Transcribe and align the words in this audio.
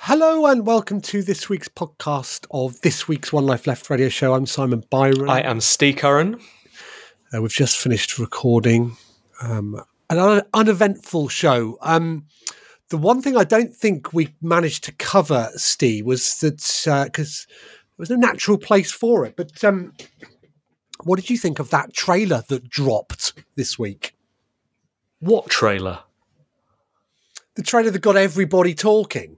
Hello 0.00 0.46
and 0.46 0.64
welcome 0.64 1.00
to 1.02 1.22
this 1.22 1.48
week's 1.48 1.68
podcast 1.68 2.46
of 2.52 2.80
this 2.82 3.08
week's 3.08 3.32
One 3.32 3.46
Life 3.46 3.66
Left 3.66 3.90
radio 3.90 4.08
show. 4.08 4.32
I'm 4.32 4.46
Simon 4.46 4.84
Byron. 4.90 5.28
I 5.28 5.40
am 5.40 5.60
Ste 5.60 5.96
Curran. 5.96 6.40
Uh, 7.34 7.42
we've 7.42 7.50
just 7.50 7.76
finished 7.76 8.16
recording 8.18 8.96
um, 9.42 9.82
an 10.08 10.18
un- 10.18 10.42
uneventful 10.54 11.28
show. 11.28 11.78
Um, 11.82 12.26
the 12.90 12.96
one 12.96 13.20
thing 13.20 13.36
I 13.36 13.42
don't 13.44 13.74
think 13.74 14.12
we 14.12 14.34
managed 14.40 14.84
to 14.84 14.92
cover, 14.92 15.50
Steve, 15.56 16.06
was 16.06 16.38
that 16.40 17.06
because 17.06 17.46
there 17.48 17.96
was 17.98 18.10
no 18.10 18.16
natural 18.16 18.56
place 18.56 18.92
for 18.92 19.26
it. 19.26 19.34
But 19.36 19.62
um, 19.64 19.92
what 21.02 21.16
did 21.16 21.28
you 21.28 21.36
think 21.36 21.58
of 21.58 21.70
that 21.70 21.92
trailer 21.92 22.44
that 22.48 22.70
dropped 22.70 23.34
this 23.56 23.78
week? 23.78 24.14
What 25.18 25.50
trailer? 25.50 25.98
The 27.56 27.62
trailer 27.64 27.90
that 27.90 27.98
got 27.98 28.16
everybody 28.16 28.74
talking. 28.74 29.37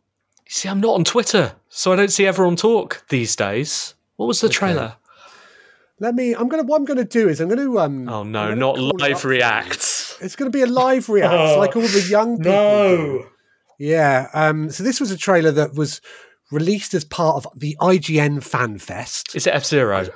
See, 0.53 0.69
I'm 0.69 0.81
not 0.81 0.95
on 0.95 1.05
Twitter, 1.05 1.53
so 1.69 1.93
I 1.93 1.97
don't 1.97 2.11
see 2.11 2.27
everyone 2.27 2.56
talk 2.56 3.05
these 3.09 3.37
days. 3.37 3.95
What 4.17 4.27
was 4.27 4.41
the 4.41 4.48
trailer? 4.48 4.97
Let 6.01 6.17
me. 6.17 6.34
I'm 6.34 6.48
gonna. 6.48 6.65
What 6.65 6.77
I'm 6.77 6.84
gonna 6.84 7.05
do 7.05 7.29
is 7.29 7.41
I'm 7.41 7.48
gonna. 7.48 7.70
Um, 7.79 8.09
Oh 8.09 8.25
no, 8.25 8.48
gonna 8.48 8.56
not 8.56 8.75
call 8.75 8.89
it 8.89 8.95
up 8.95 9.01
live 9.01 9.25
reacts. 9.25 10.19
It's 10.21 10.34
to 10.34 10.51
be 10.51 10.62
a 10.62 10.67
live 10.67 11.09
react, 11.09 11.56
like 11.56 11.77
all 11.77 11.83
the 11.83 12.06
young 12.11 12.37
people. 12.39 12.51
do. 12.53 13.27
Yeah. 13.78 14.27
Um, 14.34 14.71
so 14.73 14.83
this 14.83 14.98
was 14.98 15.12
a 15.12 15.17
trailer 15.17 15.53
that 15.53 15.75
was 15.75 16.01
released 16.51 16.95
as 16.95 17.05
part 17.05 17.37
of 17.37 17.47
the 17.56 17.77
IGN 17.81 18.43
Fan 18.43 18.78
Fest. 18.78 19.37
Is 19.37 19.47
it 19.47 19.55
F 19.55 19.65
Zero? 19.65 20.09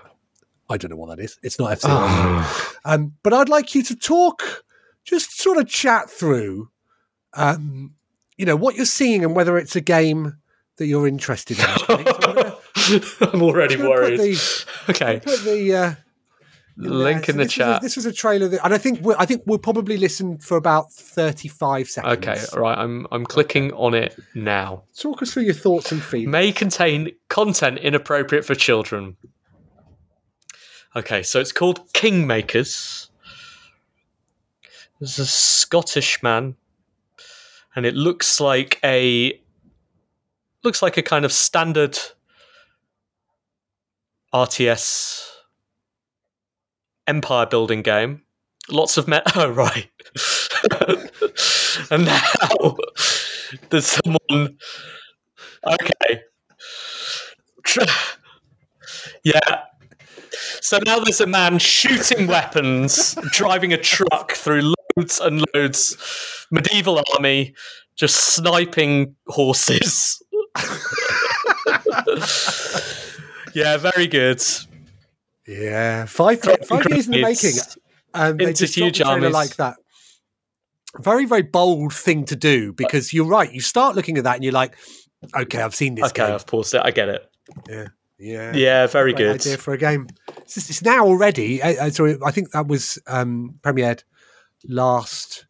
I 0.69 0.77
don't 0.79 0.91
know 0.91 0.97
what 0.97 1.17
that 1.17 1.23
is. 1.23 1.39
It's 1.45 1.61
not 1.61 1.71
F 1.71 1.81
Zero. 1.83 2.45
Um, 2.85 3.13
but 3.23 3.33
I'd 3.33 3.49
like 3.49 3.73
you 3.77 3.85
to 3.85 3.95
talk, 3.95 4.65
just 5.05 5.39
sort 5.39 5.59
of 5.59 5.69
chat 5.69 6.11
through, 6.11 6.71
um, 7.35 7.95
you 8.37 8.47
know, 8.47 8.57
what 8.57 8.75
you're 8.75 8.85
seeing 8.87 9.25
and 9.25 9.35
whether 9.37 9.57
it's 9.59 9.77
a 9.77 9.81
game 9.81 10.39
that 10.79 10.87
you're 10.87 11.07
interested 11.07 11.59
in. 11.59 11.65
So 11.79 12.59
I'm 13.33 13.43
already 13.43 13.77
I'm 13.77 13.89
worried. 13.89 14.19
the- 14.21 14.65
Okay, 14.91 15.21
Put 15.25 15.45
the 15.45 15.75
uh, 15.75 15.95
link 16.77 17.27
so 17.27 17.31
in 17.31 17.37
the 17.39 17.45
this 17.45 17.57
was 17.57 17.67
a- 17.67 17.73
chat. 17.73 17.83
this 17.83 17.97
was 17.97 18.07
a 18.07 18.13
trailer 18.13 18.49
that, 18.49 18.65
and 18.65 18.75
I 18.75 18.79
think 18.79 19.01
I 19.19 19.25
think 19.25 19.43
we'll 19.47 19.59
probably 19.59 19.97
listen 19.97 20.39
for 20.39 20.57
about 20.57 20.93
thirty-five 20.93 21.89
seconds. 21.89 22.17
Okay, 22.19 22.41
all 22.53 22.61
right. 22.63 22.77
I'm 22.77 23.07
I'm 23.13 23.25
clicking 23.25 23.73
on 23.75 23.95
it 23.95 24.19
now. 24.35 24.83
Talk 24.99 25.23
us 25.23 25.33
through 25.33 25.45
your 25.45 25.55
thoughts 25.55 25.93
and 25.93 26.03
feelings. 26.03 26.29
May 26.31 26.51
contain 26.53 27.13
content 27.29 27.79
inappropriate 27.79 28.45
for 28.45 28.55
children. 28.57 29.17
Okay, 30.97 31.23
so 31.23 31.41
it's 31.41 31.53
called 31.53 31.89
Kingmakers. 31.93 33.09
There's 35.01 35.19
a 35.19 35.27
Scottish 35.27 36.23
man, 36.23 36.55
and 37.77 37.87
it 37.87 37.95
looks 37.95 38.41
like 38.41 38.79
a 38.85 39.41
looks 40.63 40.83
like 40.83 40.97
a 40.97 41.03
kind 41.03 41.25
of 41.25 41.33
standard 41.33 41.99
RTS 44.35 45.29
empire 47.07 47.47
building 47.47 47.83
game. 47.83 48.23
Lots 48.71 48.97
of 48.97 49.07
me- 49.09 49.21
oh 49.37 49.49
right, 49.51 49.89
and 51.91 52.05
now 52.07 52.77
there's 53.71 53.87
someone. 53.87 54.59
Okay. 55.67 56.23
Yeah. 59.23 59.63
So 60.61 60.79
now 60.85 60.99
there's 61.01 61.21
a 61.21 61.27
man 61.27 61.59
shooting 61.59 62.27
weapons, 62.27 63.17
driving 63.31 63.73
a 63.73 63.77
truck 63.79 64.33
through 64.33 64.74
loads 64.97 65.21
and 65.21 65.45
loads 65.55 65.97
medieval 66.51 67.03
army, 67.15 67.55
just 67.97 68.35
sniping 68.35 69.15
horses. 69.29 70.21
yeah, 73.55 73.77
very 73.77 74.07
good. 74.07 74.43
Yeah, 75.47 76.07
five 76.07 76.41
Driving 76.41 76.67
five 76.67 76.87
years 76.91 77.07
in 77.07 77.13
the 77.13 77.23
making. 77.23 77.51
grenades 77.51 77.79
Um, 78.15 78.37
they 78.37 78.53
just 78.53 78.75
huge 78.77 79.01
armies. 79.03 79.33
like 79.33 79.57
that. 79.57 79.77
Very 81.01 81.25
very 81.27 81.43
bold 81.43 81.93
thing 81.93 82.25
to 82.27 82.37
do 82.37 82.73
because 82.73 83.13
you're 83.13 83.27
right. 83.27 83.53
You 83.53 83.61
start 83.61 83.97
looking 83.97 84.17
at 84.19 84.25
that 84.25 84.37
and 84.37 84.45
you're 84.45 84.53
like, 84.53 84.77
okay, 85.37 85.61
I've 85.61 85.75
seen 85.75 85.97
this. 85.97 86.07
Okay, 86.07 86.25
game. 86.25 86.35
I've 86.35 86.47
paused 86.47 86.75
it. 86.75 86.83
I 86.85 86.91
get 86.93 87.09
it. 87.09 87.29
Yeah, 87.69 87.89
yeah, 88.19 88.55
Yeah, 88.55 88.87
very 88.87 89.13
Great 89.13 89.25
good. 89.25 89.35
idea 89.41 89.59
for 89.59 89.75
a 89.75 89.79
game. 89.79 90.07
It's, 90.39 90.57
it's 90.57 90.83
now 90.83 91.05
already. 91.05 91.61
Uh, 91.61 91.87
uh, 91.87 91.91
so 91.91 92.17
I 92.25 92.31
think 92.31 92.53
that 92.53 92.69
was 92.69 92.99
um, 93.07 93.57
premiered 93.61 94.03
last 94.69 95.45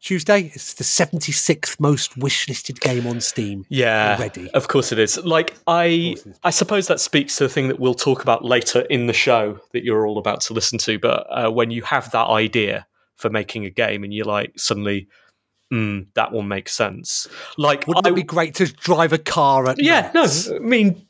Tuesday. 0.00 0.50
It's 0.54 0.74
the 0.74 0.84
76th 0.84 1.78
most 1.78 2.18
wishlisted 2.18 2.80
game 2.80 3.06
on 3.06 3.20
Steam. 3.20 3.66
Yeah, 3.68 4.16
already. 4.18 4.50
of 4.52 4.68
course 4.68 4.92
it 4.92 4.98
is. 4.98 5.18
Like 5.18 5.56
I, 5.66 6.16
I 6.42 6.50
suppose 6.50 6.86
that 6.88 7.00
speaks 7.00 7.36
to 7.36 7.44
the 7.44 7.50
thing 7.50 7.68
that 7.68 7.78
we'll 7.78 7.94
talk 7.94 8.22
about 8.22 8.44
later 8.44 8.80
in 8.82 9.06
the 9.06 9.12
show 9.12 9.58
that 9.72 9.84
you're 9.84 10.06
all 10.06 10.18
about 10.18 10.40
to 10.42 10.54
listen 10.54 10.78
to. 10.78 10.98
But 10.98 11.26
uh, 11.30 11.50
when 11.50 11.70
you 11.70 11.82
have 11.82 12.10
that 12.12 12.26
idea 12.26 12.86
for 13.16 13.28
making 13.28 13.66
a 13.66 13.70
game, 13.70 14.02
and 14.02 14.14
you're 14.14 14.24
like 14.24 14.58
suddenly, 14.58 15.06
mm, 15.72 16.06
that 16.14 16.32
will 16.32 16.42
make 16.42 16.68
sense. 16.68 17.28
Like 17.58 17.86
Wouldn't 17.86 18.06
I, 18.06 18.10
it 18.10 18.14
be 18.14 18.22
great 18.22 18.54
to 18.56 18.66
drive 18.66 19.12
a 19.12 19.18
car 19.18 19.68
at 19.68 19.76
yeah, 19.82 20.10
no. 20.14 20.24
I 20.24 20.58
mean. 20.58 21.06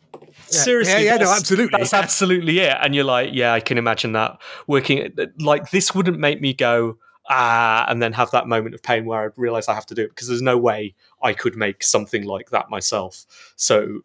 Seriously, 0.46 1.04
yeah, 1.04 1.14
yeah, 1.14 1.16
no, 1.18 1.30
absolutely. 1.30 1.78
That's 1.78 1.94
absolutely 1.94 2.58
it. 2.58 2.76
And 2.80 2.92
you're 2.92 3.04
like, 3.04 3.30
yeah, 3.32 3.52
I 3.52 3.60
can 3.60 3.78
imagine 3.78 4.12
that 4.12 4.40
working. 4.66 5.12
Like, 5.38 5.70
this 5.70 5.94
wouldn't 5.94 6.18
make 6.18 6.40
me 6.40 6.54
go, 6.54 6.98
ah, 7.30 7.86
and 7.88 8.02
then 8.02 8.12
have 8.12 8.30
that 8.32 8.46
moment 8.46 8.74
of 8.74 8.82
pain 8.82 9.06
where 9.06 9.20
I 9.20 9.28
realize 9.36 9.68
I 9.68 9.74
have 9.74 9.86
to 9.86 9.94
do 9.94 10.02
it 10.02 10.08
because 10.10 10.28
there's 10.28 10.42
no 10.42 10.58
way 10.58 10.94
I 11.22 11.32
could 11.32 11.56
make 11.56 11.82
something 11.82 12.24
like 12.24 12.50
that 12.50 12.68
myself. 12.68 13.24
So, 13.56 14.02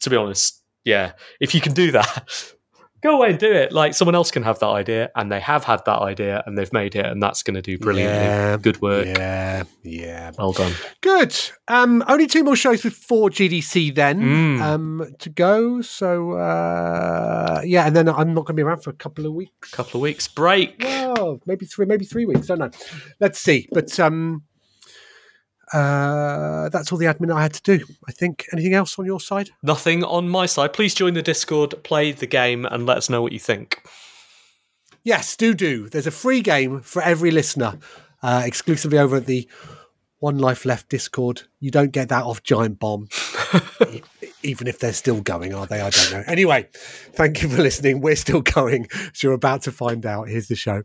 to 0.00 0.10
be 0.10 0.16
honest, 0.16 0.62
yeah, 0.84 1.12
if 1.40 1.54
you 1.54 1.60
can 1.60 1.74
do 1.74 1.90
that, 1.92 2.54
go 3.02 3.16
away 3.16 3.30
and 3.30 3.38
do 3.38 3.50
it. 3.50 3.72
Like, 3.72 3.94
someone 3.94 4.14
else 4.14 4.30
can 4.30 4.42
have 4.42 4.58
that 4.60 4.68
idea, 4.68 5.10
and 5.16 5.30
they 5.30 5.40
have 5.40 5.64
had 5.64 5.82
that 5.86 6.00
idea, 6.00 6.42
and 6.46 6.56
they've 6.56 6.72
made 6.72 6.94
it, 6.96 7.06
and 7.06 7.22
that's 7.22 7.42
going 7.42 7.54
to 7.54 7.62
do 7.62 7.78
brilliantly. 7.78 8.16
Yeah, 8.16 8.56
Good 8.56 8.80
work. 8.82 9.06
Yeah, 9.06 9.62
yeah. 9.82 10.32
Well 10.38 10.52
done. 10.52 10.72
Good. 11.00 11.36
Um, 11.68 12.02
only 12.08 12.26
two 12.26 12.44
more 12.44 12.56
shows 12.56 12.82
before 12.82 13.30
GDC 13.30 13.94
then 13.94 14.20
Mm. 14.20 14.60
um, 14.60 15.14
to 15.20 15.30
go. 15.30 15.80
So 15.82 16.32
uh, 16.32 17.62
yeah, 17.64 17.86
and 17.86 17.94
then 17.96 18.08
I'm 18.08 18.34
not 18.34 18.44
going 18.46 18.54
to 18.56 18.60
be 18.60 18.62
around 18.62 18.82
for 18.82 18.90
a 18.90 18.94
couple 18.94 19.26
of 19.26 19.32
weeks. 19.32 19.70
Couple 19.70 19.98
of 19.98 20.02
weeks 20.02 20.28
break. 20.28 20.76
Well, 20.82 21.40
maybe 21.46 21.66
three, 21.66 21.86
maybe 21.86 22.04
three 22.04 22.26
weeks. 22.26 22.50
I 22.50 22.56
don't 22.56 22.72
know. 22.72 22.78
Let's 23.20 23.38
see. 23.38 23.68
But 23.72 23.98
um, 24.00 24.42
uh, 25.72 26.68
that's 26.68 26.90
all 26.90 26.98
the 26.98 27.06
admin 27.06 27.32
I 27.32 27.42
had 27.42 27.54
to 27.54 27.62
do. 27.62 27.84
I 28.08 28.12
think. 28.12 28.46
Anything 28.52 28.74
else 28.74 28.98
on 28.98 29.06
your 29.06 29.20
side? 29.20 29.50
Nothing 29.62 30.02
on 30.04 30.28
my 30.28 30.46
side. 30.46 30.72
Please 30.72 30.94
join 30.94 31.14
the 31.14 31.22
Discord, 31.22 31.82
play 31.84 32.12
the 32.12 32.26
game, 32.26 32.64
and 32.64 32.86
let 32.86 32.96
us 32.98 33.08
know 33.08 33.22
what 33.22 33.32
you 33.32 33.38
think. 33.38 33.82
Yes, 35.02 35.36
do 35.36 35.54
do. 35.54 35.88
There's 35.88 36.06
a 36.06 36.10
free 36.10 36.42
game 36.42 36.80
for 36.80 37.00
every 37.02 37.30
listener, 37.30 37.78
uh, 38.22 38.42
exclusively 38.44 38.98
over 38.98 39.16
at 39.16 39.26
the 39.26 39.48
One 40.18 40.38
Life 40.38 40.64
Left 40.64 40.88
Discord. 40.88 41.42
You 41.58 41.70
don't 41.70 41.92
get 41.92 42.10
that 42.10 42.24
off 42.24 42.42
Giant 42.42 42.78
Bomb, 42.78 43.08
even 44.42 44.66
if 44.66 44.78
they're 44.78 44.92
still 44.92 45.22
going, 45.22 45.54
are 45.54 45.66
they? 45.66 45.80
I 45.80 45.90
don't 45.90 46.12
know. 46.12 46.24
Anyway, 46.26 46.68
thank 46.72 47.42
you 47.42 47.48
for 47.48 47.62
listening. 47.62 48.00
We're 48.00 48.16
still 48.16 48.42
going, 48.42 48.88
so 49.14 49.28
you're 49.28 49.34
about 49.34 49.62
to 49.62 49.72
find 49.72 50.04
out. 50.04 50.28
Here's 50.28 50.48
the 50.48 50.56
show. 50.56 50.82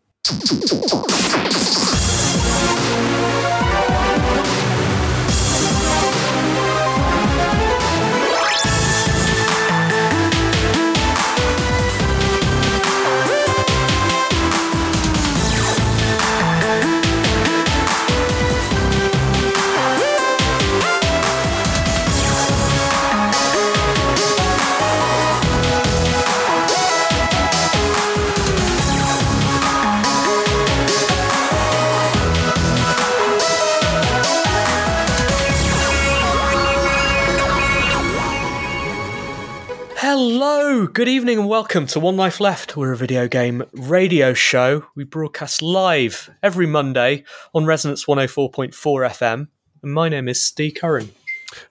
Good 40.95 41.09
evening 41.09 41.39
and 41.39 41.49
welcome 41.49 41.87
to 41.87 41.99
One 41.99 42.15
Life 42.15 42.39
Left. 42.39 42.77
We're 42.77 42.93
a 42.93 42.95
video 42.95 43.27
game 43.27 43.63
radio 43.73 44.33
show. 44.33 44.85
We 44.95 45.03
broadcast 45.03 45.61
live 45.61 46.29
every 46.41 46.67
Monday 46.67 47.25
on 47.53 47.65
Resonance 47.65 48.05
104.4 48.05 48.71
FM. 48.71 49.49
And 49.83 49.93
my 49.93 50.07
name 50.07 50.29
is 50.29 50.41
Ste 50.41 50.73
Curran. 50.73 51.11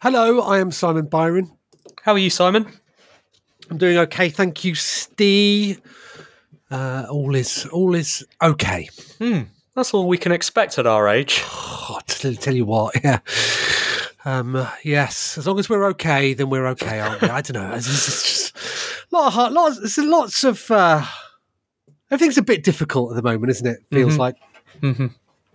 Hello, 0.03 0.43
I 0.43 0.59
am 0.59 0.71
Simon 0.71 1.07
Byron. 1.07 1.57
How 2.03 2.13
are 2.13 2.19
you, 2.19 2.29
Simon? 2.29 2.67
I'm 3.71 3.79
doing 3.79 3.97
okay, 3.97 4.29
thank 4.29 4.63
you, 4.63 4.75
Ste. 4.75 5.81
Uh, 6.71 7.07
all 7.09 7.35
is 7.35 7.65
all 7.73 7.95
is 7.95 8.27
okay. 8.43 8.91
That's 9.75 9.95
all 9.95 10.07
we 10.07 10.19
can 10.19 10.33
expect 10.33 10.79
at 10.79 10.87
our 10.87 11.09
age. 11.09 11.43
Oh, 11.87 12.01
tell, 12.07 12.35
tell 12.35 12.55
you 12.55 12.65
what, 12.65 12.95
yeah. 13.05 13.19
Um, 14.25 14.67
yes, 14.83 15.37
as 15.37 15.47
long 15.47 15.59
as 15.59 15.69
we're 15.69 15.85
okay, 15.91 16.33
then 16.33 16.49
we're 16.49 16.67
okay, 16.69 16.99
aren't 16.99 17.21
we? 17.21 17.29
I 17.29 17.43
don't 17.43 17.63
know. 17.63 17.75
It's, 17.77 17.87
just 17.87 18.55
lot 19.15 19.27
of 19.29 19.33
hard, 19.35 19.53
lots, 19.53 19.79
there's 19.79 19.99
lots 19.99 20.45
of. 20.45 20.71
Uh, 20.71 21.05
everything's 22.11 22.39
a 22.39 22.43
bit 22.43 22.63
difficult 22.65 23.11
at 23.13 23.17
the 23.17 23.23
moment, 23.23 23.51
isn't 23.51 23.67
it? 23.67 23.79
Feels 23.91 24.17
like 24.19 24.37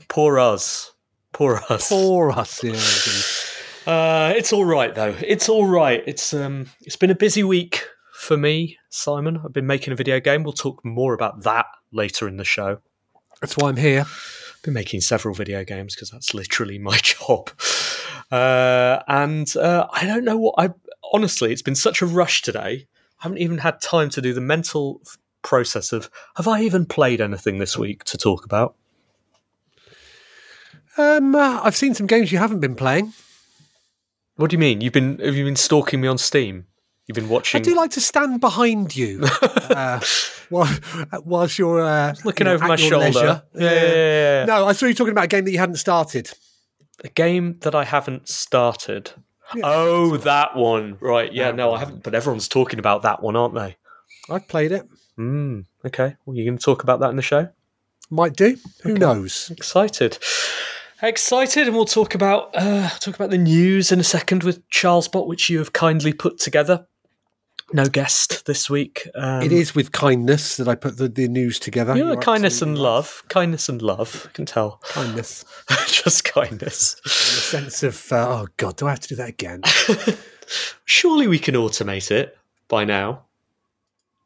Poor 0.08 0.40
us. 0.40 0.94
Poor 1.34 1.62
us. 1.70 1.90
poor 1.90 2.32
us. 2.32 2.64
Yeah. 2.64 3.92
Uh, 3.92 4.34
it's 4.36 4.52
all 4.52 4.66
right 4.66 4.94
though. 4.94 5.16
It's 5.26 5.48
all 5.50 5.66
right. 5.68 6.04
It's 6.06 6.34
um, 6.34 6.68
it's 6.82 6.96
been 6.96 7.12
a 7.12 7.16
busy 7.16 7.44
week 7.44 7.86
for 8.14 8.38
me, 8.38 8.78
Simon. 8.90 9.40
I've 9.44 9.54
been 9.54 9.68
making 9.68 9.94
a 9.94 9.96
video 9.96 10.20
game. 10.20 10.44
We'll 10.44 10.54
talk 10.54 10.84
more 10.84 11.14
about 11.14 11.44
that 11.44 11.66
later 11.92 12.28
in 12.28 12.38
the 12.38 12.44
show. 12.44 12.80
that's 13.42 13.58
why 13.58 13.70
I'm 13.70 13.78
here. 13.78 14.02
I've 14.02 14.62
been 14.64 14.74
making 14.74 15.02
several 15.02 15.34
video 15.34 15.64
games 15.64 15.96
because 15.96 16.10
that's 16.10 16.34
literally 16.34 16.78
my 16.80 16.98
job. 17.02 17.50
Uh, 18.32 19.00
and 19.08 19.56
uh, 19.58 19.88
I 19.92 20.06
don't 20.06 20.26
know 20.26 20.38
what 20.38 20.56
I 20.58 20.70
honestly. 21.14 21.52
It's 21.52 21.62
been 21.62 21.76
such 21.76 22.02
a 22.02 22.06
rush 22.06 22.42
today. 22.42 22.88
I 23.20 23.24
haven't 23.24 23.40
even 23.40 23.60
had 23.60 23.82
time 23.82 24.10
to 24.12 24.22
do 24.22 24.34
the 24.34 24.42
mental 24.42 25.02
process 25.42 25.92
of 25.92 26.10
have 26.36 26.48
I 26.48 26.62
even 26.62 26.86
played 26.86 27.22
anything 27.22 27.60
this 27.60 27.78
week 27.78 28.04
to 28.06 28.18
talk 28.18 28.46
about. 28.46 28.76
Um, 30.98 31.36
uh, 31.36 31.62
I've 31.64 31.76
seen 31.76 31.94
some 31.94 32.08
games 32.08 32.32
you 32.32 32.38
haven't 32.38 32.60
been 32.60 32.76
playing. 32.76 33.14
What 34.36 34.50
do 34.50 34.56
you 34.56 34.60
mean? 34.60 34.82
You've 34.82 34.94
been 34.94 35.20
have 35.20 35.36
you 35.36 35.46
been 35.46 35.56
stalking 35.56 36.02
me 36.02 36.08
on 36.08 36.18
Steam? 36.18 36.66
You've 37.08 37.16
been 37.16 37.30
watching. 37.30 37.60
I 37.60 37.62
do 37.64 37.76
like 37.76 37.92
to 37.92 38.02
stand 38.02 38.40
behind 38.40 38.96
you 38.96 39.22
uh, 39.42 40.00
while, 40.50 40.70
whilst 41.24 41.58
you're 41.58 41.82
uh, 41.82 42.14
looking 42.24 42.46
you 42.46 42.52
know, 42.52 42.56
over 42.56 42.68
my 42.68 42.76
shoulder. 42.76 43.10
Yeah, 43.10 43.42
yeah, 43.56 43.72
yeah, 43.72 43.94
yeah. 43.94 44.46
No, 44.46 44.68
I 44.68 44.74
saw 44.74 44.86
you 44.86 44.94
talking 44.94 45.12
about 45.12 45.26
a 45.26 45.28
game 45.28 45.44
that 45.46 45.52
you 45.52 45.58
hadn't 45.58 45.78
started. 45.78 46.32
A 47.04 47.10
game 47.10 47.58
that 47.62 47.74
I 47.74 47.84
haven't 47.84 48.30
started. 48.30 49.12
Oh, 49.64 50.18
that 50.18 50.56
one. 50.56 50.98
Right. 51.00 51.32
Yeah, 51.32 51.52
no, 51.52 51.74
I 51.74 51.80
haven't. 51.80 52.04
But 52.04 52.16
everyone's 52.16 52.48
talking 52.48 52.80
about 52.80 53.04
that 53.04 53.22
one, 53.22 53.36
aren't 53.36 53.56
they? 53.56 53.78
I've 54.30 54.48
played 54.48 54.72
it. 54.72 54.88
Mm, 55.18 55.66
okay. 55.86 56.16
Well, 56.26 56.36
you 56.36 56.46
going 56.46 56.58
to 56.58 56.64
talk 56.64 56.84
about 56.84 57.00
that 57.02 57.10
in 57.10 57.16
the 57.16 57.22
show? 57.22 57.50
Might 58.10 58.36
do. 58.36 58.58
Who 58.84 58.96
knows? 58.96 59.52
Excited. 59.52 60.18
Excited, 61.02 61.68
and 61.68 61.76
we'll 61.76 61.86
talk 61.86 62.14
about 62.16 62.50
uh, 62.54 62.90
talk 63.00 63.16
about 63.16 63.30
the 63.30 63.38
news 63.38 63.92
in 63.92 64.00
a 64.00 64.04
second 64.04 64.44
with 64.44 64.68
Charles 64.70 65.08
Bot, 65.08 65.28
which 65.28 65.50
you 65.50 65.60
have 65.60 65.72
kindly 65.72 66.12
put 66.12 66.40
together. 66.40 66.88
No 67.72 67.86
guest 67.86 68.46
this 68.46 68.70
week. 68.70 69.08
Um, 69.14 69.44
it 69.44 69.52
is 69.52 69.76
with 69.76 69.92
kindness 69.92 70.58
that 70.58 70.68
I 70.68 70.76
put 70.76 70.98
the, 70.98 71.08
the 71.08 71.28
news 71.28 71.60
together. 71.60 71.96
you 71.96 72.04
know, 72.04 72.14
You're 72.14 72.22
kindness 72.22 72.62
and 72.62 72.74
right. 72.74 72.82
love. 72.82 73.24
Kindness 73.28 73.70
and 73.70 73.82
love. 73.82 74.28
I 74.30 74.32
can 74.34 74.46
tell. 74.46 74.82
Kindness. 74.90 75.46
Just 75.88 76.26
kindness. 76.26 76.96
The 77.04 77.10
sense 77.10 77.84
of, 77.84 78.12
uh, 78.12 78.28
oh 78.30 78.48
God, 78.58 78.78
do 78.78 78.88
I 78.88 78.92
have 78.92 79.00
to 79.02 79.08
do 79.10 79.16
that 79.16 79.30
again? 79.30 79.62
Surely 80.86 81.28
we 81.28 81.38
can 81.38 81.56
automate 81.56 82.10
it 82.10 82.38
by 82.68 82.86
now. 82.86 83.26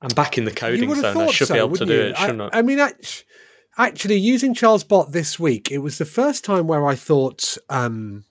I'm 0.02 0.14
back 0.16 0.38
in 0.38 0.46
the 0.46 0.52
coding 0.52 0.94
zone. 0.96 1.18
I 1.18 1.28
should 1.28 1.48
so, 1.48 1.54
be 1.54 1.60
able 1.60 1.76
to 1.78 1.86
do 1.86 1.94
you? 1.94 2.02
it, 2.02 2.18
shouldn't 2.18 2.42
I? 2.42 2.46
I, 2.46 2.60
I 2.60 2.62
mean, 2.62 2.80
act- 2.80 3.26
actually, 3.78 4.18
using 4.18 4.54
Charles 4.54 4.84
Bot 4.84 5.12
this 5.12 5.40
week, 5.40 5.72
it 5.72 5.80
was 5.80 5.98
the 5.98 6.06
first 6.06 6.44
time 6.44 6.68
where 6.68 6.86
I 6.86 6.96
thought, 6.96 7.58
um, 7.70 8.26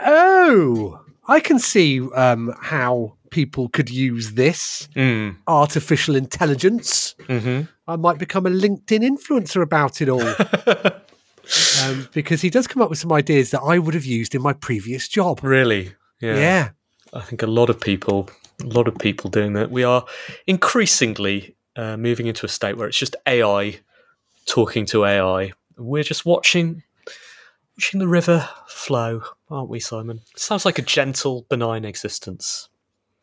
oh, 0.00 1.00
I 1.26 1.40
can 1.40 1.58
see 1.58 2.00
um, 2.12 2.54
how 2.60 3.16
people 3.34 3.68
could 3.68 3.90
use 3.90 4.32
this 4.34 4.88
Mm. 4.94 5.36
artificial 5.46 6.14
intelligence. 6.16 7.14
hmm 7.26 7.62
I 7.86 7.96
might 7.96 8.18
become 8.18 8.46
a 8.46 8.50
LinkedIn 8.50 9.02
influencer 9.12 9.60
about 9.62 10.00
it 10.00 10.08
all. 10.08 10.22
um, 11.82 12.08
because 12.14 12.40
he 12.40 12.48
does 12.50 12.66
come 12.66 12.80
up 12.82 12.88
with 12.90 12.98
some 12.98 13.12
ideas 13.12 13.50
that 13.50 13.60
I 13.60 13.78
would 13.78 13.94
have 13.94 14.06
used 14.06 14.34
in 14.34 14.40
my 14.42 14.52
previous 14.54 15.08
job. 15.08 15.40
Really? 15.42 15.92
Yeah. 16.20 16.70
I 17.12 17.20
think 17.20 17.42
a 17.42 17.46
lot 17.46 17.68
of 17.70 17.78
people, 17.80 18.30
a 18.62 18.66
lot 18.78 18.88
of 18.88 18.96
people 18.98 19.28
doing 19.30 19.52
that. 19.54 19.70
We 19.70 19.84
are 19.84 20.04
increasingly 20.46 21.54
uh, 21.76 21.96
moving 21.96 22.26
into 22.26 22.46
a 22.46 22.48
state 22.48 22.76
where 22.76 22.88
it's 22.88 22.98
just 22.98 23.16
AI 23.26 23.80
talking 24.46 24.86
to 24.86 25.04
AI. 25.04 25.52
We're 25.76 26.02
just 26.04 26.24
watching, 26.24 26.82
watching 27.76 28.00
the 28.00 28.08
river 28.08 28.48
flow, 28.68 29.22
aren't 29.50 29.68
we, 29.68 29.80
Simon? 29.80 30.20
Sounds 30.36 30.64
like 30.64 30.78
a 30.78 30.82
gentle, 30.82 31.44
benign 31.50 31.84
existence. 31.84 32.68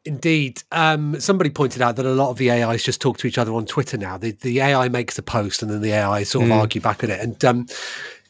Indeed. 0.04 0.64
Um, 0.72 1.20
somebody 1.20 1.50
pointed 1.52 1.82
out 1.82 1.96
that 1.98 2.06
a 2.06 2.12
lot 2.12 2.32
of 2.32 2.38
the 2.38 2.50
AIs 2.52 2.84
just 2.84 3.02
talk 3.02 3.18
to 3.20 3.28
each 3.28 3.38
other 3.38 3.54
on 3.54 3.66
Twitter 3.66 3.98
now. 3.98 4.18
The, 4.18 4.32
the 4.32 4.60
AI 4.60 4.90
makes 4.90 5.18
a 5.18 5.24
post 5.24 5.62
and 5.62 5.70
then 5.70 5.82
the 5.82 5.92
AI 5.92 6.24
sort 6.24 6.46
of 6.46 6.52
argue 6.52 6.82
back 6.82 7.04
at 7.04 7.12
it. 7.12 7.20
And 7.20 7.44
um, 7.46 7.68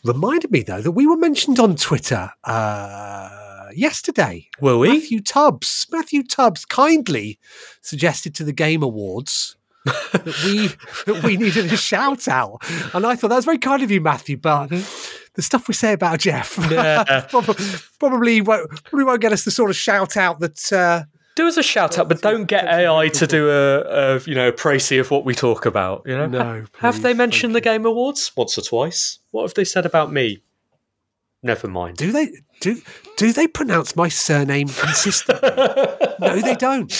reminded 0.03 0.51
me, 0.51 0.63
though, 0.63 0.81
that 0.81 0.91
we 0.91 1.07
were 1.07 1.15
mentioned 1.15 1.59
on 1.59 1.77
Twitter 1.77 2.29
uh, 2.43 3.67
yesterday. 3.73 4.49
Were 4.59 4.77
we? 4.77 4.89
Matthew 4.89 5.21
Tubbs. 5.21 5.87
Matthew 5.91 6.23
Tubbs 6.23 6.65
kindly 6.65 7.39
suggested 7.81 8.35
to 8.35 8.43
the 8.43 8.53
Game 8.53 8.83
Awards 8.83 9.55
that 9.85 10.43
we 10.45 10.67
that 11.11 11.23
we 11.23 11.37
needed 11.37 11.71
a 11.73 11.77
shout 11.77 12.27
out, 12.27 12.59
and 12.93 13.03
I 13.03 13.15
thought 13.15 13.29
that 13.29 13.37
was 13.37 13.45
very 13.45 13.57
kind 13.57 13.81
of 13.81 13.89
you, 13.89 13.99
Matthew. 13.99 14.37
But 14.37 14.67
the 14.67 15.41
stuff 15.41 15.67
we 15.67 15.73
say 15.73 15.93
about 15.93 16.19
Jeff 16.19 16.55
Yeah. 16.69 17.21
probably, 17.29 17.55
probably 17.97 18.41
won't 18.41 18.69
probably 18.83 19.05
won't 19.05 19.21
get 19.21 19.31
us 19.31 19.43
the 19.43 19.49
sort 19.49 19.71
of 19.71 19.75
shout 19.75 20.17
out 20.17 20.39
that. 20.39 20.71
Uh, 20.71 21.05
Do 21.35 21.47
us 21.47 21.57
a 21.57 21.63
shout 21.63 21.97
out, 21.97 22.09
but 22.09 22.21
don't 22.21 22.45
get 22.45 22.65
AI 22.65 23.07
to 23.09 23.25
do 23.27 23.49
a, 23.49 23.79
a 24.15 24.19
you 24.21 24.35
know 24.35 24.49
a 24.49 24.51
précis 24.51 24.99
of 24.99 25.11
what 25.11 25.23
we 25.25 25.33
talk 25.33 25.65
about. 25.65 26.03
You 26.05 26.17
know, 26.17 26.27
No, 26.27 26.65
have 26.79 27.01
they 27.01 27.13
mentioned 27.13 27.55
the 27.55 27.61
Game 27.61 27.85
Awards 27.85 28.31
once 28.35 28.57
or 28.57 28.61
twice? 28.61 29.19
What 29.31 29.43
have 29.43 29.53
they 29.53 29.63
said 29.63 29.85
about 29.85 30.11
me? 30.11 30.43
Never 31.43 31.67
mind. 31.67 31.97
do 31.97 32.11
they 32.11 32.29
do 32.59 32.81
do 33.17 33.31
they 33.33 33.47
pronounce 33.47 33.95
my 33.95 34.09
surname 34.09 34.67
consistently? 34.67 35.49
no, 36.19 36.39
they 36.39 36.55
don't. 36.55 36.91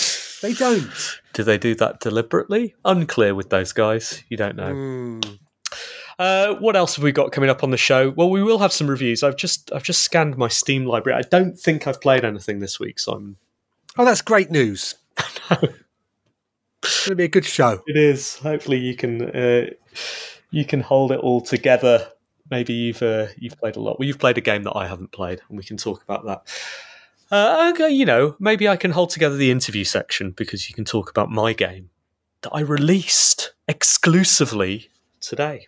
They 0.42 0.54
don't. 0.54 0.90
Do 1.34 1.44
they 1.44 1.58
do 1.58 1.74
that 1.76 2.00
deliberately? 2.00 2.74
Unclear 2.84 3.34
with 3.34 3.50
those 3.50 3.72
guys. 3.72 4.24
You 4.28 4.36
don't 4.36 4.56
know. 4.56 4.72
Hmm. 4.72 5.20
Uh, 6.18 6.54
what 6.56 6.76
else 6.76 6.96
have 6.96 7.02
we 7.02 7.12
got 7.12 7.32
coming 7.32 7.50
up 7.50 7.62
on 7.62 7.70
the 7.70 7.76
show? 7.76 8.10
Well, 8.10 8.30
we 8.30 8.42
will 8.42 8.58
have 8.58 8.72
some 8.72 8.86
reviews. 8.88 9.22
I've 9.22 9.36
just 9.36 9.72
I've 9.72 9.82
just 9.82 10.02
scanned 10.02 10.36
my 10.36 10.48
Steam 10.48 10.84
library. 10.86 11.18
I 11.18 11.28
don't 11.28 11.58
think 11.58 11.86
I've 11.86 12.00
played 12.00 12.24
anything 12.24 12.58
this 12.60 12.80
week, 12.80 12.98
so 12.98 13.12
I'm. 13.12 13.36
Oh, 13.98 14.04
that's 14.04 14.22
great 14.22 14.50
news. 14.50 14.94
It's 16.84 17.06
going 17.06 17.10
to 17.10 17.14
be 17.16 17.24
a 17.24 17.28
good 17.28 17.44
show. 17.44 17.80
It 17.86 17.96
is. 17.96 18.38
Hopefully, 18.38 18.78
you 18.78 18.96
can 18.96 19.22
uh, 19.30 19.66
you 20.50 20.64
can 20.64 20.80
hold 20.80 21.12
it 21.12 21.20
all 21.20 21.40
together. 21.40 22.08
Maybe 22.50 22.72
you've 22.72 23.02
uh, 23.02 23.28
you've 23.36 23.56
played 23.58 23.76
a 23.76 23.80
lot. 23.80 23.98
Well, 23.98 24.06
you've 24.06 24.18
played 24.18 24.38
a 24.38 24.40
game 24.40 24.64
that 24.64 24.76
I 24.76 24.86
haven't 24.86 25.12
played, 25.12 25.40
and 25.48 25.56
we 25.56 25.64
can 25.64 25.76
talk 25.76 26.02
about 26.02 26.24
that. 26.24 26.42
Uh, 27.30 27.72
okay, 27.72 27.88
you 27.90 28.04
know, 28.04 28.36
maybe 28.40 28.68
I 28.68 28.76
can 28.76 28.90
hold 28.90 29.10
together 29.10 29.36
the 29.36 29.50
interview 29.50 29.84
section 29.84 30.32
because 30.32 30.68
you 30.68 30.74
can 30.74 30.84
talk 30.84 31.08
about 31.08 31.30
my 31.30 31.52
game 31.52 31.90
that 32.42 32.50
I 32.52 32.60
released 32.60 33.52
exclusively 33.68 34.90
today. 35.20 35.66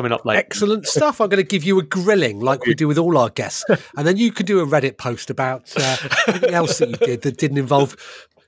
Coming 0.00 0.12
up 0.12 0.24
later. 0.24 0.38
Excellent 0.38 0.86
stuff. 0.86 1.20
I'm 1.20 1.28
going 1.28 1.42
to 1.42 1.46
give 1.46 1.62
you 1.62 1.78
a 1.78 1.82
grilling 1.82 2.40
like 2.40 2.64
we 2.64 2.72
do 2.72 2.88
with 2.88 2.96
all 2.96 3.18
our 3.18 3.28
guests. 3.28 3.66
And 3.98 4.06
then 4.06 4.16
you 4.16 4.32
could 4.32 4.46
do 4.46 4.60
a 4.60 4.66
Reddit 4.66 4.96
post 4.96 5.28
about 5.28 5.70
uh, 5.76 5.96
anything 6.26 6.54
else 6.54 6.78
that 6.78 6.88
you 6.88 6.96
did 6.96 7.20
that 7.20 7.36
didn't 7.36 7.58
involve 7.58 7.98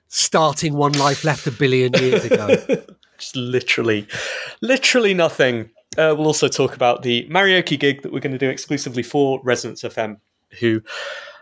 starting 0.09 0.73
One 0.73 0.93
Life 0.93 1.25
Left 1.25 1.47
a 1.47 1.51
billion 1.51 1.93
years 1.93 2.25
ago. 2.25 2.57
just 3.19 3.37
literally, 3.37 4.09
literally 4.63 5.13
nothing. 5.13 5.69
Uh, 5.99 6.15
we'll 6.17 6.27
also 6.27 6.49
talk 6.49 6.75
about 6.75 7.03
the 7.03 7.29
karaoke 7.29 7.79
gig 7.79 8.01
that 8.01 8.15
we're 8.15 8.21
going 8.21 8.33
to 8.33 8.39
do 8.39 8.49
exclusively 8.49 9.03
for 9.03 9.39
Resonance 9.45 9.83
FM, 9.83 10.21
who, 10.61 10.81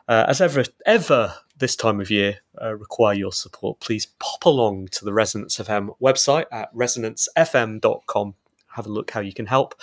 uh, 0.08 0.24
as 0.26 0.40
ever, 0.40 0.64
ever 0.86 1.36
this 1.56 1.76
time 1.76 2.00
of 2.00 2.10
year, 2.10 2.38
uh, 2.60 2.74
require 2.74 3.14
your 3.14 3.32
support. 3.32 3.78
Please 3.78 4.06
pop 4.18 4.44
along 4.44 4.88
to 4.88 5.04
the 5.04 5.12
Resonance 5.12 5.56
FM 5.58 5.94
website 6.02 6.46
at 6.50 6.74
resonancefm.com. 6.74 8.34
Have 8.74 8.86
a 8.86 8.90
look 8.92 9.10
how 9.10 9.20
you 9.20 9.32
can 9.32 9.46
help 9.46 9.74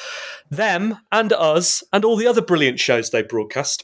them 0.50 0.98
and 1.12 1.34
us 1.34 1.84
and 1.92 2.06
all 2.06 2.16
the 2.16 2.28
other 2.28 2.42
brilliant 2.42 2.80
shows 2.80 3.10
they 3.10 3.22
broadcast. 3.22 3.84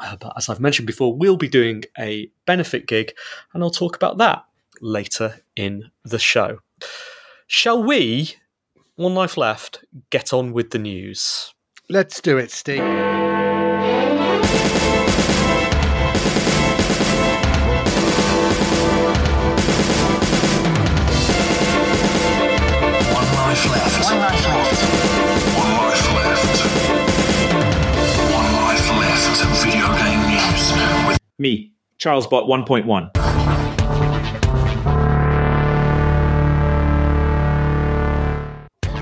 Uh, 0.00 0.16
but 0.16 0.32
as 0.36 0.48
I've 0.48 0.60
mentioned 0.60 0.86
before, 0.86 1.16
we'll 1.16 1.36
be 1.36 1.48
doing 1.48 1.84
a 1.98 2.30
benefit 2.46 2.86
gig, 2.86 3.12
and 3.52 3.62
I'll 3.62 3.70
talk 3.70 3.94
about 3.96 4.18
that 4.18 4.44
later 4.80 5.40
in 5.54 5.90
the 6.04 6.18
show. 6.18 6.58
Shall 7.46 7.82
we, 7.82 8.34
one 8.96 9.14
life 9.14 9.36
left, 9.36 9.84
get 10.10 10.32
on 10.32 10.52
with 10.52 10.70
the 10.70 10.78
news? 10.78 11.54
Let's 11.88 12.20
do 12.20 12.38
it, 12.38 12.50
Ste. 12.50 13.43
Me, 31.36 31.72
Charles 31.98 32.28
CharlesBot 32.28 32.46
1.1. 32.48 33.10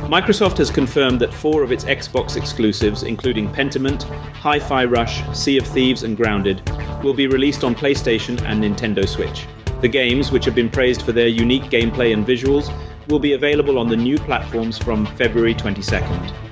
Microsoft 0.08 0.56
has 0.56 0.70
confirmed 0.70 1.20
that 1.20 1.32
four 1.32 1.62
of 1.62 1.72
its 1.72 1.84
Xbox 1.84 2.38
exclusives, 2.38 3.02
including 3.02 3.52
Pentiment, 3.52 4.04
Hi 4.36 4.58
Fi 4.58 4.86
Rush, 4.86 5.22
Sea 5.36 5.58
of 5.58 5.66
Thieves, 5.66 6.04
and 6.04 6.16
Grounded, 6.16 6.62
will 7.04 7.12
be 7.12 7.26
released 7.26 7.64
on 7.64 7.74
PlayStation 7.74 8.40
and 8.44 8.64
Nintendo 8.64 9.06
Switch. 9.06 9.46
The 9.82 9.88
games, 9.88 10.32
which 10.32 10.46
have 10.46 10.54
been 10.54 10.70
praised 10.70 11.02
for 11.02 11.12
their 11.12 11.28
unique 11.28 11.64
gameplay 11.64 12.14
and 12.14 12.26
visuals, 12.26 12.72
will 13.08 13.18
be 13.18 13.34
available 13.34 13.78
on 13.78 13.88
the 13.88 13.96
new 13.96 14.16
platforms 14.16 14.78
from 14.78 15.04
February 15.16 15.54
22nd. 15.54 16.51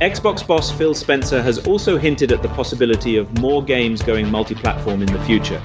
Xbox 0.00 0.46
boss 0.46 0.70
Phil 0.70 0.94
Spencer 0.94 1.42
has 1.42 1.58
also 1.66 1.98
hinted 1.98 2.32
at 2.32 2.40
the 2.40 2.48
possibility 2.48 3.18
of 3.18 3.38
more 3.38 3.62
games 3.62 4.00
going 4.00 4.30
multi 4.30 4.54
platform 4.54 5.02
in 5.02 5.12
the 5.12 5.22
future. 5.24 5.60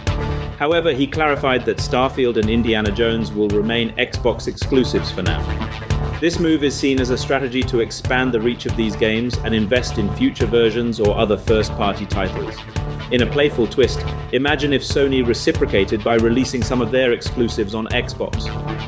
However, 0.57 0.93
he 0.93 1.05
clarified 1.05 1.65
that 1.65 1.77
Starfield 1.77 2.37
and 2.37 2.49
Indiana 2.49 2.91
Jones 2.91 3.31
will 3.31 3.49
remain 3.49 3.95
Xbox 3.97 4.47
exclusives 4.47 5.11
for 5.11 5.21
now. 5.21 5.41
This 6.21 6.39
move 6.39 6.63
is 6.63 6.73
seen 6.73 7.01
as 7.01 7.09
a 7.09 7.17
strategy 7.17 7.61
to 7.63 7.81
expand 7.81 8.33
the 8.33 8.39
reach 8.39 8.65
of 8.65 8.75
these 8.77 8.95
games 8.95 9.37
and 9.39 9.53
invest 9.53 9.97
in 9.97 10.13
future 10.15 10.45
versions 10.45 10.99
or 10.99 11.17
other 11.17 11.37
first 11.37 11.71
party 11.73 12.05
titles. 12.05 12.55
In 13.11 13.21
a 13.21 13.27
playful 13.27 13.67
twist, 13.67 13.99
imagine 14.31 14.71
if 14.71 14.81
Sony 14.81 15.27
reciprocated 15.27 16.03
by 16.03 16.15
releasing 16.15 16.63
some 16.63 16.81
of 16.81 16.89
their 16.89 17.11
exclusives 17.11 17.75
on 17.75 17.87
Xbox. 17.87 18.47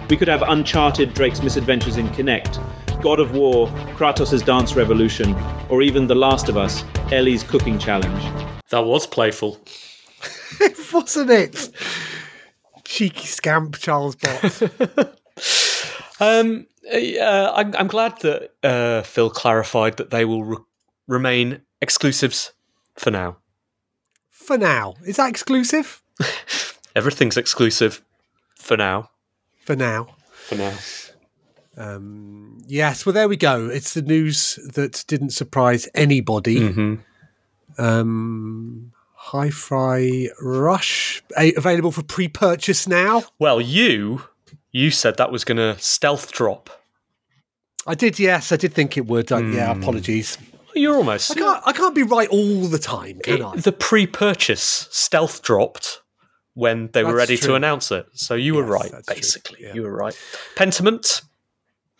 We 0.09 0.15
could 0.15 0.29
have 0.29 0.43
Uncharted 0.43 1.13
Drake's 1.13 1.43
Misadventures 1.43 1.97
in 1.97 2.07
Kinect, 2.09 2.63
God 3.01 3.19
of 3.19 3.35
War, 3.35 3.67
Kratos' 3.97 4.43
Dance 4.43 4.75
Revolution, 4.75 5.35
or 5.69 5.81
even 5.81 6.07
The 6.07 6.15
Last 6.15 6.47
of 6.47 6.55
Us, 6.55 6.83
Ellie's 7.11 7.43
Cooking 7.43 7.77
Challenge. 7.77 8.23
That 8.69 8.85
was 8.85 9.05
playful. 9.05 9.59
Wasn't 10.93 11.29
it? 11.29 11.69
Cheeky 12.83 13.27
scamp, 13.27 13.77
Charles 13.77 14.15
Bot. 14.15 15.13
Um, 16.19 16.65
uh, 16.91 17.51
I'm, 17.53 17.75
I'm 17.75 17.87
glad 17.87 18.19
that 18.21 18.51
uh, 18.63 19.03
Phil 19.03 19.29
clarified 19.29 19.97
that 19.97 20.09
they 20.09 20.25
will 20.25 20.43
re- 20.43 20.57
remain 21.07 21.61
exclusives 21.81 22.53
for 22.95 23.11
now. 23.11 23.37
For 24.31 24.57
now. 24.57 24.95
Is 25.05 25.17
that 25.17 25.29
exclusive? 25.29 26.01
Everything's 26.95 27.37
exclusive 27.37 28.01
for 28.55 28.77
now. 28.77 29.11
For 29.63 29.75
now. 29.75 30.15
For 30.31 30.55
now. 30.55 30.73
Um, 31.77 32.63
yes, 32.65 33.05
well, 33.05 33.13
there 33.13 33.29
we 33.29 33.37
go. 33.37 33.67
It's 33.67 33.93
the 33.93 34.01
news 34.01 34.57
that 34.73 35.03
didn't 35.07 35.29
surprise 35.29 35.87
anybody. 35.93 36.59
Mm-hmm. 36.59 37.81
Um, 37.83 38.93
Hi 39.31 39.49
Fi 39.49 40.29
Rush, 40.41 41.21
a- 41.37 41.53
available 41.55 41.91
for 41.91 42.01
pre 42.01 42.29
purchase 42.29 42.87
now. 42.87 43.23
Well, 43.39 43.59
you 43.59 44.21
you 44.71 44.89
said 44.89 45.17
that 45.17 45.33
was 45.33 45.43
going 45.43 45.57
to 45.57 45.77
stealth 45.81 46.31
drop. 46.31 46.69
I 47.85 47.93
did, 47.93 48.19
yes, 48.19 48.53
I 48.53 48.55
did 48.55 48.73
think 48.73 48.95
it 48.95 49.05
would. 49.07 49.29
Yeah, 49.29 49.71
apologies. 49.71 50.37
You're 50.75 50.95
almost 50.95 51.31
I 51.31 51.33
can't, 51.35 51.63
I 51.65 51.73
can't 51.73 51.93
be 51.93 52.03
right 52.03 52.29
all 52.29 52.67
the 52.67 52.79
time, 52.79 53.19
can 53.19 53.41
I? 53.41 53.55
The 53.57 53.73
pre-purchase 53.73 54.87
stealth 54.91 55.41
dropped 55.41 56.01
when 56.53 56.89
they 56.93 57.03
were 57.03 57.13
ready 57.15 57.35
true. 57.35 57.49
to 57.49 57.55
announce 57.55 57.91
it. 57.91 58.05
So 58.13 58.33
you 58.35 58.55
were 58.55 58.63
right, 58.63 58.93
basically. 59.07 59.63
Yeah. 59.63 59.73
You 59.73 59.81
were 59.83 59.95
right. 59.95 60.17
Pentiment, 60.55 61.21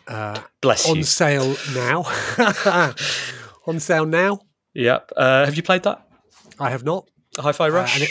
Uh, 0.08 0.40
bless 0.62 0.90
on 0.90 0.98
you. 0.98 1.04
sale 1.04 1.58
now. 1.74 2.04
on 3.68 3.80
sale 3.82 4.06
now. 4.06 4.40
Yep. 4.76 5.12
Uh, 5.18 5.44
have 5.46 5.56
you 5.56 5.64
played 5.64 5.84
that? 5.84 6.08
I 6.60 6.70
have 6.70 6.86
not. 6.86 7.10
Hi-Fi 7.38 7.70
Rush. 7.70 7.96
and 7.96 8.04
it, 8.04 8.10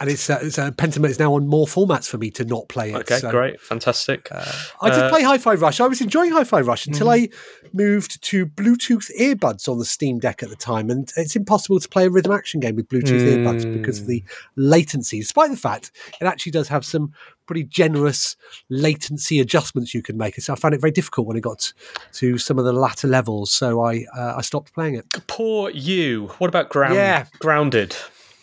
and 0.00 0.08
it's, 0.10 0.30
uh, 0.30 0.38
it's 0.42 0.58
uh, 0.58 0.70
Pentiment 0.70 1.08
is 1.10 1.18
now 1.18 1.34
on 1.34 1.48
more 1.48 1.66
formats 1.66 2.08
for 2.08 2.18
me 2.18 2.30
to 2.32 2.44
not 2.44 2.68
play 2.68 2.92
it. 2.92 2.96
okay, 2.96 3.18
so- 3.18 3.30
great, 3.30 3.60
fantastic. 3.60 4.28
I 4.32 4.90
did 4.90 4.98
Uh, 5.00 5.08
play 5.10 5.22
Hi-Fi 5.22 5.54
Rush. 5.54 5.80
I 5.80 5.86
was 5.88 6.00
enjoying 6.00 6.30
Hi-Fi 6.32 6.60
Rush 6.60 6.86
until 6.86 7.08
Mm-hmm. 7.08 7.32
I 7.34 7.68
moved 7.72 8.22
to 8.22 8.46
Bluetooth 8.46 9.10
earbuds 9.18 9.68
on 9.68 9.78
the 9.78 9.84
Steam 9.84 10.18
Deck 10.20 10.42
at 10.42 10.48
the 10.50 10.56
time, 10.56 10.88
and 10.90 11.12
it's 11.16 11.34
impossible 11.36 11.80
to 11.80 11.88
play 11.88 12.06
a 12.06 12.10
rhythm 12.10 12.32
action 12.32 12.60
game 12.60 12.76
with 12.76 12.88
Bluetooth 12.88 13.20
earbuds 13.26 13.70
because 13.80 14.00
of 14.00 14.06
the 14.06 14.20
Mm. 14.20 14.24
latency. 14.56 15.18
Despite 15.20 15.50
the 15.50 15.56
fact 15.56 15.90
it 16.20 16.24
actually 16.26 16.52
does 16.52 16.68
have 16.68 16.84
some 16.84 17.12
pretty 17.46 17.64
generous 17.64 18.36
latency 18.68 19.40
adjustments 19.40 19.94
you 19.94 20.02
can 20.02 20.16
make, 20.16 20.40
so 20.40 20.52
I 20.52 20.56
found 20.56 20.74
it 20.74 20.80
very 20.80 20.90
difficult 20.90 21.26
when 21.26 21.36
it 21.36 21.40
got 21.40 21.72
to 22.14 22.38
some 22.38 22.58
of 22.58 22.64
the 22.64 22.72
latter 22.72 23.08
levels. 23.08 23.50
So 23.50 23.82
I 23.84 24.04
uh, 24.16 24.34
I 24.36 24.42
stopped 24.42 24.72
playing 24.74 24.94
it. 24.94 25.06
Poor 25.26 25.70
you. 25.70 26.28
What 26.38 26.48
about 26.48 26.68
ground? 26.68 26.94
Yeah. 26.94 27.26
Grounded. 27.38 27.96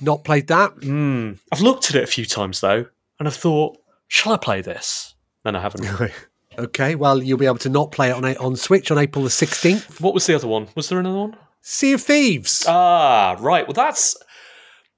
Not 0.05 0.23
played 0.23 0.47
that. 0.47 0.75
Mm. 0.77 1.39
I've 1.51 1.61
looked 1.61 1.89
at 1.89 1.95
it 1.95 2.03
a 2.03 2.07
few 2.07 2.25
times 2.25 2.61
though, 2.61 2.85
and 3.19 3.27
I've 3.27 3.35
thought, 3.35 3.77
shall 4.07 4.33
I 4.33 4.37
play 4.37 4.61
this? 4.61 5.15
Then 5.43 5.55
I 5.55 5.61
haven't. 5.61 5.85
Okay, 6.57 6.95
well 6.95 7.21
you'll 7.21 7.37
be 7.37 7.45
able 7.47 7.57
to 7.57 7.67
not 7.69 7.91
play 7.91 8.11
it 8.11 8.13
on 8.15 8.23
on 8.37 8.55
Switch 8.55 8.89
on 8.89 8.97
April 8.97 9.25
the 9.25 9.29
sixteenth. 9.29 9.99
what 9.99 10.13
was 10.13 10.25
the 10.25 10.33
other 10.35 10.47
one? 10.47 10.69
Was 10.73 10.87
there 10.87 10.99
another 10.99 11.17
one? 11.19 11.35
Sea 11.59 11.91
of 11.91 12.01
Thieves. 12.01 12.63
Ah, 12.65 13.35
right. 13.41 13.67
Well, 13.67 13.73
that's 13.73 14.15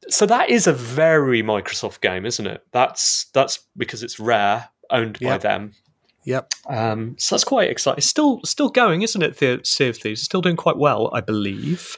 so 0.07 0.27
that 0.27 0.51
is 0.51 0.67
a 0.67 0.73
very 0.73 1.41
Microsoft 1.41 2.01
game, 2.01 2.27
isn't 2.27 2.45
it? 2.45 2.63
That's 2.73 3.25
that's 3.33 3.57
because 3.75 4.03
it's 4.03 4.19
Rare, 4.19 4.69
owned 4.91 5.17
by 5.19 5.29
Yep. 5.29 5.41
them. 5.41 5.73
yep. 6.25 6.53
Um, 6.69 7.15
so 7.17 7.33
that's 7.33 7.43
quite 7.43 7.71
exciting. 7.71 7.97
It's 7.97 8.05
still 8.07 8.39
still 8.45 8.69
going, 8.69 9.01
isn't 9.01 9.23
it? 9.23 9.37
The 9.37 9.59
Sea 9.63 9.87
of 9.87 9.97
Thieves 9.97 10.19
It's 10.19 10.25
still 10.25 10.41
doing 10.41 10.57
quite 10.57 10.77
well, 10.77 11.09
I 11.11 11.21
believe. 11.21 11.97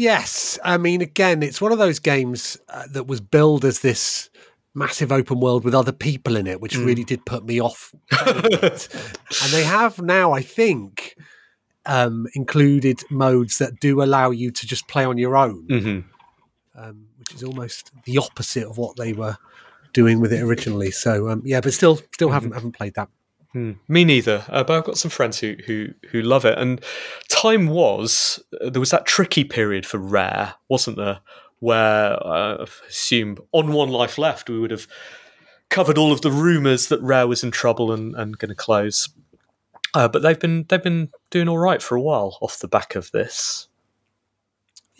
Yes, 0.00 0.58
I 0.64 0.78
mean, 0.78 1.02
again, 1.02 1.42
it's 1.42 1.60
one 1.60 1.72
of 1.72 1.78
those 1.78 1.98
games 1.98 2.56
uh, 2.70 2.84
that 2.92 3.06
was 3.06 3.20
billed 3.20 3.66
as 3.66 3.80
this 3.80 4.30
massive 4.74 5.12
open 5.12 5.40
world 5.40 5.62
with 5.62 5.74
other 5.74 5.92
people 5.92 6.36
in 6.36 6.46
it, 6.46 6.58
which 6.58 6.74
really 6.74 7.04
did 7.04 7.26
put 7.26 7.44
me 7.44 7.60
off. 7.60 7.94
and 8.26 9.52
they 9.52 9.62
have 9.62 10.00
now, 10.00 10.32
I 10.32 10.40
think, 10.40 11.16
um, 11.84 12.26
included 12.34 13.02
modes 13.10 13.58
that 13.58 13.78
do 13.78 14.02
allow 14.02 14.30
you 14.30 14.50
to 14.50 14.66
just 14.66 14.88
play 14.88 15.04
on 15.04 15.18
your 15.18 15.36
own, 15.36 15.66
Mm-hmm. 15.68 16.80
um, 16.82 17.06
which 17.18 17.34
is 17.34 17.42
almost 17.42 17.90
the 18.06 18.16
opposite 18.16 18.66
of 18.66 18.78
what 18.78 18.96
they 18.96 19.12
were 19.12 19.36
doing 19.92 20.18
with 20.18 20.32
it 20.32 20.40
originally. 20.40 20.92
So, 20.92 21.28
um, 21.28 21.42
yeah, 21.44 21.60
but 21.60 21.74
still, 21.74 22.00
still 22.14 22.30
haven't 22.30 22.52
haven't 22.52 22.72
played 22.72 22.94
that. 22.94 23.10
Me 23.52 24.04
neither. 24.04 24.44
Uh, 24.48 24.62
but 24.62 24.78
I've 24.78 24.84
got 24.84 24.98
some 24.98 25.10
friends 25.10 25.38
who 25.40 25.56
who 25.66 25.88
who 26.10 26.22
love 26.22 26.44
it. 26.44 26.56
And 26.58 26.80
time 27.28 27.66
was 27.68 28.42
there 28.60 28.80
was 28.80 28.90
that 28.90 29.06
tricky 29.06 29.44
period 29.44 29.86
for 29.86 29.98
Rare, 29.98 30.54
wasn't 30.68 30.96
there? 30.96 31.20
Where 31.58 32.12
uh, 32.26 32.64
I 32.64 32.66
assume 32.88 33.38
on 33.52 33.72
One 33.72 33.90
Life 33.90 34.18
Left 34.18 34.48
we 34.48 34.58
would 34.58 34.70
have 34.70 34.86
covered 35.68 35.98
all 35.98 36.12
of 36.12 36.20
the 36.20 36.30
rumours 36.30 36.88
that 36.88 37.02
Rare 37.02 37.26
was 37.26 37.42
in 37.42 37.50
trouble 37.50 37.92
and, 37.92 38.14
and 38.14 38.38
going 38.38 38.50
to 38.50 38.54
close. 38.54 39.08
Uh, 39.94 40.06
but 40.06 40.22
they've 40.22 40.38
been 40.38 40.64
they've 40.68 40.82
been 40.82 41.10
doing 41.30 41.48
all 41.48 41.58
right 41.58 41.82
for 41.82 41.96
a 41.96 42.00
while 42.00 42.38
off 42.40 42.60
the 42.60 42.68
back 42.68 42.94
of 42.94 43.10
this. 43.10 43.66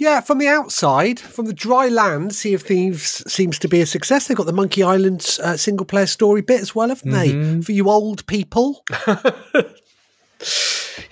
Yeah, 0.00 0.22
from 0.22 0.38
the 0.38 0.48
outside, 0.48 1.20
from 1.20 1.44
the 1.44 1.52
dry 1.52 1.88
land, 1.88 2.34
Sea 2.34 2.54
of 2.54 2.62
Thieves 2.62 3.22
seems 3.30 3.58
to 3.58 3.68
be 3.68 3.82
a 3.82 3.86
success. 3.86 4.26
They've 4.26 4.36
got 4.36 4.46
the 4.46 4.52
Monkey 4.52 4.82
Island 4.82 5.36
uh, 5.42 5.58
single 5.58 5.84
player 5.84 6.06
story 6.06 6.40
bit 6.40 6.62
as 6.62 6.74
well, 6.74 6.88
haven't 6.88 7.10
they? 7.10 7.60
For 7.60 7.72
you 7.72 7.90
old 7.90 8.26
people. 8.26 8.82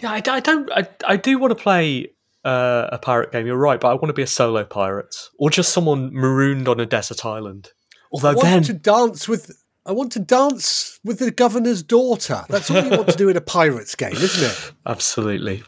Yeah, 0.00 0.12
I, 0.12 0.22
I 0.26 0.40
don't. 0.40 0.70
I, 0.72 0.86
I 1.06 1.16
do 1.16 1.38
want 1.38 1.50
to 1.50 1.62
play 1.62 2.12
uh, 2.44 2.88
a 2.92 2.98
pirate 2.98 3.32
game. 3.32 3.46
You're 3.46 3.56
right, 3.56 3.80
but 3.80 3.88
I 3.88 3.94
want 3.94 4.06
to 4.06 4.12
be 4.12 4.22
a 4.22 4.26
solo 4.28 4.64
pirate 4.64 5.14
or 5.38 5.50
just 5.50 5.72
someone 5.72 6.12
marooned 6.12 6.68
on 6.68 6.78
a 6.80 6.86
desert 6.86 7.24
island. 7.24 7.72
Although 8.12 8.30
I 8.30 8.34
want 8.34 8.48
then 8.48 8.62
to 8.64 8.72
dance 8.72 9.28
with. 9.28 9.62
I 9.84 9.92
want 9.92 10.12
to 10.12 10.20
dance 10.20 11.00
with 11.02 11.18
the 11.18 11.30
governor's 11.30 11.82
daughter. 11.82 12.44
That's 12.48 12.70
all 12.70 12.82
you 12.84 12.90
want 12.90 13.08
to 13.08 13.16
do 13.16 13.28
in 13.30 13.36
a 13.36 13.40
pirates 13.40 13.94
game, 13.94 14.12
isn't 14.12 14.50
it? 14.50 14.72
Absolutely. 14.86 15.62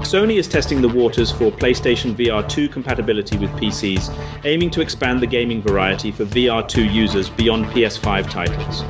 Sony 0.00 0.36
is 0.36 0.48
testing 0.48 0.82
the 0.82 0.88
waters 0.88 1.30
for 1.30 1.50
PlayStation 1.50 2.14
VR 2.14 2.48
2 2.48 2.68
compatibility 2.68 3.38
with 3.38 3.50
PCs, 3.52 4.12
aiming 4.44 4.70
to 4.70 4.80
expand 4.80 5.20
the 5.20 5.26
gaming 5.26 5.62
variety 5.62 6.10
for 6.10 6.24
VR 6.24 6.66
2 6.66 6.84
users 6.84 7.30
beyond 7.30 7.66
PS5 7.66 8.28
titles. 8.30 8.82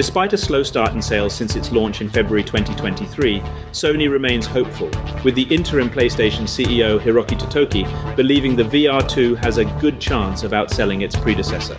Despite 0.00 0.32
a 0.32 0.38
slow 0.38 0.62
start 0.62 0.94
in 0.94 1.02
sales 1.02 1.34
since 1.34 1.56
its 1.56 1.72
launch 1.72 2.00
in 2.00 2.08
February 2.08 2.42
2023, 2.42 3.40
Sony 3.72 4.10
remains 4.10 4.46
hopeful, 4.46 4.88
with 5.24 5.34
the 5.34 5.46
interim 5.54 5.90
PlayStation 5.90 6.44
CEO 6.44 6.98
Hiroki 6.98 7.38
Totoki 7.38 8.16
believing 8.16 8.56
the 8.56 8.62
VR 8.62 9.06
2 9.06 9.34
has 9.34 9.58
a 9.58 9.66
good 9.78 10.00
chance 10.00 10.42
of 10.42 10.52
outselling 10.52 11.02
its 11.02 11.16
predecessor. 11.16 11.76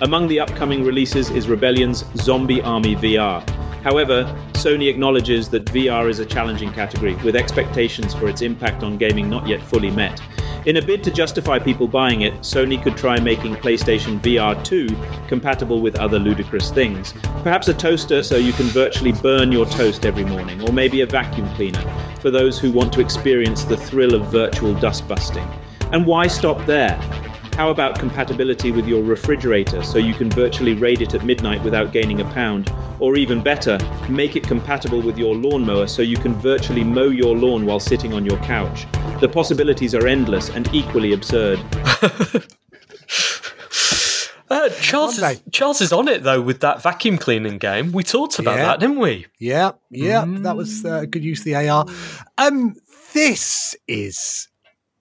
Among 0.00 0.26
the 0.26 0.40
upcoming 0.40 0.82
releases 0.82 1.30
is 1.30 1.46
Rebellion's 1.46 2.04
Zombie 2.16 2.60
Army 2.62 2.96
VR, 2.96 3.48
However, 3.82 4.24
Sony 4.52 4.88
acknowledges 4.88 5.48
that 5.48 5.64
VR 5.64 6.08
is 6.08 6.20
a 6.20 6.26
challenging 6.26 6.72
category, 6.72 7.16
with 7.16 7.34
expectations 7.34 8.14
for 8.14 8.28
its 8.28 8.40
impact 8.40 8.84
on 8.84 8.96
gaming 8.96 9.28
not 9.28 9.48
yet 9.48 9.60
fully 9.60 9.90
met. 9.90 10.20
In 10.66 10.76
a 10.76 10.82
bid 10.82 11.02
to 11.02 11.10
justify 11.10 11.58
people 11.58 11.88
buying 11.88 12.20
it, 12.20 12.32
Sony 12.34 12.80
could 12.80 12.96
try 12.96 13.18
making 13.18 13.56
PlayStation 13.56 14.20
VR 14.20 14.62
2 14.64 14.86
compatible 15.26 15.80
with 15.80 15.98
other 15.98 16.20
ludicrous 16.20 16.70
things. 16.70 17.12
A 17.68 17.74
toaster 17.74 18.22
so 18.22 18.36
you 18.36 18.54
can 18.54 18.64
virtually 18.68 19.12
burn 19.12 19.52
your 19.52 19.66
toast 19.66 20.06
every 20.06 20.24
morning, 20.24 20.62
or 20.62 20.72
maybe 20.72 21.02
a 21.02 21.06
vacuum 21.06 21.46
cleaner 21.54 21.82
for 22.18 22.30
those 22.30 22.58
who 22.58 22.72
want 22.72 22.94
to 22.94 23.00
experience 23.02 23.64
the 23.64 23.76
thrill 23.76 24.14
of 24.14 24.26
virtual 24.28 24.72
dust 24.72 25.06
busting. 25.06 25.46
And 25.92 26.06
why 26.06 26.28
stop 26.28 26.64
there? 26.64 26.96
How 27.52 27.68
about 27.68 27.98
compatibility 27.98 28.70
with 28.70 28.86
your 28.88 29.02
refrigerator 29.02 29.82
so 29.82 29.98
you 29.98 30.14
can 30.14 30.30
virtually 30.30 30.72
raid 30.72 31.02
it 31.02 31.12
at 31.12 31.26
midnight 31.26 31.62
without 31.62 31.92
gaining 31.92 32.22
a 32.22 32.24
pound? 32.32 32.72
Or 33.00 33.16
even 33.16 33.42
better, 33.42 33.78
make 34.08 34.34
it 34.34 34.44
compatible 34.44 35.02
with 35.02 35.18
your 35.18 35.34
lawnmower 35.34 35.88
so 35.88 36.00
you 36.00 36.16
can 36.16 36.32
virtually 36.36 36.84
mow 36.84 37.10
your 37.10 37.36
lawn 37.36 37.66
while 37.66 37.80
sitting 37.80 38.14
on 38.14 38.24
your 38.24 38.38
couch. 38.38 38.86
The 39.20 39.28
possibilities 39.28 39.94
are 39.94 40.06
endless 40.06 40.48
and 40.48 40.72
equally 40.72 41.12
absurd. 41.12 41.60
Uh, 44.52 44.68
Charles, 44.80 45.18
is. 45.18 45.42
Charles 45.50 45.80
is 45.80 45.92
on 45.92 46.08
it 46.08 46.22
though 46.22 46.40
with 46.40 46.60
that 46.60 46.82
vacuum 46.82 47.16
cleaning 47.18 47.58
game. 47.58 47.90
We 47.92 48.02
talked 48.02 48.38
about 48.38 48.56
Yeah. 48.58 48.66
that, 48.66 48.80
didn't 48.80 48.98
we? 48.98 49.26
Yeah, 49.38 49.72
yeah, 49.90 50.24
that 50.28 50.56
was 50.56 50.84
uh, 50.84 51.06
good 51.08 51.24
use 51.24 51.40
of 51.40 51.44
the 51.46 51.54
AR. 51.56 51.86
Um, 52.38 52.74
this 53.14 53.74
is 53.88 54.48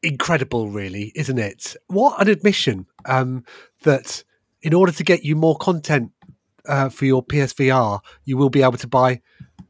incredible, 0.04 0.70
really, 0.70 1.12
isn't 1.16 1.38
it? 1.38 1.76
What 1.88 2.22
an 2.22 2.28
admission 2.30 2.86
um, 3.06 3.44
that 3.84 4.24
in 4.62 4.74
order 4.74 4.92
to 4.92 5.04
get 5.04 5.24
you 5.24 5.36
more 5.36 5.58
content 5.58 6.12
uh, 6.68 6.90
for 6.90 7.06
your 7.06 7.24
PSVR, 7.24 8.00
you 8.24 8.38
will 8.38 8.50
be 8.50 8.62
able 8.62 8.78
to 8.78 8.88
buy, 8.88 9.22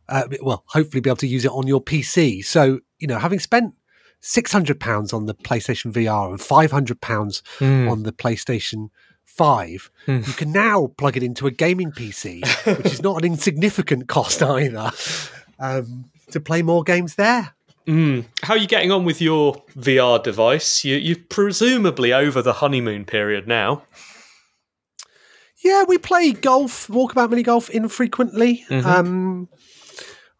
uh, 0.09 0.23
well, 0.41 0.63
hopefully 0.67 1.01
be 1.01 1.09
able 1.09 1.17
to 1.17 1.27
use 1.27 1.45
it 1.45 1.51
on 1.51 1.65
your 1.67 1.81
PC. 1.81 2.43
So, 2.45 2.79
you 2.99 3.07
know, 3.07 3.17
having 3.17 3.39
spent 3.39 3.73
£600 4.21 5.13
on 5.13 5.25
the 5.25 5.33
PlayStation 5.33 5.91
VR 5.91 6.29
and 6.29 6.39
£500 6.39 7.89
on 7.89 8.03
the 8.03 8.11
PlayStation 8.11 8.89
5, 9.31 9.91
you 10.07 10.33
can 10.33 10.51
now 10.51 10.87
plug 10.97 11.17
it 11.17 11.23
into 11.23 11.47
a 11.47 11.51
gaming 11.51 11.91
PC, 11.91 12.41
which 12.77 12.93
is 12.93 13.01
not 13.01 13.17
an 13.17 13.25
insignificant 13.25 14.07
cost 14.07 14.41
either, 14.43 14.91
um, 15.59 16.05
to 16.31 16.39
play 16.39 16.61
more 16.61 16.83
games 16.83 17.15
there. 17.15 17.53
How 18.43 18.53
are 18.53 18.57
you 18.57 18.67
getting 18.67 18.91
on 18.91 19.05
with 19.05 19.21
your 19.21 19.63
VR 19.75 20.21
device? 20.21 20.85
You, 20.85 20.97
you're 20.97 21.17
presumably 21.29 22.13
over 22.13 22.41
the 22.41 22.53
honeymoon 22.53 23.05
period 23.05 23.47
now. 23.47 23.83
Yeah, 25.63 25.83
we 25.87 25.97
play 25.97 26.31
golf, 26.31 26.87
walkabout 26.87 27.29
mini 27.29 27.43
golf 27.43 27.69
infrequently. 27.69 28.65
Um, 28.85 29.47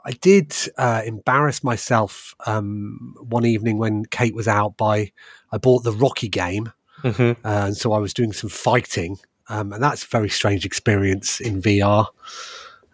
I 0.03 0.12
did 0.12 0.53
uh, 0.77 1.03
embarrass 1.05 1.63
myself 1.63 2.33
um, 2.45 3.15
one 3.19 3.45
evening 3.45 3.77
when 3.77 4.05
Kate 4.05 4.33
was 4.33 4.48
out 4.48 4.77
by 4.77 5.12
I 5.51 5.57
bought 5.57 5.83
the 5.83 5.91
Rocky 5.91 6.27
game, 6.27 6.71
uh, 7.03 7.36
and 7.43 7.75
so 7.77 7.93
I 7.93 8.00
was 8.00 8.14
doing 8.14 8.33
some 8.33 8.50
fighting, 8.50 9.18
um, 9.50 9.74
and 9.74 9.83
that's 9.83 10.03
a 10.03 10.07
very 10.07 10.29
strange 10.29 10.66
experience 10.66 11.40
in 11.40 11.61
VR. 11.61 12.07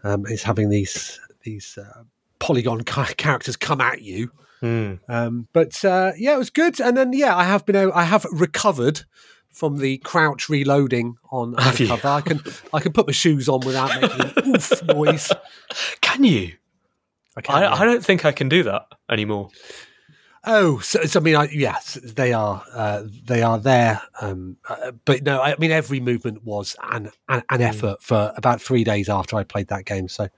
Um, 0.03 0.25
is 0.27 0.43
having 0.43 0.69
these 0.69 1.19
these 1.43 1.77
uh, 1.77 2.03
polygon 2.39 2.83
ca- 2.83 3.13
characters 3.17 3.55
come 3.55 3.81
at 3.81 4.01
you. 4.01 4.31
Um, 4.61 5.47
but 5.53 5.83
uh, 5.85 6.11
yeah, 6.17 6.33
it 6.35 6.37
was 6.37 6.49
good. 6.49 6.79
And 6.81 6.95
then 6.97 7.13
yeah, 7.13 7.35
I 7.35 7.43
have 7.43 7.65
been 7.65 7.75
I 7.91 8.03
have 8.03 8.25
recovered 8.31 9.01
from 9.51 9.77
the 9.77 9.97
crouch 9.99 10.49
reloading 10.49 11.15
on 11.31 11.55
Have 11.57 11.79
you? 11.79 11.87
cover. 11.87 12.07
I 12.07 12.21
can 12.21 12.41
I 12.73 12.79
can 12.79 12.93
put 12.93 13.07
my 13.07 13.13
shoes 13.13 13.49
on 13.49 13.61
without 13.61 13.99
making 14.01 14.31
oof 14.55 14.83
noise. 14.83 15.31
Can 16.01 16.23
you? 16.23 16.53
I 17.35 17.41
can, 17.41 17.55
I, 17.55 17.61
yeah. 17.61 17.73
I 17.73 17.85
don't 17.85 18.03
think 18.03 18.25
I 18.25 18.31
can 18.31 18.49
do 18.49 18.63
that 18.63 18.83
anymore. 19.09 19.49
Oh, 20.45 20.79
so, 20.79 21.03
so 21.03 21.19
I 21.19 21.23
mean, 21.23 21.35
I, 21.35 21.49
yes, 21.51 21.95
they 21.95 22.31
are. 22.31 22.63
Uh, 22.73 23.03
they 23.25 23.41
are 23.41 23.57
there. 23.57 24.01
Um, 24.21 24.57
uh, 24.69 24.91
but 25.05 25.23
no, 25.23 25.41
I 25.41 25.55
mean, 25.57 25.71
every 25.71 25.99
movement 25.99 26.43
was 26.43 26.75
an, 26.91 27.11
an 27.27 27.43
an 27.49 27.61
effort 27.61 28.01
for 28.01 28.33
about 28.35 28.61
three 28.61 28.83
days 28.83 29.09
after 29.09 29.35
I 29.35 29.43
played 29.43 29.67
that 29.67 29.85
game. 29.85 30.07
So, 30.07 30.29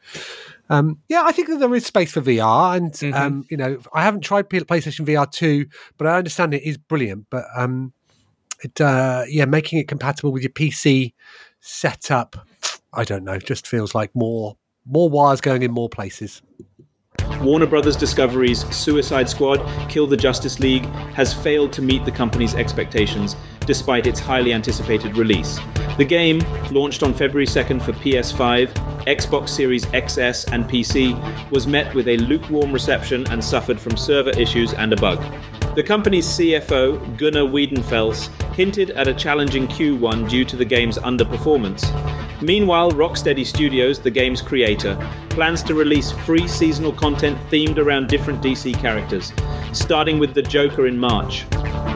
um, 0.69 0.99
yeah, 1.09 1.23
I 1.25 1.31
think 1.31 1.49
that 1.49 1.59
there 1.59 1.73
is 1.75 1.85
space 1.85 2.11
for 2.11 2.21
VR, 2.21 2.75
and 2.75 3.13
um, 3.13 3.45
you 3.49 3.57
know, 3.57 3.79
I 3.93 4.03
haven't 4.03 4.21
tried 4.21 4.49
PlayStation 4.49 5.05
VR 5.05 5.29
two, 5.29 5.67
but 5.97 6.07
I 6.07 6.17
understand 6.17 6.53
it 6.53 6.63
is 6.63 6.77
brilliant. 6.77 7.27
But 7.29 7.45
um, 7.55 7.93
it, 8.63 8.79
uh, 8.81 9.25
yeah, 9.27 9.45
making 9.45 9.79
it 9.79 9.87
compatible 9.87 10.31
with 10.31 10.43
your 10.43 10.51
PC 10.51 11.13
setup, 11.59 12.47
I 12.93 13.03
don't 13.03 13.23
know, 13.23 13.37
just 13.37 13.67
feels 13.67 13.93
like 13.93 14.15
more 14.15 14.57
more 14.85 15.09
wires 15.09 15.41
going 15.41 15.61
in 15.61 15.71
more 15.71 15.89
places. 15.89 16.41
Warner 17.41 17.67
Brothers 17.67 17.95
Discovery's 17.95 18.65
Suicide 18.75 19.29
Squad 19.29 19.59
Kill 19.87 20.07
the 20.07 20.17
Justice 20.17 20.59
League 20.59 20.85
has 21.13 21.33
failed 21.33 21.71
to 21.73 21.81
meet 21.81 22.03
the 22.03 22.11
company's 22.11 22.53
expectations 22.53 23.37
despite 23.69 24.07
its 24.07 24.19
highly 24.19 24.51
anticipated 24.51 25.15
release. 25.15 25.59
The 25.99 26.03
game, 26.03 26.39
launched 26.71 27.03
on 27.03 27.13
February 27.13 27.45
2nd 27.45 27.83
for 27.83 27.93
PS5, 27.93 28.73
Xbox 29.05 29.49
Series 29.49 29.85
XS, 29.85 30.51
and 30.51 30.65
PC, 30.65 31.13
was 31.51 31.67
met 31.67 31.93
with 31.93 32.07
a 32.07 32.17
lukewarm 32.17 32.71
reception 32.73 33.27
and 33.27 33.43
suffered 33.43 33.79
from 33.79 33.95
server 33.95 34.31
issues 34.31 34.73
and 34.73 34.91
a 34.91 34.95
bug. 34.95 35.23
The 35.75 35.83
company's 35.83 36.25
CFO, 36.25 37.15
Gunnar 37.15 37.43
Wiedenfels, 37.43 38.29
hinted 38.55 38.89
at 38.89 39.07
a 39.07 39.13
challenging 39.13 39.67
Q1 39.67 40.27
due 40.27 40.45
to 40.45 40.55
the 40.55 40.65
game's 40.65 40.97
underperformance. 40.97 41.85
Meanwhile, 42.41 42.93
Rocksteady 42.93 43.45
Studios, 43.45 43.99
the 43.99 44.09
game's 44.09 44.41
creator, 44.41 44.97
plans 45.29 45.61
to 45.63 45.75
release 45.75 46.11
free 46.11 46.47
seasonal 46.47 46.93
content 46.93 47.37
themed 47.51 47.77
around 47.77 48.09
different 48.09 48.41
DC 48.41 48.73
characters, 48.79 49.31
starting 49.73 50.17
with 50.17 50.33
the 50.33 50.41
Joker 50.41 50.87
in 50.87 50.97
March. 50.97 51.45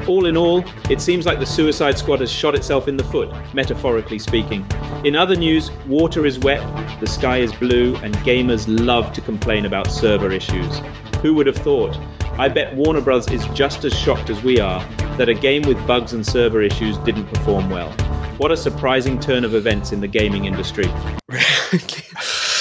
All 0.07 0.25
in 0.25 0.35
all, 0.35 0.63
it 0.89 0.99
seems 0.99 1.25
like 1.25 1.39
the 1.39 1.45
Suicide 1.45 1.97
Squad 1.97 2.19
has 2.19 2.31
shot 2.31 2.55
itself 2.55 2.87
in 2.87 2.97
the 2.97 3.03
foot, 3.05 3.31
metaphorically 3.53 4.19
speaking. 4.19 4.65
In 5.03 5.15
other 5.15 5.35
news, 5.35 5.71
water 5.87 6.25
is 6.25 6.39
wet, 6.39 6.61
the 6.99 7.07
sky 7.07 7.37
is 7.37 7.53
blue, 7.53 7.95
and 7.97 8.13
gamers 8.17 8.65
love 8.67 9.13
to 9.13 9.21
complain 9.21 9.65
about 9.65 9.91
server 9.91 10.31
issues. 10.31 10.81
Who 11.21 11.33
would 11.35 11.47
have 11.47 11.57
thought? 11.57 11.97
I 12.37 12.49
bet 12.49 12.75
Warner 12.75 13.01
Bros. 13.01 13.29
is 13.31 13.45
just 13.47 13.85
as 13.85 13.97
shocked 13.97 14.29
as 14.29 14.43
we 14.43 14.59
are 14.59 14.83
that 15.17 15.29
a 15.29 15.33
game 15.33 15.61
with 15.63 15.85
bugs 15.85 16.13
and 16.13 16.25
server 16.25 16.61
issues 16.61 16.97
didn't 16.99 17.27
perform 17.27 17.69
well. 17.69 17.91
What 18.37 18.51
a 18.51 18.57
surprising 18.57 19.19
turn 19.19 19.45
of 19.45 19.53
events 19.55 19.91
in 19.91 20.01
the 20.01 20.07
gaming 20.07 20.45
industry. 20.45 20.85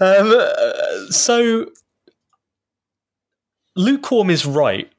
Um, 0.00 0.32
uh, 0.32 1.10
so 1.10 1.66
lukewarm 3.74 4.30
is 4.30 4.46
right, 4.46 4.90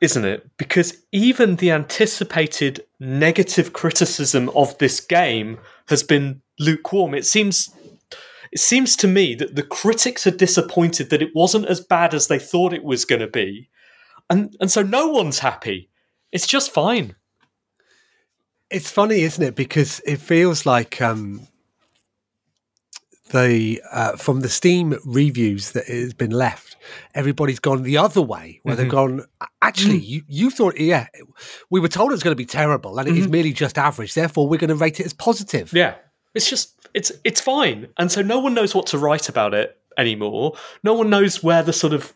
isn't 0.00 0.24
it? 0.24 0.48
Because 0.56 1.02
even 1.12 1.56
the 1.56 1.70
anticipated 1.70 2.84
negative 3.00 3.72
criticism 3.72 4.48
of 4.50 4.76
this 4.78 5.00
game 5.00 5.58
has 5.88 6.02
been 6.02 6.42
lukewarm. 6.58 7.14
It 7.14 7.26
seems 7.26 7.70
it 8.50 8.60
seems 8.60 8.96
to 8.96 9.08
me 9.08 9.34
that 9.34 9.56
the 9.56 9.62
critics 9.62 10.26
are 10.26 10.30
disappointed 10.30 11.10
that 11.10 11.20
it 11.20 11.34
wasn't 11.34 11.66
as 11.66 11.80
bad 11.80 12.14
as 12.14 12.28
they 12.28 12.38
thought 12.38 12.72
it 12.72 12.84
was 12.84 13.04
going 13.04 13.20
to 13.20 13.26
be. 13.26 13.68
And 14.30 14.56
and 14.60 14.70
so 14.70 14.82
no 14.82 15.08
one's 15.08 15.40
happy. 15.40 15.90
It's 16.32 16.46
just 16.46 16.72
fine. 16.72 17.16
It's 18.70 18.90
funny, 18.90 19.22
isn't 19.22 19.42
it? 19.42 19.54
Because 19.54 20.00
it 20.06 20.20
feels 20.20 20.66
like 20.66 21.00
um, 21.00 21.48
the 23.28 23.80
uh, 23.90 24.16
from 24.16 24.40
the 24.40 24.48
Steam 24.48 24.98
reviews 25.04 25.72
that 25.72 25.86
has 25.86 26.14
been 26.14 26.30
left, 26.30 26.76
everybody's 27.14 27.58
gone 27.58 27.82
the 27.82 27.98
other 27.98 28.22
way, 28.22 28.60
where 28.62 28.76
they've 28.76 28.86
mm-hmm. 28.86 29.18
gone. 29.18 29.24
Actually, 29.62 30.00
mm. 30.00 30.06
you 30.06 30.22
you 30.28 30.50
thought, 30.50 30.78
yeah, 30.78 31.06
we 31.70 31.80
were 31.80 31.88
told 31.88 32.10
it 32.10 32.14
was 32.14 32.22
going 32.22 32.32
to 32.32 32.36
be 32.36 32.46
terrible, 32.46 32.98
and 32.98 33.08
it 33.08 33.16
is 33.16 33.24
mm-hmm. 33.24 33.32
merely 33.32 33.52
just 33.52 33.78
average. 33.78 34.14
Therefore, 34.14 34.48
we're 34.48 34.58
going 34.58 34.68
to 34.68 34.76
rate 34.76 35.00
it 35.00 35.06
as 35.06 35.14
positive. 35.14 35.72
Yeah. 35.72 35.94
It's 36.34 36.48
just 36.48 36.74
it's 36.94 37.12
it's 37.24 37.40
fine. 37.40 37.88
And 37.98 38.12
so 38.12 38.22
no 38.22 38.38
one 38.38 38.54
knows 38.54 38.74
what 38.74 38.86
to 38.88 38.98
write 38.98 39.28
about 39.28 39.54
it 39.54 39.76
anymore. 39.96 40.54
No 40.82 40.94
one 40.94 41.10
knows 41.10 41.42
where 41.42 41.62
the 41.62 41.72
sort 41.72 41.92
of 41.92 42.12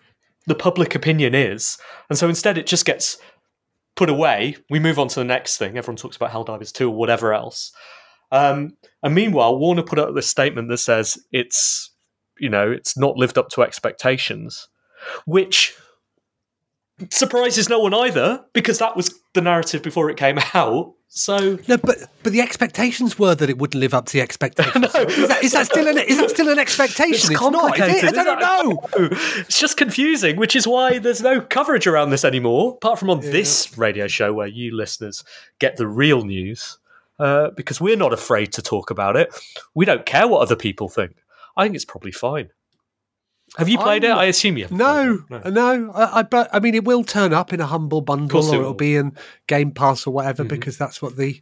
the 0.47 0.55
public 0.55 0.95
opinion 0.95 1.35
is. 1.35 1.79
And 2.09 2.19
so 2.19 2.29
instead 2.29 2.59
it 2.59 2.67
just 2.67 2.85
gets 2.85 3.19
put 3.97 4.09
away. 4.09 4.57
We 4.71 4.79
move 4.79 4.99
on 4.99 5.09
to 5.09 5.21
the 5.21 5.25
next 5.25 5.59
thing. 5.59 5.77
Everyone 5.77 5.97
talks 5.97 6.17
about 6.17 6.31
Helldivers 6.31 6.73
2 6.73 6.89
or 6.89 6.95
whatever 6.95 7.33
else. 7.33 7.73
Um, 8.33 8.77
and 9.03 9.15
meanwhile, 9.15 9.57
Warner 9.57 9.83
put 9.85 10.01
out 10.01 10.15
this 10.15 10.27
statement 10.27 10.69
that 10.71 10.79
says 10.79 11.19
it's 11.31 11.93
you 12.43 12.49
know, 12.49 12.71
it's 12.71 12.99
not 12.99 13.17
lived 13.17 13.39
up 13.39 13.49
to 13.51 13.63
expectations, 13.63 14.69
which 15.27 15.77
surprises 17.09 17.69
no 17.69 17.79
one 17.79 17.95
either, 17.95 18.45
because 18.53 18.79
that 18.79 18.97
was 18.97 19.15
the 19.35 19.41
narrative 19.41 19.83
before 19.83 20.11
it 20.11 20.17
came 20.17 20.39
out. 20.55 20.93
So 21.15 21.59
No, 21.69 21.77
but 21.77 21.99
but 22.23 22.33
the 22.33 22.41
expectations 22.41 23.19
were 23.19 23.35
that 23.35 23.51
it 23.51 23.59
wouldn't 23.59 23.79
live 23.79 23.93
up 23.93 24.07
to 24.07 24.13
the 24.15 24.21
expectations. 24.23 24.87
is, 24.87 25.29
that, 25.29 25.45
is 25.45 25.53
that 25.53 25.67
still 25.67 25.87
an 25.87 25.99
is 25.99 26.17
that 26.17 26.31
still 26.31 26.49
an 26.49 26.59
expectation? 26.59 27.31
It's 27.31 27.31
not, 27.31 27.35
is 27.35 27.61
complicated. 27.61 28.05
it? 28.15 28.19
I 28.19 28.25
don't 28.25 28.41
know. 28.41 28.89
know. 28.99 29.09
It's 29.41 29.61
just 29.61 29.77
confusing, 29.77 30.37
which 30.37 30.57
is 30.57 30.67
why 30.67 30.99
there's 30.99 31.23
no 31.23 31.41
coverage 31.41 31.87
around 31.87 32.11
this 32.11 32.25
anymore, 32.25 32.73
apart 32.73 32.99
from 32.99 33.11
on 33.11 33.21
this 33.21 33.77
radio 33.77 34.09
show 34.09 34.33
where 34.33 34.47
you 34.49 34.75
listeners 34.75 35.23
get 35.59 35.77
the 35.77 35.87
real 35.87 36.25
news. 36.25 36.79
Uh, 37.23 37.51
because 37.57 37.81
we're 37.81 37.97
not 37.97 38.13
afraid 38.13 38.53
to 38.53 38.61
talk 38.61 38.91
about 38.91 39.17
it. 39.17 39.33
We 39.77 39.85
don't 39.85 40.05
care 40.05 40.27
what 40.27 40.41
other 40.41 40.57
people 40.57 40.89
think. 40.89 41.13
I 41.57 41.63
think 41.63 41.77
it's 41.77 41.85
probably 41.85 42.11
fine. 42.11 42.49
Have 43.59 43.69
you 43.69 43.79
played 43.79 44.05
I'm- 44.05 44.17
it? 44.17 44.21
I 44.21 44.25
assume 44.25 44.57
you 44.57 44.65
have. 44.65 44.73
No, 44.73 45.23
no. 45.31 45.93
I, 45.93 46.19
I, 46.19 46.23
but 46.25 46.49
I 46.53 46.59
mean, 46.59 46.75
it 46.75 46.85
will 46.85 47.05
turn 47.05 47.33
up 47.33 47.53
in 47.53 47.61
a 47.61 47.67
humble 47.67 48.01
bundle, 48.01 48.41
it 48.41 48.49
or 48.49 48.55
it'll 48.55 48.67
will. 48.69 48.75
be 48.75 48.97
in 48.97 49.17
Game 49.47 49.71
Pass 49.71 50.05
or 50.05 50.13
whatever, 50.13 50.43
because 50.43 50.77
that's 50.77 51.01
what 51.01 51.17
the 51.17 51.41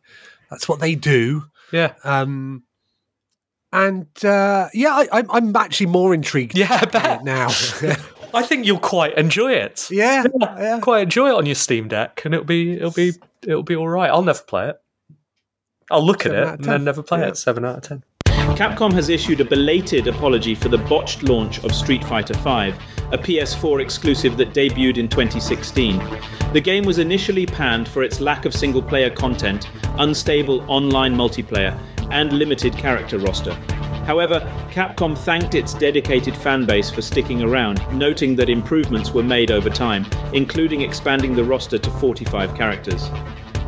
that's 0.50 0.68
what 0.68 0.80
they 0.80 0.96
do. 0.96 1.44
Yeah. 1.72 1.94
Um, 2.04 2.64
and 3.72 4.06
uh, 4.22 4.68
yeah, 4.74 4.92
I, 4.92 5.08
I'm 5.12 5.30
I'm 5.30 5.56
actually 5.56 5.86
more 5.86 6.12
intrigued. 6.12 6.58
Yeah, 6.58 6.84
I 6.92 7.20
now. 7.22 7.48
I 8.34 8.42
think 8.42 8.66
you'll 8.66 8.80
quite 8.80 9.16
enjoy 9.16 9.52
it. 9.52 9.88
yeah, 9.90 10.24
yeah. 10.40 10.80
Quite 10.80 11.04
enjoy 11.04 11.30
it 11.30 11.36
on 11.36 11.46
your 11.46 11.54
Steam 11.54 11.88
Deck, 11.88 12.22
and 12.26 12.34
it'll 12.34 12.44
be 12.44 12.72
it'll 12.72 12.90
be 12.90 13.12
it'll 13.46 13.62
be 13.62 13.76
all 13.76 13.88
right. 13.88 14.10
I'll 14.10 14.22
never 14.22 14.42
play 14.42 14.68
it. 14.68 14.76
I'll 15.90 16.04
look 16.04 16.26
at 16.26 16.32
it 16.32 16.46
and 16.46 16.64
then 16.64 16.84
never 16.84 17.02
play 17.02 17.20
Yeah. 17.20 17.28
it. 17.28 17.36
Seven 17.36 17.64
out 17.64 17.76
of 17.78 17.82
ten. 17.82 18.02
Capcom 18.56 18.92
has 18.92 19.08
issued 19.08 19.40
a 19.40 19.44
belated 19.44 20.06
apology 20.06 20.54
for 20.54 20.68
the 20.68 20.78
botched 20.78 21.22
launch 21.22 21.62
of 21.64 21.72
Street 21.74 22.02
Fighter 22.04 22.34
V, 22.34 22.74
a 23.12 23.18
PS4 23.18 23.80
exclusive 23.80 24.36
that 24.36 24.52
debuted 24.52 24.98
in 24.98 25.08
2016. 25.08 26.00
The 26.52 26.60
game 26.60 26.84
was 26.84 26.98
initially 26.98 27.46
panned 27.46 27.88
for 27.88 28.02
its 28.02 28.20
lack 28.20 28.44
of 28.44 28.54
single 28.54 28.82
player 28.82 29.08
content, 29.08 29.68
unstable 29.98 30.64
online 30.68 31.14
multiplayer, 31.14 31.78
and 32.10 32.32
limited 32.32 32.76
character 32.76 33.18
roster. 33.18 33.54
However, 34.04 34.40
Capcom 34.72 35.16
thanked 35.16 35.54
its 35.54 35.72
dedicated 35.74 36.34
fanbase 36.34 36.92
for 36.92 37.02
sticking 37.02 37.42
around, 37.42 37.80
noting 37.92 38.34
that 38.36 38.48
improvements 38.50 39.12
were 39.12 39.22
made 39.22 39.50
over 39.52 39.70
time, 39.70 40.04
including 40.32 40.80
expanding 40.80 41.34
the 41.36 41.44
roster 41.44 41.78
to 41.78 41.90
45 41.90 42.54
characters. 42.56 43.08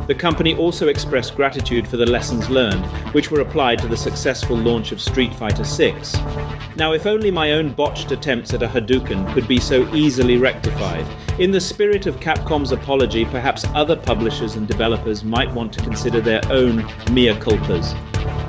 The 0.05 0.15
company 0.15 0.53
also 0.55 0.89
expressed 0.89 1.33
gratitude 1.35 1.87
for 1.87 1.95
the 1.95 2.05
lessons 2.05 2.49
learned, 2.49 2.85
which 3.13 3.31
were 3.31 3.39
applied 3.39 3.79
to 3.79 3.87
the 3.87 3.95
successful 3.95 4.57
launch 4.57 4.91
of 4.91 4.99
Street 4.99 5.33
Fighter 5.33 5.63
VI. 5.63 5.95
Now, 6.75 6.91
if 6.91 7.05
only 7.05 7.31
my 7.31 7.53
own 7.53 7.71
botched 7.71 8.11
attempts 8.11 8.53
at 8.53 8.63
a 8.63 8.67
Hadouken 8.67 9.33
could 9.33 9.47
be 9.47 9.61
so 9.61 9.87
easily 9.95 10.37
rectified, 10.37 11.05
in 11.39 11.51
the 11.51 11.61
spirit 11.61 12.05
of 12.05 12.19
Capcom's 12.19 12.73
apology, 12.73 13.23
perhaps 13.23 13.65
other 13.73 13.95
publishers 13.95 14.55
and 14.55 14.67
developers 14.67 15.23
might 15.23 15.51
want 15.53 15.71
to 15.73 15.81
consider 15.81 16.19
their 16.19 16.41
own 16.49 16.77
mea 17.11 17.33
culpas. 17.35 17.95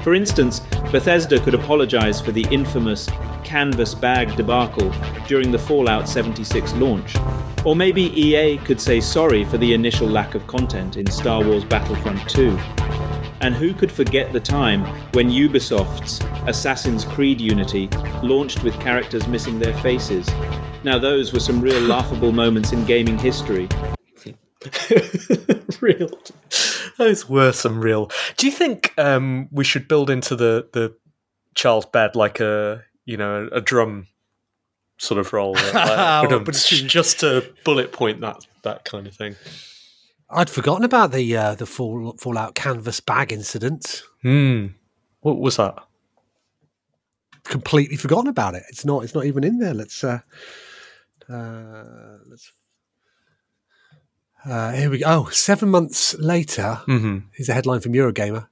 For 0.02 0.12
instance, 0.12 0.60
Bethesda 0.90 1.38
could 1.38 1.54
apologize 1.54 2.20
for 2.20 2.32
the 2.32 2.46
infamous 2.50 3.08
canvas 3.44 3.94
bag 3.94 4.34
debacle 4.36 4.92
during 5.28 5.52
the 5.52 5.58
Fallout 5.58 6.08
76 6.08 6.72
launch. 6.74 7.14
Or 7.64 7.76
maybe 7.76 8.02
EA 8.20 8.58
could 8.58 8.80
say 8.80 9.00
sorry 9.00 9.44
for 9.44 9.58
the 9.58 9.72
initial 9.72 10.08
lack 10.08 10.34
of 10.34 10.46
content 10.46 10.96
in 10.96 11.10
Star 11.10 11.42
Wars 11.46 11.64
Battlefront 11.64 12.28
2. 12.30 12.50
And 13.40 13.54
who 13.54 13.74
could 13.74 13.92
forget 13.92 14.32
the 14.32 14.40
time 14.40 14.84
when 15.12 15.30
Ubisoft's 15.30 16.20
Assassin's 16.48 17.04
Creed 17.04 17.40
Unity 17.40 17.88
launched 18.22 18.62
with 18.62 18.78
characters 18.80 19.26
missing 19.28 19.58
their 19.58 19.74
faces? 19.78 20.28
Now, 20.82 20.98
those 20.98 21.32
were 21.32 21.40
some 21.40 21.60
real 21.60 21.80
laughable 21.80 22.32
moments 22.32 22.72
in 22.72 22.84
gaming 22.84 23.18
history. 23.18 23.68
real. 25.80 26.08
Those 26.96 27.28
were 27.28 27.52
some 27.52 27.80
real. 27.80 28.10
Do 28.36 28.46
you 28.46 28.52
think 28.52 28.92
um, 28.98 29.48
we 29.50 29.64
should 29.64 29.88
build 29.88 30.10
into 30.10 30.36
the 30.36 30.68
the 30.72 30.94
child's 31.54 31.86
bed 31.86 32.16
like 32.16 32.40
a 32.40 32.82
you 33.04 33.16
know 33.16 33.48
a 33.52 33.60
drum 33.60 34.06
sort 34.98 35.18
of 35.20 35.32
roll, 35.32 35.52
like, 35.74 35.74
but 36.30 36.40
it's- 36.48 36.68
just 36.70 37.20
to 37.20 37.44
bullet 37.64 37.92
point 37.92 38.20
that 38.22 38.46
that 38.62 38.84
kind 38.84 39.06
of 39.06 39.14
thing? 39.14 39.36
I'd 40.34 40.50
forgotten 40.50 40.84
about 40.84 41.12
the 41.12 41.36
uh, 41.36 41.54
the 41.54 41.66
fall, 41.66 42.16
Fallout 42.18 42.54
canvas 42.54 43.00
bag 43.00 43.32
incident. 43.32 44.02
Hmm. 44.22 44.66
What 45.20 45.38
was 45.38 45.56
that? 45.56 45.74
Completely 47.44 47.96
forgotten 47.96 48.28
about 48.28 48.54
it. 48.54 48.64
It's 48.68 48.84
not. 48.84 49.04
It's 49.04 49.14
not 49.14 49.24
even 49.26 49.44
in 49.44 49.58
there. 49.58 49.74
Let's. 49.74 50.02
Uh, 50.02 50.20
uh, 51.30 52.18
let's. 52.26 52.52
Uh, 54.44 54.72
here 54.72 54.90
we 54.90 54.98
go. 54.98 55.04
Oh, 55.06 55.28
seven 55.30 55.70
months 55.70 56.14
later, 56.18 56.80
Mm-hmm. 56.86 57.18
here's 57.32 57.48
a 57.48 57.54
headline 57.54 57.80
from 57.80 57.92
Eurogamer. 57.94 58.48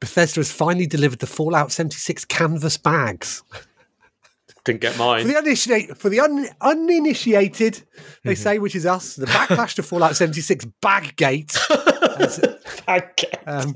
Bethesda 0.00 0.40
has 0.40 0.52
finally 0.52 0.86
delivered 0.86 1.18
the 1.20 1.26
Fallout 1.26 1.72
76 1.72 2.24
canvas 2.26 2.76
bags. 2.76 3.42
Didn't 4.64 4.80
get 4.80 4.92
For 4.94 4.98
mine. 5.00 5.26
the 5.28 5.36
uninitiated, 5.36 5.98
for 5.98 6.08
the 6.08 6.20
un, 6.20 6.46
uninitiated, 6.60 7.82
they 8.24 8.34
say, 8.34 8.58
which 8.58 8.74
is 8.74 8.86
us, 8.86 9.16
the 9.16 9.26
backlash 9.26 9.74
to 9.74 9.82
Fallout 9.82 10.16
76 10.16 10.64
Baggate, 10.82 11.54
as, 12.18 12.40
Okay. 12.88 13.30
um, 13.46 13.74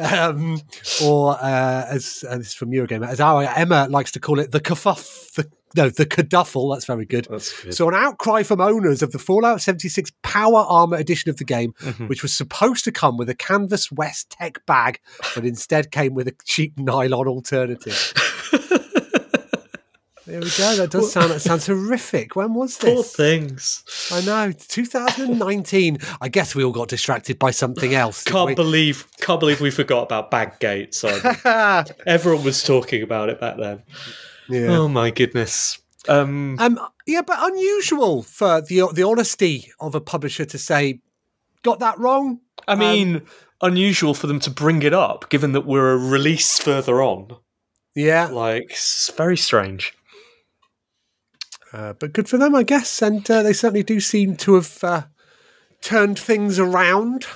um, 0.00 0.60
or 1.04 1.34
uh, 1.40 1.86
as 1.88 2.24
uh, 2.28 2.38
this 2.38 2.48
is 2.48 2.54
from 2.54 2.70
Eurogamer, 2.70 3.06
as 3.08 3.20
our 3.20 3.44
Emma 3.44 3.86
likes 3.88 4.10
to 4.12 4.20
call 4.20 4.40
it, 4.40 4.50
the 4.50 4.60
kerfuff, 4.60 5.32
the 5.34 5.48
no, 5.76 5.88
the 5.88 6.06
caduffle. 6.06 6.68
That's 6.70 6.84
very 6.84 7.04
good. 7.04 7.26
That's 7.28 7.62
good. 7.62 7.74
So, 7.74 7.88
an 7.88 7.94
outcry 7.96 8.44
from 8.44 8.60
owners 8.60 9.02
of 9.02 9.10
the 9.10 9.18
Fallout 9.18 9.60
76 9.60 10.12
Power 10.22 10.60
Armor 10.68 10.96
edition 10.96 11.30
of 11.30 11.36
the 11.38 11.44
game, 11.44 11.72
Mm-hmm. 11.80 12.06
which 12.06 12.22
was 12.22 12.32
supposed 12.32 12.84
to 12.84 12.92
come 12.92 13.16
with 13.16 13.28
a 13.28 13.34
Canvas 13.34 13.90
West 13.90 14.30
Tech 14.30 14.64
bag, 14.66 15.00
but 15.34 15.44
instead 15.44 15.90
came 15.90 16.14
with 16.14 16.28
a 16.28 16.34
cheap 16.44 16.78
nylon 16.78 17.26
alternative. 17.26 18.12
There 20.26 20.40
we 20.40 20.46
go. 20.56 20.76
That 20.76 20.90
does 20.90 21.12
sound 21.12 21.30
that 21.32 21.40
sounds 21.40 21.66
horrific. 21.66 22.34
When 22.34 22.54
was 22.54 22.78
Poor 22.80 22.96
this? 22.96 23.14
things. 23.14 23.84
I 24.10 24.22
know, 24.24 24.52
2019. 24.52 25.98
I 26.20 26.28
guess 26.28 26.54
we 26.54 26.64
all 26.64 26.72
got 26.72 26.88
distracted 26.88 27.38
by 27.38 27.50
something 27.50 27.94
else. 27.94 28.24
Can't 28.24 28.56
believe 28.56 29.06
can't 29.20 29.38
believe 29.40 29.60
we 29.60 29.70
forgot 29.70 30.04
about 30.04 30.30
Baggate. 30.30 30.94
So 30.94 31.08
everyone 32.06 32.44
was 32.44 32.62
talking 32.62 33.02
about 33.02 33.28
it 33.28 33.40
back 33.40 33.56
then. 33.58 33.82
yeah. 34.48 34.68
Oh 34.76 34.88
my 34.88 35.10
goodness. 35.10 35.78
Um, 36.08 36.56
Um, 36.58 36.78
yeah, 37.06 37.22
but 37.22 37.38
unusual 37.40 38.22
for 38.22 38.60
the 38.60 38.88
the 38.92 39.02
honesty 39.02 39.70
of 39.80 39.94
a 39.94 40.00
publisher 40.00 40.44
to 40.46 40.58
say, 40.58 41.00
"Got 41.62 41.80
that 41.80 41.98
wrong." 41.98 42.40
I 42.66 42.74
mean, 42.74 43.22
unusual 43.60 44.14
for 44.14 44.26
them 44.26 44.40
to 44.40 44.50
bring 44.50 44.82
it 44.82 44.94
up, 44.94 45.28
given 45.28 45.52
that 45.52 45.66
we're 45.66 45.92
a 45.92 45.98
release 45.98 46.58
further 46.58 47.02
on. 47.02 47.36
Yeah, 47.94 48.26
Like, 48.26 48.64
it's 48.70 49.10
very 49.16 49.36
strange. 49.36 49.94
Uh, 51.74 51.92
but 51.94 52.12
good 52.12 52.28
for 52.28 52.38
them, 52.38 52.54
I 52.54 52.62
guess. 52.62 53.02
And 53.02 53.28
uh, 53.30 53.42
they 53.42 53.52
certainly 53.52 53.82
do 53.82 53.98
seem 54.00 54.36
to 54.38 54.54
have 54.54 54.78
uh, 54.84 55.02
turned 55.82 56.18
things 56.18 56.58
around. 56.58 57.26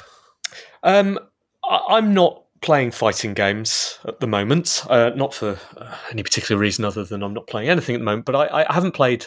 Um, 0.83 1.19
I- 1.65 1.85
I'm 1.91 2.15
not 2.15 2.45
playing 2.61 2.91
fighting 2.93 3.35
games 3.35 3.99
at 4.07 4.21
the 4.21 4.27
moment. 4.27 4.85
Uh, 4.89 5.11
not 5.15 5.35
for 5.35 5.59
uh, 5.77 5.95
any 6.11 6.23
particular 6.23 6.59
reason 6.61 6.85
other 6.85 7.05
than 7.05 7.23
I'm 7.23 7.35
not 7.35 7.47
playing 7.47 7.69
anything 7.69 7.95
at 7.95 7.99
the 7.99 8.05
moment. 8.05 8.25
But 8.27 8.35
I, 8.37 8.65
I 8.69 8.73
haven't 8.73 8.93
played 8.93 9.27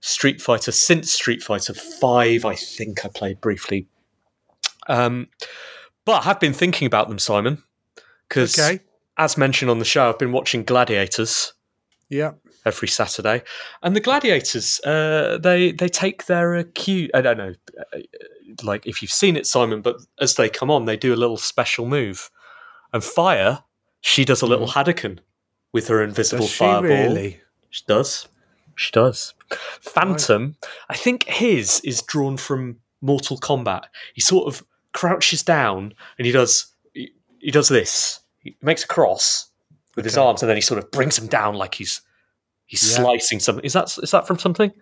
Street 0.00 0.40
Fighter 0.40 0.72
since 0.72 1.12
Street 1.12 1.42
Fighter 1.42 1.74
Five. 1.74 2.44
I 2.44 2.54
think 2.54 3.04
I 3.04 3.08
played 3.08 3.40
briefly. 3.40 3.88
Um, 4.88 5.28
but 6.04 6.22
I 6.22 6.24
have 6.24 6.40
been 6.40 6.52
thinking 6.52 6.86
about 6.86 7.08
them, 7.08 7.18
Simon, 7.18 7.62
because 8.28 8.58
Okay. 8.58 8.80
as 9.16 9.36
mentioned 9.38 9.70
on 9.70 9.78
the 9.78 9.84
show, 9.84 10.08
I've 10.08 10.18
been 10.18 10.32
watching 10.32 10.64
Gladiators 10.64 11.52
Yeah. 12.08 12.32
Every 12.64 12.88
Saturday, 12.88 13.42
and 13.82 13.96
the 13.96 14.00
Gladiators 14.00 14.80
uh, 14.80 15.38
they 15.42 15.72
they 15.72 15.88
take 15.88 16.26
their 16.26 16.56
uh, 16.56 16.64
cue. 16.74 17.08
I 17.14 17.20
don't 17.20 17.38
know, 17.38 17.54
uh, 17.78 17.98
like 18.62 18.86
if 18.86 19.02
you've 19.02 19.10
seen 19.10 19.36
it, 19.36 19.46
Simon, 19.46 19.82
but 19.82 19.96
as 20.20 20.36
they 20.36 20.48
come 20.48 20.70
on, 20.70 20.84
they 20.84 20.96
do 20.96 21.14
a 21.14 21.16
little 21.16 21.36
special 21.36 21.86
move, 21.86 22.30
and 22.92 23.02
Fire 23.02 23.64
she 24.02 24.24
does 24.24 24.42
a 24.42 24.46
little 24.46 24.66
Hadouken 24.66 25.20
with 25.72 25.88
her 25.88 26.02
invisible 26.02 26.44
Does 26.44 26.50
she 26.50 26.58
fireball. 26.58 26.90
really? 26.90 27.40
She 27.70 27.82
does. 27.86 28.28
She 28.74 28.90
does. 28.90 29.32
Phantom, 29.80 30.56
I 30.90 30.96
think 30.96 31.24
his 31.24 31.80
is 31.80 32.02
drawn 32.02 32.36
from 32.36 32.80
Mortal 33.00 33.38
Kombat. 33.38 33.84
He 34.14 34.20
sort 34.20 34.48
of 34.48 34.66
crouches 34.92 35.42
down 35.42 35.94
and 36.18 36.26
he 36.26 36.32
does 36.32 36.66
he, 36.92 37.12
he 37.38 37.50
does 37.50 37.68
this. 37.68 38.20
He 38.40 38.56
makes 38.60 38.84
a 38.84 38.88
cross 38.88 39.50
with 39.94 40.04
his 40.04 40.18
arms 40.18 40.42
and 40.42 40.50
then 40.50 40.56
he 40.56 40.62
sort 40.62 40.82
of 40.82 40.90
brings 40.90 41.16
him 41.16 41.28
down 41.28 41.54
like 41.54 41.76
he's 41.76 42.02
he's 42.66 42.82
Yeah. 42.90 42.96
slicing 43.02 43.40
something. 43.40 43.64
Is 43.64 43.72
that 43.74 43.96
is 44.02 44.10
that 44.10 44.26
from 44.26 44.38
something? 44.38 44.72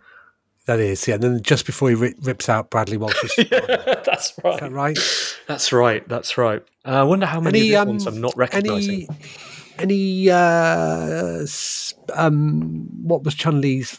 That 0.67 0.79
is, 0.79 1.09
yeah. 1.09 1.15
And 1.15 1.23
then 1.23 1.43
just 1.43 1.67
before 1.67 1.89
he 1.89 1.95
ri- 1.95 2.15
rips 2.23 2.49
out 2.49 2.71
Bradley 2.71 2.97
Walsh's, 2.99 3.33
is 3.39 3.49
that's 3.49 4.33
right. 4.45 4.61
that 4.61 4.71
right? 4.71 4.99
That's 5.49 5.73
right. 5.73 6.07
That's 6.09 6.37
right. 6.39 6.63
Uh, 6.85 6.91
I 6.91 7.03
wonder 7.03 7.27
how 7.27 7.41
many 7.41 7.59
Any 7.61 7.75
of 7.75 7.83
um, 7.83 7.89
ones 7.89 8.07
I'm 8.07 8.21
not 8.21 8.37
recognizing. 8.37 9.07
any 9.09 9.19
any 9.79 10.31
uh, 10.31 11.45
um, 12.15 12.87
what 13.03 13.25
was 13.25 13.35
Chun 13.35 13.61
Li's 13.61 13.99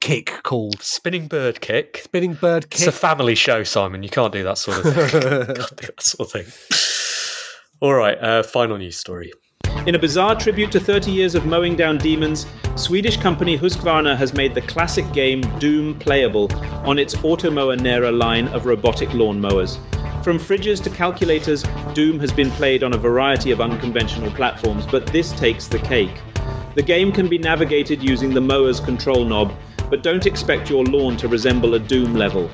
kick 0.00 0.42
called? 0.42 0.80
Spinning 0.82 1.26
bird 1.28 1.60
kick. 1.62 2.02
Spinning 2.04 2.34
bird 2.34 2.68
kick. 2.70 2.80
It's 2.80 2.86
a 2.86 2.92
family 2.92 3.34
show, 3.34 3.64
Simon. 3.64 4.02
You 4.02 4.10
can't 4.10 4.32
do 4.32 4.42
that 4.44 4.58
sort 4.58 4.84
of 4.84 4.92
thing. 4.94 4.94
can't 5.56 5.76
do 5.76 5.86
that 5.86 6.02
sort 6.02 6.28
of 6.28 6.32
thing. 6.46 7.78
All 7.80 7.94
right. 7.94 8.18
Uh, 8.22 8.42
final 8.42 8.76
news 8.78 8.96
story. 8.96 9.32
In 9.84 9.96
a 9.96 9.98
bizarre 9.98 10.36
tribute 10.38 10.70
to 10.70 10.78
30 10.78 11.10
years 11.10 11.34
of 11.34 11.44
mowing 11.44 11.74
down 11.74 11.98
demons, 11.98 12.46
Swedish 12.76 13.16
company 13.16 13.58
Husqvarna 13.58 14.16
has 14.16 14.32
made 14.32 14.54
the 14.54 14.60
classic 14.60 15.12
game 15.12 15.40
Doom 15.58 15.98
playable 15.98 16.48
on 16.86 17.00
its 17.00 17.16
Automower 17.16 17.76
Nera 17.76 18.12
line 18.12 18.46
of 18.48 18.64
robotic 18.64 19.12
lawn 19.12 19.40
mowers. 19.40 19.80
From 20.22 20.38
fridges 20.38 20.80
to 20.84 20.90
calculators, 20.90 21.64
Doom 21.94 22.20
has 22.20 22.32
been 22.32 22.52
played 22.52 22.84
on 22.84 22.92
a 22.92 22.96
variety 22.96 23.50
of 23.50 23.60
unconventional 23.60 24.30
platforms, 24.30 24.86
but 24.86 25.04
this 25.08 25.32
takes 25.32 25.66
the 25.66 25.80
cake. 25.80 26.16
The 26.76 26.82
game 26.82 27.10
can 27.10 27.28
be 27.28 27.38
navigated 27.38 28.04
using 28.04 28.32
the 28.32 28.40
mower's 28.40 28.78
control 28.78 29.24
knob, 29.24 29.52
but 29.90 30.04
don't 30.04 30.26
expect 30.26 30.70
your 30.70 30.84
lawn 30.84 31.16
to 31.16 31.26
resemble 31.26 31.74
a 31.74 31.80
Doom 31.80 32.14
level. 32.14 32.48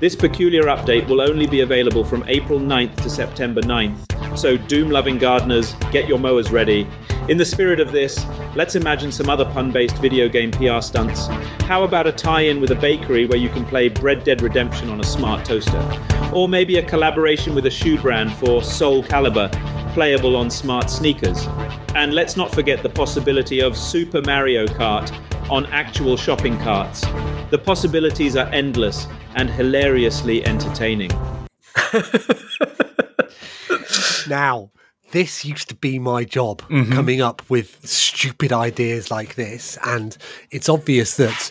This 0.00 0.16
peculiar 0.16 0.62
update 0.62 1.06
will 1.08 1.20
only 1.20 1.46
be 1.46 1.60
available 1.60 2.04
from 2.04 2.24
April 2.26 2.58
9th 2.58 2.96
to 3.02 3.10
September 3.10 3.60
9th, 3.60 4.38
so 4.38 4.56
Doom 4.56 4.88
loving 4.88 5.18
gardeners, 5.18 5.74
get 5.92 6.08
your 6.08 6.18
mowers 6.18 6.50
ready. 6.50 6.88
In 7.28 7.36
the 7.36 7.44
spirit 7.44 7.80
of 7.80 7.92
this, 7.92 8.24
let's 8.56 8.76
imagine 8.76 9.12
some 9.12 9.28
other 9.28 9.44
pun 9.44 9.70
based 9.70 9.98
video 9.98 10.26
game 10.26 10.52
PR 10.52 10.80
stunts. 10.80 11.26
How 11.66 11.84
about 11.84 12.06
a 12.06 12.12
tie 12.12 12.40
in 12.40 12.62
with 12.62 12.70
a 12.70 12.76
bakery 12.76 13.26
where 13.26 13.38
you 13.38 13.50
can 13.50 13.66
play 13.66 13.90
Bread 13.90 14.24
Dead 14.24 14.40
Redemption 14.40 14.88
on 14.88 15.00
a 15.00 15.04
smart 15.04 15.44
toaster? 15.44 15.86
Or 16.32 16.48
maybe 16.48 16.78
a 16.78 16.88
collaboration 16.88 17.54
with 17.54 17.66
a 17.66 17.70
shoe 17.70 18.00
brand 18.00 18.32
for 18.32 18.62
Soul 18.62 19.02
Calibur, 19.02 19.52
playable 19.92 20.34
on 20.34 20.48
smart 20.48 20.88
sneakers. 20.88 21.46
And 21.94 22.14
let's 22.14 22.38
not 22.38 22.54
forget 22.54 22.82
the 22.82 22.88
possibility 22.88 23.60
of 23.60 23.76
Super 23.76 24.22
Mario 24.22 24.66
Kart 24.66 25.14
on 25.50 25.66
actual 25.66 26.16
shopping 26.16 26.58
carts. 26.58 27.04
The 27.50 27.58
possibilities 27.58 28.36
are 28.36 28.46
endless 28.48 29.06
and 29.34 29.50
hilariously 29.50 30.44
entertaining. 30.46 31.10
Now, 34.28 34.70
this 35.12 35.44
used 35.44 35.68
to 35.70 35.74
be 35.74 35.98
my 35.98 36.24
job, 36.24 36.62
coming 36.68 37.20
up 37.20 37.42
with 37.50 37.84
stupid 37.86 38.52
ideas 38.52 39.10
like 39.10 39.34
this, 39.34 39.76
and 39.84 40.16
it's 40.50 40.68
obvious 40.68 41.16
that 41.16 41.50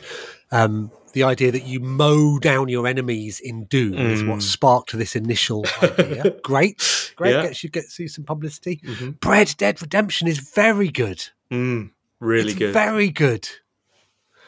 um, 0.52 0.92
the 1.14 1.24
idea 1.24 1.52
that 1.52 1.66
you 1.66 1.80
mow 1.80 2.40
down 2.40 2.70
your 2.70 2.88
enemies 2.88 3.40
in 3.40 3.66
Doom 3.66 3.96
is 3.96 4.24
what 4.24 4.42
sparked 4.42 4.98
this 4.98 5.16
initial 5.16 5.66
idea. 5.84 6.36
great, 6.44 7.14
great. 7.16 7.32
Yeah. 7.34 7.44
Gets 7.44 7.64
you 7.64 7.70
gets 7.70 8.00
you 8.00 8.08
some 8.08 8.24
publicity. 8.24 8.82
Bread 9.20 9.54
Dead 9.58 9.82
Redemption 9.82 10.28
is 10.28 10.40
very 10.40 10.90
good. 10.90 11.26
Mm, 11.52 11.92
really 12.20 12.52
It's 12.52 12.60
good. 12.60 12.74
Very 12.74 13.10
good. 13.10 13.50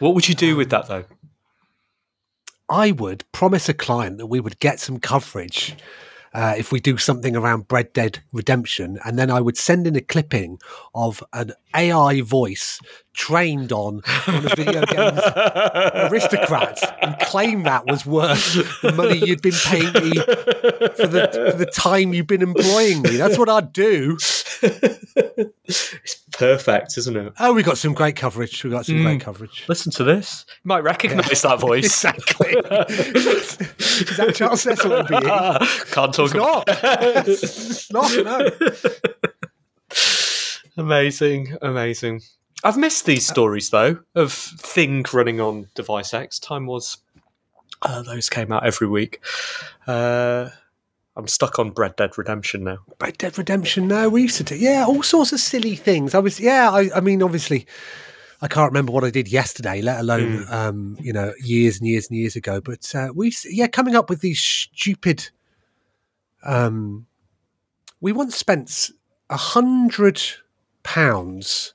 What 0.02 0.16
would 0.16 0.28
you 0.28 0.36
do 0.36 0.56
with 0.56 0.70
that 0.72 0.88
though? 0.88 1.06
I 2.68 2.92
would 2.92 3.24
promise 3.32 3.70
a 3.70 3.74
client 3.74 4.18
that 4.18 4.28
we 4.28 4.40
would 4.40 4.60
get 4.60 4.80
some 4.80 5.00
coverage 5.00 5.76
uh, 6.34 6.56
if 6.58 6.72
we 6.72 6.80
do 6.80 6.98
something 6.98 7.36
around 7.36 7.68
Bread 7.68 7.92
Dead 7.94 8.24
Redemption, 8.32 8.98
and 9.04 9.20
then 9.20 9.30
I 9.30 9.42
would 9.42 9.58
send 9.58 9.86
in 9.86 9.98
a 9.98 10.02
clipping 10.02 10.60
of 10.96 11.22
an 11.34 11.52
AI 11.76 12.22
voice 12.22 12.80
trained 13.14 13.74
on 13.74 14.02
one 14.26 14.46
of 14.46 14.54
video 14.54 14.86
games 14.86 15.20
aristocrats 16.10 16.84
and 17.02 17.20
claim 17.20 17.64
that 17.64 17.86
was 17.86 18.06
worth 18.06 18.54
the 18.82 18.94
money 18.94 19.18
you'd 19.18 19.42
been 19.42 19.52
paying 19.52 19.92
me 19.92 20.12
for 20.96 21.08
the, 21.08 21.52
for 21.52 21.58
the 21.58 21.70
time 21.72 22.14
you've 22.14 22.28
been 22.28 22.42
employing 22.42 23.02
me. 23.02 23.18
That's 23.18 23.38
what 23.38 23.50
I'd 23.50 23.74
do. 23.74 24.18
It's 26.04 26.18
perfect, 26.34 26.98
isn't 26.98 27.16
it? 27.16 27.34
Oh, 27.40 27.54
we 27.54 27.64
got 27.64 27.78
some 27.78 27.94
great 27.94 28.16
coverage. 28.16 28.64
We 28.64 28.70
got 28.70 28.86
some 28.86 28.96
Mm. 28.96 29.04
great 29.04 29.22
coverage. 29.22 29.66
Listen 29.70 29.92
to 29.94 30.04
this. 30.04 30.46
You 30.64 30.68
might 30.70 30.84
recognise 30.84 31.42
that 31.44 31.60
voice. 31.60 32.04
Exactly. 32.06 32.50
Is 32.50 34.18
that 34.18 34.34
Charles 34.36 34.62
Cecil 34.62 34.92
MBE? 34.92 35.92
Can't 35.94 36.14
talk 36.14 36.26
It's 36.26 36.34
about 36.34 36.68
not. 36.68 37.28
it's 37.28 37.92
not. 37.92 38.12
No. 38.26 38.50
Amazing, 40.78 41.58
amazing. 41.62 42.22
I've 42.64 42.78
missed 42.78 43.06
these 43.06 43.28
stories 43.28 43.70
though 43.70 44.00
of 44.16 44.32
Thing 44.34 45.06
running 45.14 45.42
on 45.42 45.68
Device 45.76 46.14
X. 46.14 46.40
Time 46.40 46.66
was 46.66 46.98
uh, 47.82 48.02
those 48.04 48.30
came 48.30 48.52
out 48.52 48.66
every 48.66 48.88
week. 48.88 49.20
Uh, 49.88 50.50
I'm 51.16 51.28
stuck 51.28 51.60
on 51.60 51.72
Bread 51.72 51.96
Dead 51.98 52.18
Redemption 52.18 52.64
now. 52.64 52.80
Red 53.00 53.18
Dead 53.18 53.38
Redemption. 53.38 53.88
now. 53.88 54.08
we 54.08 54.24
used 54.24 54.38
to 54.38 54.44
do. 54.44 54.56
Yeah, 54.56 54.86
all 54.88 55.04
sorts 55.04 55.34
of 55.34 55.40
silly 55.40 55.76
things. 55.76 56.16
I 56.16 56.20
was. 56.20 56.40
Yeah, 56.40 56.72
I, 56.72 56.90
I 56.96 57.02
mean, 57.02 57.22
obviously, 57.22 57.68
I 58.42 58.48
can't 58.48 58.72
remember 58.72 58.92
what 58.92 59.04
I 59.04 59.10
did 59.10 59.28
yesterday, 59.28 59.82
let 59.82 60.00
alone, 60.00 60.46
um, 60.50 60.98
you 61.02 61.12
know, 61.12 61.34
years 61.44 61.80
and 61.80 61.88
years 61.88 62.10
and 62.10 62.18
years 62.18 62.36
ago. 62.36 62.62
But 62.62 62.94
uh, 62.96 63.10
we, 63.14 63.34
yeah, 63.50 63.68
coming 63.68 63.96
up 63.96 64.10
with 64.10 64.22
these 64.22 64.40
stupid. 64.40 65.30
Um, 66.44 67.08
we 68.00 68.14
once 68.14 68.36
spent 68.36 68.90
a 69.30 69.38
hundred 69.38 70.22
pounds 70.84 71.74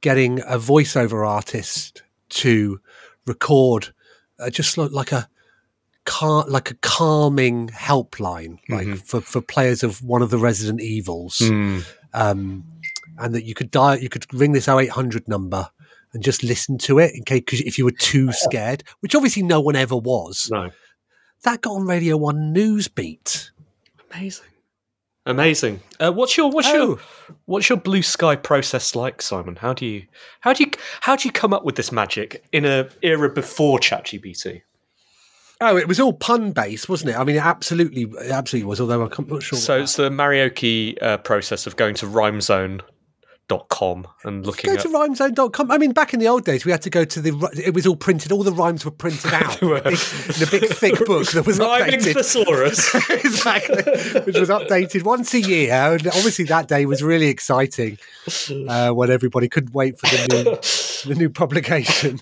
getting 0.00 0.40
a 0.40 0.58
voiceover 0.58 1.28
artist 1.28 2.02
to 2.30 2.80
record 3.26 3.92
uh, 4.38 4.48
just 4.48 4.78
like 4.78 5.12
a 5.12 5.28
car 6.06 6.44
like 6.48 6.70
a 6.70 6.74
calming 6.76 7.68
helpline 7.68 8.58
like 8.68 8.88
for, 8.96 9.20
for 9.20 9.40
players 9.40 9.82
of 9.82 10.02
one 10.02 10.22
of 10.22 10.30
the 10.30 10.38
resident 10.38 10.80
evils. 10.80 11.40
Um 12.12 12.64
and 13.18 13.34
that 13.34 13.44
you 13.44 13.54
could 13.54 13.70
dial 13.70 13.98
you 13.98 14.08
could 14.08 14.32
ring 14.32 14.52
this 14.52 14.68
0800 14.68 15.28
number 15.28 15.68
and 16.12 16.22
just 16.22 16.42
listen 16.42 16.78
to 16.78 16.98
it 16.98 17.14
in 17.14 17.22
case 17.22 17.42
cause 17.46 17.60
if 17.60 17.78
you 17.78 17.84
were 17.84 17.90
too 17.92 18.32
scared 18.46 18.82
which 19.00 19.14
obviously 19.14 19.42
no 19.42 19.60
one 19.60 19.76
ever 19.76 19.96
was. 19.96 20.48
No, 20.50 20.70
that 21.44 21.60
got 21.60 21.72
on 21.72 21.86
radio 21.86 22.16
one 22.16 22.52
news 22.52 22.88
beat. 22.88 23.50
Amazing, 24.12 24.46
amazing. 25.26 25.80
Uh, 26.00 26.12
what's 26.12 26.36
your 26.36 26.50
what's 26.50 26.72
your 26.72 26.98
what's 27.46 27.68
your 27.68 27.78
blue 27.78 28.02
sky 28.02 28.34
process 28.36 28.96
like, 28.96 29.22
Simon? 29.22 29.56
How 29.56 29.72
do 29.72 29.86
you 29.86 30.06
how 30.40 30.52
do 30.52 30.64
you 30.64 30.70
how 31.00 31.14
do 31.16 31.28
you 31.28 31.32
come 31.32 31.52
up 31.52 31.64
with 31.64 31.76
this 31.76 31.92
magic 31.92 32.44
in 32.52 32.64
a 32.64 32.88
era 33.02 33.28
before 33.28 33.78
ChatGPT? 33.78 34.62
Oh 35.60 35.76
it 35.76 35.86
was 35.88 36.00
all 36.00 36.12
pun 36.14 36.52
based 36.52 36.88
wasn't 36.88 37.10
it 37.10 37.16
i 37.18 37.24
mean 37.24 37.36
it 37.36 37.44
absolutely 37.44 38.02
it 38.02 38.30
absolutely 38.30 38.66
was 38.66 38.80
although 38.80 39.02
i'm 39.04 39.28
not 39.28 39.42
sure 39.42 39.58
So 39.58 39.80
it's 39.82 39.96
the 39.96 40.08
Maraoke 40.08 40.96
uh, 41.02 41.18
process 41.18 41.66
of 41.66 41.76
going 41.76 41.94
to 41.96 42.06
rhymezone 42.06 42.80
rhymezone.com 43.50 44.06
and 44.24 44.46
looking 44.46 44.68
go 44.70 44.74
at 44.74 44.80
to 44.82 44.88
rhymezone.com. 44.88 45.70
I 45.70 45.78
mean, 45.78 45.92
back 45.92 46.14
in 46.14 46.20
the 46.20 46.28
old 46.28 46.44
days, 46.44 46.64
we 46.64 46.72
had 46.72 46.82
to 46.82 46.90
go 46.90 47.04
to 47.04 47.20
the. 47.20 47.62
It 47.64 47.74
was 47.74 47.86
all 47.86 47.96
printed. 47.96 48.32
All 48.32 48.42
the 48.42 48.52
rhymes 48.52 48.84
were 48.84 48.90
printed 48.90 49.32
out 49.34 49.60
were. 49.60 49.78
in 49.78 49.86
a 49.86 49.90
big- 49.90 50.36
in 50.36 50.42
a 50.42 50.50
big, 50.50 50.66
thick 50.70 50.98
book 51.06 51.26
that 51.32 51.44
was 51.46 51.58
Rhyming 51.58 52.00
updated. 52.00 52.14
thesaurus. 52.14 52.94
exactly, 53.10 53.82
which 54.22 54.38
was 54.38 54.48
updated 54.48 55.02
once 55.02 55.34
a 55.34 55.40
year. 55.40 55.72
And 55.72 56.06
obviously, 56.08 56.44
that 56.46 56.68
day 56.68 56.86
was 56.86 57.02
really 57.02 57.26
exciting 57.26 57.98
uh, 58.68 58.90
when 58.92 59.10
everybody 59.10 59.48
couldn't 59.48 59.74
wait 59.74 59.98
for 59.98 60.06
the 60.06 61.08
new 61.08 61.14
the 61.14 61.18
new 61.18 61.30
publication. 61.30 62.20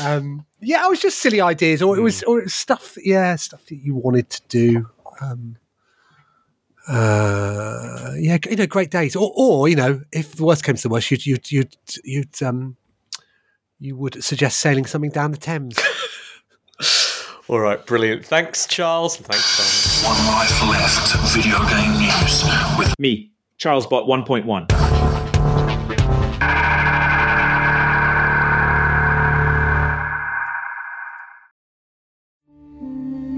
Um, 0.00 0.46
yeah, 0.60 0.84
it 0.86 0.88
was 0.90 1.00
just 1.00 1.18
silly 1.18 1.40
ideas, 1.40 1.82
or 1.82 1.96
it 1.96 2.00
was, 2.00 2.22
or 2.24 2.38
it 2.40 2.44
was 2.44 2.54
stuff. 2.54 2.96
Yeah, 3.02 3.36
stuff 3.36 3.66
that 3.66 3.76
you 3.76 3.94
wanted 3.94 4.30
to 4.30 4.42
do. 4.48 4.88
Um, 5.20 5.56
uh, 6.88 8.12
yeah, 8.16 8.38
you 8.48 8.56
know, 8.56 8.66
great 8.66 8.90
days. 8.90 9.14
Or, 9.14 9.32
or 9.36 9.68
you 9.68 9.76
know, 9.76 10.02
if 10.12 10.36
the 10.36 10.44
worst 10.44 10.64
came 10.64 10.76
to 10.76 10.82
the 10.82 10.88
worst, 10.88 11.10
you'd 11.10 11.26
you'd 11.26 11.50
you'd 11.50 11.76
you'd 12.04 12.42
um, 12.42 12.76
you 13.78 13.96
would 13.96 14.22
suggest 14.22 14.60
sailing 14.60 14.86
something 14.86 15.10
down 15.10 15.32
the 15.32 15.36
Thames. 15.36 15.78
All 17.48 17.60
right, 17.60 17.84
brilliant. 17.84 18.24
Thanks, 18.24 18.66
Charles. 18.66 19.16
Thanks, 19.16 19.44
Simon. 19.44 20.16
One 20.16 20.26
life 20.32 20.62
left. 20.68 21.34
Video 21.34 21.58
game 21.68 21.98
news 21.98 22.44
with 22.78 22.98
Me, 22.98 23.32
CharlesBot 23.58 24.06
1.1. 24.08 24.81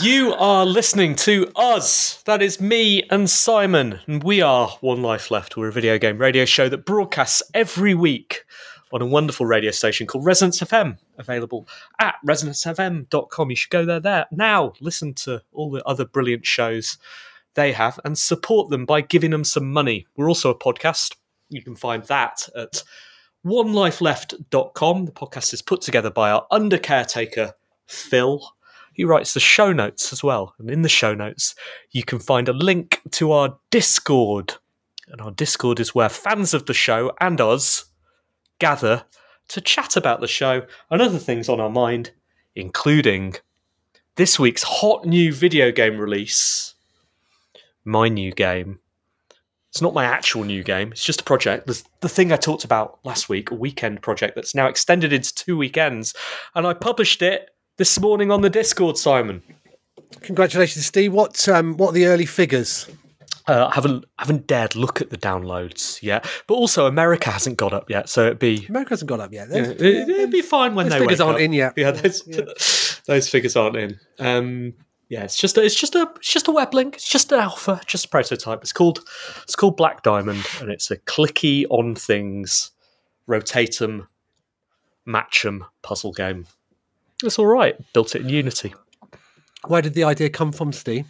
You 0.00 0.32
are 0.34 0.64
listening 0.64 1.16
to 1.16 1.50
us. 1.54 2.22
That 2.22 2.40
is 2.40 2.60
me 2.60 3.02
and 3.10 3.28
Simon. 3.28 4.00
And 4.06 4.22
we 4.22 4.40
are 4.40 4.68
One 4.80 5.02
Life 5.02 5.30
Left. 5.30 5.56
We're 5.56 5.68
a 5.68 5.72
video 5.72 5.98
game 5.98 6.18
radio 6.18 6.44
show 6.44 6.68
that 6.68 6.86
broadcasts 6.86 7.42
every 7.52 7.92
week 7.92 8.44
on 8.92 9.02
a 9.02 9.06
wonderful 9.06 9.44
radio 9.44 9.70
station 9.70 10.06
called 10.06 10.24
Resonance 10.24 10.60
FM, 10.60 10.98
available 11.18 11.66
at 11.98 12.14
resonancefm.com. 12.26 13.50
You 13.50 13.56
should 13.56 13.70
go 13.70 13.84
there, 13.84 14.00
there 14.00 14.26
now. 14.30 14.72
Listen 14.80 15.14
to 15.14 15.42
all 15.52 15.70
the 15.70 15.84
other 15.84 16.04
brilliant 16.04 16.46
shows 16.46 16.96
they 17.54 17.72
have 17.72 17.98
and 18.04 18.16
support 18.16 18.70
them 18.70 18.86
by 18.86 19.00
giving 19.00 19.30
them 19.30 19.44
some 19.44 19.70
money. 19.72 20.06
We're 20.16 20.28
also 20.28 20.50
a 20.50 20.58
podcast. 20.58 21.16
You 21.48 21.60
can 21.62 21.74
find 21.74 22.04
that 22.04 22.48
at 22.56 22.82
onelifeleft.com. 23.44 25.04
The 25.06 25.12
podcast 25.12 25.52
is 25.52 25.60
put 25.60 25.82
together 25.82 26.10
by 26.10 26.30
our 26.30 26.46
under 26.50 26.78
caretaker, 26.78 27.54
Phil. 27.86 28.42
He 28.92 29.04
writes 29.04 29.34
the 29.34 29.40
show 29.40 29.72
notes 29.72 30.12
as 30.12 30.22
well. 30.22 30.54
And 30.58 30.70
in 30.70 30.82
the 30.82 30.88
show 30.88 31.14
notes, 31.14 31.54
you 31.90 32.04
can 32.04 32.18
find 32.18 32.48
a 32.48 32.52
link 32.52 33.00
to 33.12 33.32
our 33.32 33.58
Discord. 33.70 34.54
And 35.08 35.20
our 35.20 35.30
Discord 35.30 35.80
is 35.80 35.94
where 35.94 36.08
fans 36.08 36.54
of 36.54 36.66
the 36.66 36.74
show 36.74 37.12
and 37.20 37.40
us 37.40 37.86
gather 38.58 39.04
to 39.48 39.60
chat 39.60 39.96
about 39.96 40.20
the 40.20 40.28
show 40.28 40.62
and 40.90 41.02
other 41.02 41.18
things 41.18 41.48
on 41.48 41.60
our 41.60 41.70
mind, 41.70 42.12
including 42.54 43.34
this 44.16 44.38
week's 44.38 44.62
hot 44.62 45.06
new 45.06 45.32
video 45.32 45.72
game 45.72 45.98
release, 45.98 46.74
my 47.84 48.08
new 48.08 48.32
game. 48.32 48.78
It's 49.70 49.80
not 49.80 49.94
my 49.94 50.04
actual 50.04 50.44
new 50.44 50.62
game, 50.62 50.92
it's 50.92 51.04
just 51.04 51.22
a 51.22 51.24
project. 51.24 51.66
The, 51.66 51.82
the 52.00 52.08
thing 52.08 52.30
I 52.30 52.36
talked 52.36 52.64
about 52.64 52.98
last 53.04 53.30
week, 53.30 53.50
a 53.50 53.54
weekend 53.54 54.02
project 54.02 54.34
that's 54.34 54.54
now 54.54 54.66
extended 54.66 55.14
into 55.14 55.34
two 55.34 55.56
weekends. 55.56 56.14
And 56.54 56.66
I 56.66 56.74
published 56.74 57.22
it 57.22 57.48
this 57.76 57.98
morning 58.00 58.30
on 58.30 58.40
the 58.42 58.50
Discord, 58.50 58.98
Simon. 58.98 59.42
Congratulations, 60.20 60.86
Ste. 60.86 61.08
What 61.10 61.48
um, 61.48 61.76
what 61.76 61.90
are 61.90 61.92
the 61.92 62.06
early 62.06 62.26
figures? 62.26 62.88
Uh, 63.48 63.66
I 63.70 63.74
haven't 63.74 64.04
haven't 64.18 64.46
dared 64.46 64.76
look 64.76 65.00
at 65.00 65.10
the 65.10 65.16
downloads 65.16 66.00
yet, 66.02 66.24
but 66.46 66.54
also 66.54 66.86
America 66.86 67.30
hasn't 67.30 67.56
got 67.56 67.72
up 67.72 67.90
yet, 67.90 68.08
so 68.08 68.26
it'd 68.26 68.38
be 68.38 68.66
America 68.68 68.90
hasn't 68.90 69.08
got 69.08 69.20
up 69.20 69.32
yet. 69.32 69.48
yeah, 69.50 69.62
it, 69.64 69.80
it'd 69.82 70.30
be 70.30 70.42
fine 70.42 70.74
when 70.74 70.86
Those 70.88 70.92
they 70.94 70.98
figures 71.00 71.18
wake 71.18 71.26
aren't 71.26 71.36
up. 71.36 71.42
in 71.42 71.52
yet. 71.52 71.72
Yeah, 71.76 71.90
those, 71.90 73.00
those 73.06 73.28
figures 73.28 73.56
aren't 73.56 73.76
in. 73.76 73.98
Um, 74.20 74.74
yeah, 75.08 75.24
it's 75.24 75.36
just 75.36 75.58
a, 75.58 75.62
it's 75.64 75.74
just 75.74 75.94
a 75.96 76.08
it's 76.16 76.32
just 76.32 76.46
a 76.46 76.52
web 76.52 76.72
link. 76.72 76.94
It's 76.94 77.08
just 77.08 77.32
an 77.32 77.40
alpha, 77.40 77.80
just 77.86 78.04
a 78.04 78.08
prototype. 78.08 78.60
It's 78.62 78.72
called 78.72 79.00
it's 79.42 79.56
called 79.56 79.76
Black 79.76 80.02
Diamond, 80.02 80.46
and 80.60 80.70
it's 80.70 80.90
a 80.90 80.98
clicky 80.98 81.64
on 81.68 81.94
things, 81.96 82.70
rotate 83.26 83.80
'em, 83.82 84.06
match 85.04 85.44
'em 85.44 85.64
puzzle 85.82 86.12
game. 86.12 86.46
It's 87.22 87.38
all 87.38 87.46
right. 87.46 87.76
Built 87.92 88.14
it 88.14 88.22
in 88.22 88.28
Unity. 88.28 88.74
Where 89.66 89.82
did 89.82 89.94
the 89.94 90.04
idea 90.04 90.28
come 90.28 90.52
from, 90.52 90.72
Ste? 90.72 91.04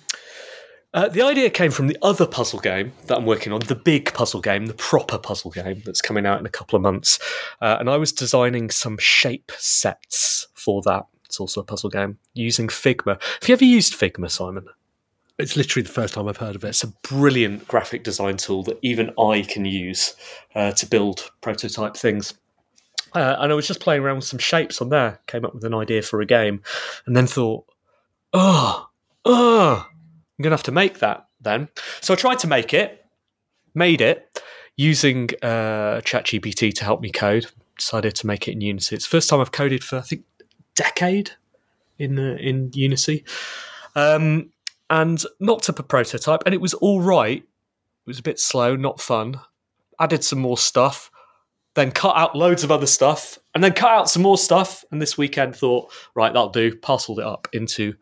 Uh, 0.94 1.09
the 1.09 1.22
idea 1.22 1.48
came 1.48 1.70
from 1.70 1.87
the 1.87 1.96
other 2.03 2.27
puzzle 2.27 2.61
game 2.61 2.92
that 3.07 3.16
I'm 3.16 3.25
working 3.25 3.51
on, 3.53 3.61
the 3.61 3.75
big 3.75 4.12
puzzle 4.12 4.42
game, 4.42 4.66
the 4.66 4.75
proper 4.75 5.16
puzzle 5.16 5.51
game 5.51 5.83
that's 5.87 6.03
coming 6.03 6.27
out 6.27 6.38
in 6.38 6.44
a 6.44 6.51
couple 6.51 6.77
of 6.77 6.83
months. 6.83 7.18
Uh, 7.62 7.79
and 7.81 7.88
I 7.88 7.96
was 7.96 8.12
designing 8.12 8.68
some 8.68 8.98
shape 8.98 9.53
sets 9.57 10.48
for 10.53 10.83
that. 10.83 11.07
It's 11.25 11.40
also 11.40 11.62
a 11.62 11.64
puzzle 11.64 11.88
game 11.88 12.18
using 12.35 12.68
Figma. 12.68 13.18
Have 13.40 13.48
you 13.48 13.55
ever 13.55 13.64
used 13.64 13.94
Figma, 13.94 14.31
Simon? 14.31 14.66
It's 15.38 15.57
literally 15.57 15.83
the 15.83 15.92
first 15.92 16.12
time 16.12 16.29
I've 16.29 16.37
heard 16.37 16.57
of 16.57 16.64
it. 16.64 16.68
It's 16.68 16.85
a 16.85 16.92
brilliant 17.03 17.66
graphic 17.66 18.05
design 18.05 18.37
tool 18.37 18.62
that 18.64 18.79
even 18.83 19.14
I 19.18 19.42
can 19.42 19.64
use 19.64 20.14
uh, 20.55 20.72
to 20.72 20.87
build 20.87 21.31
prototype 21.40 21.96
things. 21.96 22.35
Uh, 23.14 23.37
and 23.40 23.53
I 23.53 23.55
was 23.55 23.66
just 23.66 23.81
playing 23.81 24.03
around 24.03 24.16
with 24.16 24.25
some 24.25 24.38
shapes 24.38 24.81
on 24.81 24.88
there, 24.88 25.20
came 25.27 25.44
up 25.44 25.55
with 25.55 25.64
an 25.64 25.75
idea 25.75 26.03
for 26.03 26.20
a 26.20 26.27
game, 26.27 26.62
and 27.07 27.16
then 27.16 27.27
thought, 27.27 27.66
oh, 28.33 28.88
oh, 29.25 29.87
I'm 29.87 30.42
going 30.42 30.51
to 30.51 30.57
have 30.57 30.62
to 30.64 30.72
make 30.72 31.01
that 31.01 31.27
then. 31.40 31.68
So 32.01 32.14
I 32.14 32.16
tried 32.16 32.38
to 32.40 32.46
make 32.46 32.72
it, 32.72 33.05
made 33.75 34.01
it 34.01 34.42
using 34.77 35.29
uh, 35.42 36.01
ChatGPT 36.01 36.72
to 36.75 36.85
help 36.85 37.01
me 37.01 37.11
code. 37.11 37.46
Decided 37.77 38.14
to 38.16 38.27
make 38.27 38.48
it 38.48 38.53
in 38.53 38.61
Unity. 38.61 38.96
It's 38.96 39.07
the 39.07 39.11
first 39.11 39.29
time 39.29 39.40
I've 39.40 39.53
coded 39.53 39.83
for 39.83 39.96
I 39.96 40.03
think 40.03 40.25
decade 40.75 41.33
in 41.98 42.18
uh, 42.18 42.37
in 42.38 42.70
Unity, 42.75 43.25
um, 43.94 44.51
and 44.90 45.25
knocked 45.40 45.68
up 45.68 45.79
a 45.79 45.83
prototype, 45.83 46.42
and 46.44 46.55
it 46.55 46.61
was 46.61 46.75
all 46.75 47.01
right. 47.01 47.42
It 47.42 48.07
was 48.07 48.18
a 48.18 48.22
bit 48.22 48.38
slow, 48.38 48.77
not 48.77 49.01
fun. 49.01 49.40
Added 49.98 50.25
some 50.25 50.40
more 50.40 50.59
stuff, 50.59 51.11
then 51.75 51.91
cut 51.91 52.17
out 52.17 52.37
loads 52.37 52.65
of 52.65 52.71
other 52.71 52.87
stuff, 52.87 53.39
and 53.55 53.63
then 53.65 53.73
cut 53.73 53.91
out 53.91 54.11
some 54.11 54.23
more 54.23 54.39
stuff. 54.39 54.85
And 54.91 55.01
this 55.01 55.17
weekend 55.17 55.57
thought, 55.57 55.91
right, 56.15 56.33
that'll 56.33 56.51
do. 56.51 56.77
Parceled 56.77 57.19
it 57.19 57.25
up 57.27 57.49
into 57.53 57.95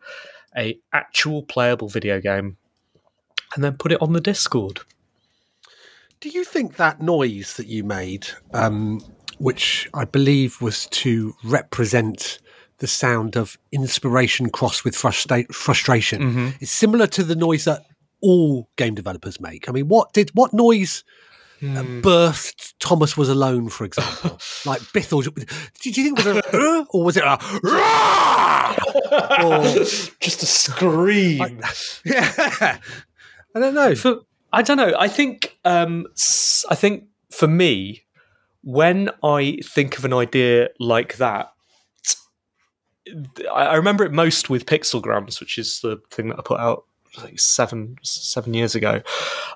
a 0.57 0.77
actual 0.93 1.43
playable 1.43 1.87
video 1.89 2.19
game, 2.19 2.57
and 3.55 3.63
then 3.63 3.77
put 3.77 3.91
it 3.91 4.01
on 4.01 4.13
the 4.13 4.21
Discord. 4.21 4.81
Do 6.19 6.29
you 6.29 6.43
think 6.43 6.75
that 6.75 7.01
noise 7.01 7.55
that 7.57 7.67
you 7.67 7.83
made, 7.83 8.27
um, 8.53 9.01
which 9.39 9.89
I 9.93 10.05
believe 10.05 10.61
was 10.61 10.85
to 10.87 11.33
represent 11.43 12.39
the 12.77 12.87
sound 12.87 13.35
of 13.37 13.57
inspiration 13.71 14.49
crossed 14.49 14.83
with 14.83 14.95
frustra- 14.95 15.45
frustration, 15.51 16.21
Mm-hmm. 16.21 16.47
is 16.59 16.69
similar 16.71 17.07
to 17.07 17.23
the 17.23 17.35
noise 17.35 17.65
that 17.65 17.85
all 18.21 18.69
game 18.75 18.93
developers 18.95 19.39
make? 19.39 19.67
I 19.69 19.71
mean, 19.71 19.87
what 19.87 20.13
did 20.13 20.29
what 20.33 20.53
noise 20.53 21.03
uh, 21.63 21.83
Hmm. 21.83 22.01
birthed 22.01 22.73
Thomas 22.79 23.15
Was 23.15 23.29
Alone, 23.29 23.69
for 23.69 23.85
example? 23.85 24.31
Mike 24.65 24.81
Bithell, 24.93 25.23
did 25.81 25.97
you 25.97 26.03
think 26.03 26.19
it 26.19 26.25
was 26.25 26.35
a 26.37 26.57
"Uh," 26.57 26.85
or 26.89 27.03
was 27.03 27.17
it 27.17 27.23
a 27.23 27.37
or 29.43 29.63
Just 30.19 30.43
a 30.43 30.45
scream. 30.45 31.61
yeah? 32.05 32.77
I 33.55 33.59
don't 33.59 33.73
know. 33.73 33.95
for 33.95 34.21
I 34.53 34.61
don't 34.61 34.77
know. 34.77 34.93
I 34.97 35.07
think 35.07 35.57
um, 35.65 36.07
s- 36.17 36.65
I 36.69 36.75
think 36.75 37.05
for 37.31 37.47
me, 37.47 38.03
when 38.63 39.09
I 39.23 39.57
think 39.63 39.97
of 39.97 40.05
an 40.05 40.13
idea 40.13 40.69
like 40.79 41.17
that, 41.17 41.51
I 43.51 43.65
I 43.65 43.75
remember 43.75 44.03
it 44.03 44.11
most 44.11 44.49
with 44.49 44.65
Pixelgrams, 44.65 45.39
which 45.39 45.57
is 45.57 45.79
the 45.81 45.97
thing 46.11 46.29
that 46.29 46.39
I 46.39 46.41
put 46.43 46.59
out 46.59 46.85
like 47.17 47.39
seven 47.39 47.97
seven 48.03 48.53
years 48.53 48.75
ago. 48.75 49.01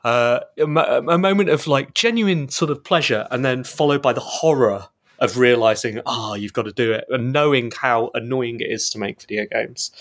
Uh, 0.04 0.40
a, 0.58 0.64
a 0.64 1.18
moment 1.18 1.50
of 1.50 1.68
like 1.68 1.94
genuine 1.94 2.50
sort 2.50 2.72
of 2.72 2.84
pleasure, 2.84 3.28
and 3.32 3.44
then 3.44 3.64
followed 3.64 4.02
by 4.02 4.14
the 4.14 4.22
horror 4.22 4.88
of 5.20 5.38
realizing, 5.38 6.02
ah, 6.06 6.34
you've 6.34 6.54
got 6.54 6.64
to 6.64 6.72
do 6.72 6.92
it, 6.92 7.06
and 7.10 7.32
knowing 7.32 7.72
how 7.72 8.12
annoying 8.14 8.60
it 8.60 8.70
is 8.70 8.90
to 8.90 9.00
make 9.00 9.22
video 9.22 9.46
games. 9.46 9.92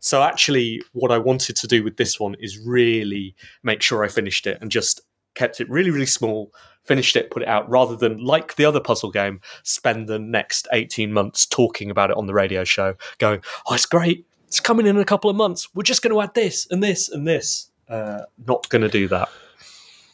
So 0.00 0.22
actually, 0.22 0.82
what 0.92 1.10
I 1.10 1.18
wanted 1.18 1.56
to 1.56 1.66
do 1.66 1.82
with 1.82 1.96
this 1.96 2.18
one 2.18 2.34
is 2.40 2.58
really 2.58 3.34
make 3.62 3.82
sure 3.82 4.04
I 4.04 4.08
finished 4.08 4.46
it 4.46 4.58
and 4.60 4.70
just 4.70 5.00
kept 5.34 5.60
it 5.60 5.68
really, 5.70 5.90
really 5.90 6.06
small, 6.06 6.52
finished 6.82 7.16
it, 7.16 7.30
put 7.30 7.42
it 7.42 7.48
out, 7.48 7.68
rather 7.68 7.96
than 7.96 8.18
like 8.18 8.56
the 8.56 8.64
other 8.64 8.80
puzzle 8.80 9.10
game, 9.10 9.40
spend 9.62 10.08
the 10.08 10.18
next 10.18 10.68
18 10.72 11.12
months 11.12 11.46
talking 11.46 11.90
about 11.90 12.10
it 12.10 12.16
on 12.16 12.26
the 12.26 12.34
radio 12.34 12.64
show, 12.64 12.94
going, 13.18 13.42
oh, 13.66 13.74
it's 13.74 13.86
great. 13.86 14.26
It's 14.54 14.60
coming 14.60 14.86
in 14.86 14.96
a 14.96 15.04
couple 15.04 15.28
of 15.28 15.34
months. 15.34 15.66
We're 15.74 15.82
just 15.82 16.00
going 16.00 16.14
to 16.14 16.20
add 16.20 16.34
this 16.34 16.68
and 16.70 16.80
this 16.80 17.08
and 17.08 17.26
this. 17.26 17.70
Uh, 17.88 18.20
not 18.46 18.68
going 18.68 18.82
to 18.82 18.88
do 18.88 19.08
that. 19.08 19.28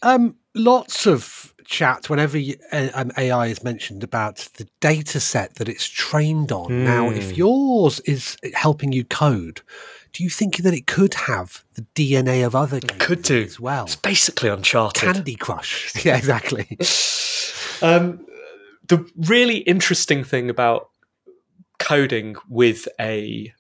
Um, 0.00 0.37
lots 0.55 1.07
of 1.07 1.53
chat 1.66 2.09
whenever 2.09 2.38
you, 2.38 2.57
uh, 2.72 2.88
um, 2.94 3.12
AI 3.18 3.48
is 3.48 3.62
mentioned 3.62 4.03
about 4.03 4.49
the 4.57 4.66
data 4.80 5.20
set 5.20 5.57
that 5.57 5.68
it's 5.68 5.84
trained 5.86 6.53
on. 6.53 6.84
Now, 6.84 7.11
Hmm. 7.11 7.16
if 7.18 7.36
yours 7.36 8.01
is 8.07 8.38
helping 8.55 8.93
you 8.93 9.05
code, 9.05 9.61
do 10.14 10.24
you 10.24 10.30
think 10.30 10.57
that 10.62 10.72
it 10.72 10.86
could 10.86 11.12
have 11.12 11.62
the 11.74 11.82
DNA 11.95 12.43
of 12.43 12.55
other 12.55 12.80
games 12.80 12.99
Could 12.99 13.20
do. 13.20 13.43
as 13.43 13.61
well? 13.61 13.84
It's 13.84 13.97
basically 13.97 14.49
Uncharted. 14.49 15.03
Candy 15.03 15.34
Crush. 15.34 15.93
yeah, 16.03 16.16
exactly. 16.16 16.78
Um, 17.82 18.26
the 18.88 19.07
really 19.16 19.59
interesting 19.59 20.22
thing 20.24 20.49
about 20.51 20.88
coding 21.78 22.36
with 22.49 22.88
a 23.01 23.53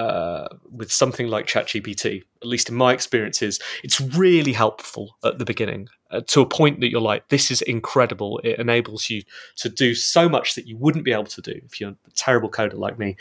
uh, 0.00 0.48
with 0.70 0.90
something 0.90 1.28
like 1.28 1.46
ChatGPT, 1.46 2.22
at 2.40 2.48
least 2.48 2.70
in 2.70 2.74
my 2.74 2.94
experiences, 2.94 3.60
it's 3.84 4.00
really 4.00 4.54
helpful 4.54 5.18
at 5.22 5.38
the 5.38 5.44
beginning 5.44 5.88
uh, 6.10 6.22
to 6.28 6.40
a 6.40 6.46
point 6.46 6.80
that 6.80 6.88
you're 6.88 7.02
like, 7.02 7.28
this 7.28 7.50
is 7.50 7.60
incredible. 7.62 8.40
It 8.42 8.58
enables 8.58 9.10
you 9.10 9.22
to 9.56 9.68
do 9.68 9.94
so 9.94 10.26
much 10.26 10.54
that 10.54 10.66
you 10.66 10.78
wouldn't 10.78 11.04
be 11.04 11.12
able 11.12 11.24
to 11.24 11.42
do 11.42 11.60
if 11.64 11.80
you're 11.80 11.90
a 11.90 12.10
terrible 12.14 12.50
coder 12.50 12.78
like 12.78 12.98
me. 12.98 13.16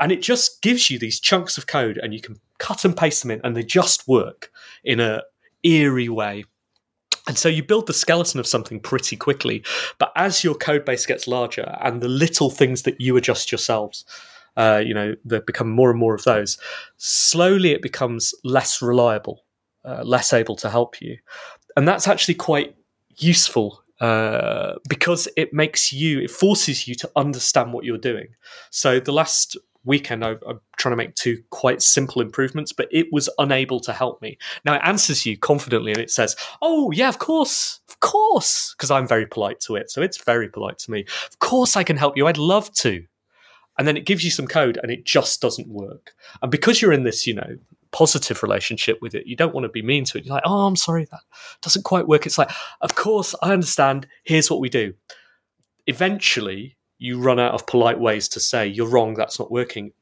And 0.00 0.10
it 0.10 0.22
just 0.22 0.62
gives 0.62 0.90
you 0.90 0.98
these 0.98 1.20
chunks 1.20 1.58
of 1.58 1.66
code 1.66 1.98
and 1.98 2.14
you 2.14 2.22
can 2.22 2.36
cut 2.58 2.86
and 2.86 2.96
paste 2.96 3.22
them 3.22 3.30
in 3.30 3.42
and 3.44 3.54
they 3.54 3.62
just 3.62 4.08
work 4.08 4.50
in 4.82 5.00
a 5.00 5.22
eerie 5.62 6.08
way. 6.08 6.44
And 7.26 7.36
so 7.36 7.50
you 7.50 7.62
build 7.62 7.86
the 7.86 7.92
skeleton 7.92 8.40
of 8.40 8.46
something 8.46 8.80
pretty 8.80 9.16
quickly. 9.16 9.62
But 9.98 10.12
as 10.16 10.42
your 10.42 10.54
code 10.54 10.86
base 10.86 11.04
gets 11.04 11.28
larger 11.28 11.76
and 11.80 12.00
the 12.00 12.08
little 12.08 12.48
things 12.48 12.82
that 12.82 13.00
you 13.00 13.16
adjust 13.18 13.52
yourselves, 13.52 14.04
uh, 14.56 14.82
you 14.84 14.94
know, 14.94 15.14
there 15.24 15.40
become 15.40 15.70
more 15.70 15.90
and 15.90 15.98
more 15.98 16.14
of 16.14 16.24
those, 16.24 16.58
slowly 16.96 17.72
it 17.72 17.82
becomes 17.82 18.34
less 18.44 18.80
reliable, 18.80 19.44
uh, 19.84 20.02
less 20.04 20.32
able 20.32 20.56
to 20.56 20.70
help 20.70 21.00
you. 21.00 21.16
And 21.76 21.88
that's 21.88 22.06
actually 22.06 22.34
quite 22.34 22.76
useful 23.16 23.82
uh, 24.00 24.74
because 24.88 25.28
it 25.36 25.52
makes 25.52 25.92
you, 25.92 26.20
it 26.20 26.30
forces 26.30 26.86
you 26.86 26.94
to 26.96 27.10
understand 27.16 27.72
what 27.72 27.84
you're 27.84 27.98
doing. 27.98 28.28
So 28.70 29.00
the 29.00 29.12
last 29.12 29.56
weekend, 29.84 30.24
I, 30.24 30.36
I'm 30.46 30.60
trying 30.76 30.92
to 30.92 30.96
make 30.96 31.14
two 31.14 31.42
quite 31.50 31.82
simple 31.82 32.22
improvements, 32.22 32.72
but 32.72 32.88
it 32.90 33.06
was 33.12 33.28
unable 33.38 33.80
to 33.80 33.92
help 33.92 34.20
me. 34.22 34.38
Now 34.64 34.74
it 34.74 34.82
answers 34.84 35.26
you 35.26 35.36
confidently 35.36 35.92
and 35.92 36.00
it 36.00 36.10
says, 36.10 36.36
Oh, 36.62 36.90
yeah, 36.90 37.08
of 37.08 37.18
course, 37.18 37.80
of 37.88 38.00
course, 38.00 38.74
because 38.76 38.90
I'm 38.90 39.06
very 39.06 39.26
polite 39.26 39.60
to 39.60 39.76
it. 39.76 39.90
So 39.90 40.02
it's 40.02 40.18
very 40.18 40.48
polite 40.48 40.78
to 40.78 40.90
me. 40.90 41.04
Of 41.28 41.38
course, 41.38 41.76
I 41.76 41.84
can 41.84 41.96
help 41.96 42.16
you. 42.16 42.26
I'd 42.26 42.38
love 42.38 42.72
to. 42.74 43.04
And 43.78 43.88
then 43.88 43.96
it 43.96 44.06
gives 44.06 44.24
you 44.24 44.30
some 44.30 44.46
code 44.46 44.78
and 44.82 44.92
it 44.92 45.04
just 45.04 45.40
doesn't 45.40 45.68
work. 45.68 46.14
And 46.42 46.50
because 46.50 46.80
you're 46.80 46.92
in 46.92 47.02
this, 47.04 47.26
you 47.26 47.34
know, 47.34 47.56
positive 47.94 48.42
relationship 48.42 48.98
with 49.00 49.14
it. 49.14 49.24
You 49.24 49.36
don't 49.36 49.54
want 49.54 49.64
to 49.64 49.68
be 49.68 49.80
mean 49.80 50.04
to 50.06 50.18
it. 50.18 50.24
You're 50.24 50.34
like, 50.34 50.42
oh, 50.44 50.66
I'm 50.66 50.74
sorry, 50.74 51.06
that 51.12 51.20
doesn't 51.62 51.84
quite 51.84 52.08
work. 52.08 52.26
It's 52.26 52.36
like, 52.36 52.50
of 52.80 52.96
course, 52.96 53.36
I 53.40 53.52
understand. 53.52 54.08
Here's 54.24 54.50
what 54.50 54.58
we 54.60 54.68
do. 54.68 54.94
Eventually, 55.86 56.76
you 56.98 57.20
run 57.20 57.38
out 57.38 57.54
of 57.54 57.68
polite 57.68 58.00
ways 58.00 58.28
to 58.30 58.40
say, 58.40 58.66
you're 58.66 58.88
wrong, 58.88 59.14
that's 59.14 59.38
not 59.38 59.52
working. 59.52 59.92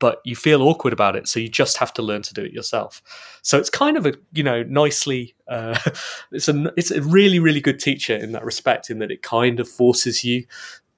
But 0.00 0.20
you 0.24 0.34
feel 0.34 0.62
awkward 0.62 0.92
about 0.94 1.16
it, 1.16 1.28
so 1.28 1.38
you 1.38 1.48
just 1.48 1.76
have 1.76 1.92
to 1.94 2.02
learn 2.02 2.22
to 2.22 2.34
do 2.34 2.42
it 2.42 2.52
yourself. 2.52 3.02
So 3.42 3.58
it's 3.58 3.70
kind 3.70 3.96
of 3.96 4.06
a, 4.06 4.14
you 4.32 4.42
know, 4.42 4.62
nicely, 4.62 5.34
uh, 5.46 5.78
it's 6.32 6.48
a, 6.48 6.72
it's 6.78 6.90
a 6.90 7.02
really, 7.02 7.38
really 7.38 7.60
good 7.60 7.78
teacher 7.78 8.16
in 8.16 8.32
that 8.32 8.44
respect, 8.44 8.88
in 8.88 8.98
that 9.00 9.10
it 9.10 9.22
kind 9.22 9.60
of 9.60 9.68
forces 9.68 10.24
you 10.24 10.46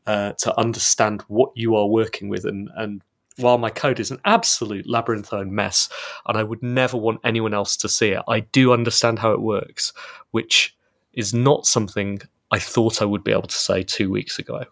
uh, 0.06 0.32
to 0.32 0.58
understand 0.58 1.22
what 1.28 1.50
you 1.54 1.74
are 1.76 1.86
working 1.86 2.28
with 2.28 2.44
and, 2.44 2.68
and 2.76 3.02
while 3.38 3.58
my 3.58 3.70
code 3.70 4.00
is 4.00 4.10
an 4.10 4.20
absolute 4.24 4.88
labyrinthine 4.88 5.54
mess 5.54 5.88
and 6.26 6.38
I 6.38 6.42
would 6.42 6.62
never 6.62 6.96
want 6.96 7.20
anyone 7.24 7.54
else 7.54 7.76
to 7.78 7.88
see 7.88 8.08
it, 8.08 8.22
I 8.28 8.40
do 8.40 8.72
understand 8.72 9.18
how 9.18 9.32
it 9.32 9.40
works, 9.40 9.92
which 10.30 10.74
is 11.12 11.34
not 11.34 11.66
something 11.66 12.20
I 12.50 12.58
thought 12.58 13.02
I 13.02 13.04
would 13.04 13.24
be 13.24 13.32
able 13.32 13.42
to 13.42 13.56
say 13.56 13.82
two 13.82 14.10
weeks 14.10 14.38
ago. 14.38 14.64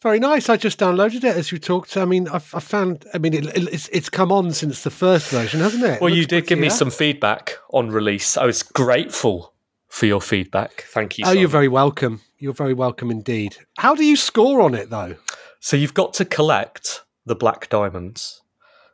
Very 0.00 0.20
nice. 0.20 0.48
I 0.48 0.56
just 0.56 0.78
downloaded 0.78 1.24
it 1.24 1.36
as 1.36 1.50
you 1.50 1.58
talked. 1.58 1.96
I 1.96 2.04
mean, 2.04 2.28
I've, 2.28 2.54
I 2.54 2.60
found. 2.60 3.04
I 3.12 3.18
mean, 3.18 3.34
it, 3.34 3.46
it's 3.56 3.88
it's 3.88 4.08
come 4.08 4.30
on 4.30 4.52
since 4.52 4.84
the 4.84 4.92
first 4.92 5.28
version, 5.28 5.58
hasn't 5.58 5.82
it? 5.82 6.00
Well, 6.00 6.12
it 6.12 6.16
you 6.16 6.24
did 6.24 6.46
give 6.46 6.60
me 6.60 6.70
some 6.70 6.90
feedback 6.90 7.58
on 7.72 7.90
release. 7.90 8.36
I 8.36 8.46
was 8.46 8.62
grateful 8.62 9.54
for 9.88 10.06
your 10.06 10.20
feedback. 10.20 10.86
Thank 10.90 11.18
you. 11.18 11.24
Oh, 11.26 11.32
you're 11.32 11.48
very 11.48 11.66
welcome. 11.66 12.20
You're 12.38 12.52
very 12.52 12.74
welcome 12.74 13.10
indeed. 13.10 13.56
How 13.78 13.94
do 13.94 14.04
you 14.04 14.16
score 14.16 14.60
on 14.60 14.74
it 14.74 14.90
though? 14.90 15.16
So 15.60 15.76
you've 15.76 15.94
got 15.94 16.14
to 16.14 16.24
collect 16.24 17.02
the 17.26 17.34
black 17.34 17.68
diamonds. 17.68 18.42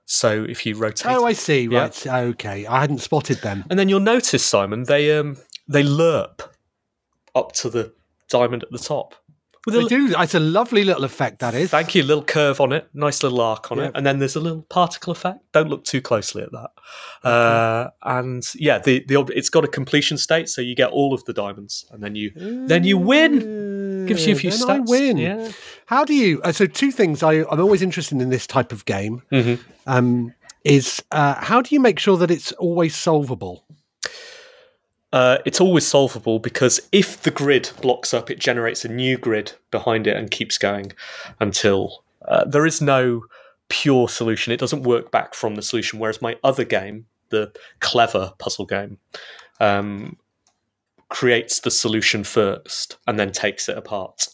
So 0.07 0.45
if 0.45 0.65
you 0.65 0.77
rotate, 0.77 1.13
oh, 1.13 1.25
I 1.25 1.33
see. 1.35 1.67
Yeah. 1.67 1.83
Right. 1.83 2.07
Okay, 2.07 2.67
I 2.67 2.81
hadn't 2.81 2.99
spotted 2.99 3.39
them. 3.39 3.65
And 3.71 3.79
then 3.79 3.89
you'll 3.89 4.01
notice, 4.01 4.45
Simon, 4.45 4.85
they 4.85 5.17
um 5.17 5.37
they 5.69 5.83
lerp 5.83 6.43
up 7.35 7.53
to 7.53 7.69
the 7.69 7.93
diamond 8.29 8.63
at 8.63 8.71
the 8.71 8.79
top. 8.79 9.15
With 9.67 9.75
they 9.75 9.85
do. 9.85 10.15
It's 10.19 10.35
a 10.35 10.41
lovely 10.41 10.85
little 10.85 11.05
effect, 11.05 11.39
that 11.39 11.55
is. 11.55 11.71
Thank 11.71 11.95
you. 11.95 12.03
Little 12.03 12.25
curve 12.25 12.61
on 12.61 12.73
it, 12.73 12.89
nice 12.93 13.23
little 13.23 13.41
arc 13.41 13.73
on 13.73 13.79
yep. 13.79 13.89
it, 13.89 13.93
and 13.97 14.07
then 14.07 14.19
there's 14.19 14.37
a 14.37 14.41
little 14.41 14.63
particle 14.63 15.13
effect. 15.13 15.41
Don't 15.53 15.69
look 15.69 15.85
too 15.85 16.03
closely 16.03 16.43
at 16.43 16.53
that. 16.53 16.71
Okay. 17.25 17.31
Uh, 17.31 17.91
and 18.03 18.43
yeah, 18.55 18.79
the 18.79 19.05
the 19.07 19.21
it's 19.35 19.49
got 19.49 19.65
a 19.65 19.69
completion 19.69 20.19
state, 20.19 20.49
so 20.49 20.61
you 20.61 20.75
get 20.75 20.91
all 20.91 21.15
of 21.15 21.25
the 21.25 21.33
diamonds, 21.33 21.87
and 21.91 22.03
then 22.03 22.15
you 22.15 22.31
mm. 22.33 22.69
then 22.69 22.85
you 22.85 22.99
win. 22.99 24.05
Gives 24.07 24.27
you 24.27 24.35
a 24.35 24.37
few 24.37 24.51
then 24.51 24.61
stats. 24.61 24.71
I 24.71 24.79
win. 24.81 25.17
Yeah. 25.17 25.51
How 25.87 26.05
do 26.05 26.15
you? 26.15 26.43
Uh, 26.43 26.53
so 26.53 26.67
two 26.67 26.91
things. 26.91 27.23
I 27.23 27.45
I'm 27.51 27.61
always 27.61 27.81
interested 27.81 28.21
in 28.21 28.29
this 28.29 28.47
type 28.47 28.71
of 28.71 28.85
game. 28.85 29.23
Mm-hmm. 29.33 29.63
Um, 29.87 30.35
is 30.65 31.03
uh, 31.11 31.35
how 31.35 31.63
do 31.63 31.75
you 31.75 31.81
make 31.81 31.99
sure 31.99 32.17
that 32.17 32.31
it's 32.31 32.53
always 32.53 32.97
solvable? 32.97 33.64
Uh, 35.15 35.39
it's 35.45 35.61
always 35.61 35.87
solvable 35.87 36.41
because 36.41 36.81
if 36.91 37.23
the 37.23 37.31
grid 37.31 37.71
blocks 37.81 38.13
up, 38.13 38.33
it 38.33 38.41
generates 38.41 38.85
a 38.85 38.89
new 38.89 39.17
grid 39.17 39.53
behind 39.71 40.09
it 40.09 40.17
and 40.17 40.29
keeps 40.33 40.59
going 40.59 40.91
until 41.39 42.03
uh, 42.27 42.45
there 42.45 42.67
is 42.67 42.83
no 42.83 43.23
pure 43.69 44.09
solution. 44.09 44.53
It 44.53 44.59
doesn't 44.59 44.83
work 44.83 45.13
back 45.13 45.33
from 45.35 45.55
the 45.55 45.63
solution. 45.63 46.01
Whereas 46.01 46.21
my 46.21 46.37
other 46.43 46.65
game, 46.65 47.07
the 47.29 47.53
clever 47.79 48.33
puzzle 48.41 48.67
game, 48.67 48.99
um, 49.61 50.17
creates 51.11 51.61
the 51.61 51.71
solution 51.71 52.25
first 52.25 52.97
and 53.07 53.17
then 53.17 53.31
takes 53.31 53.69
it 53.69 53.79
apart. 53.79 54.27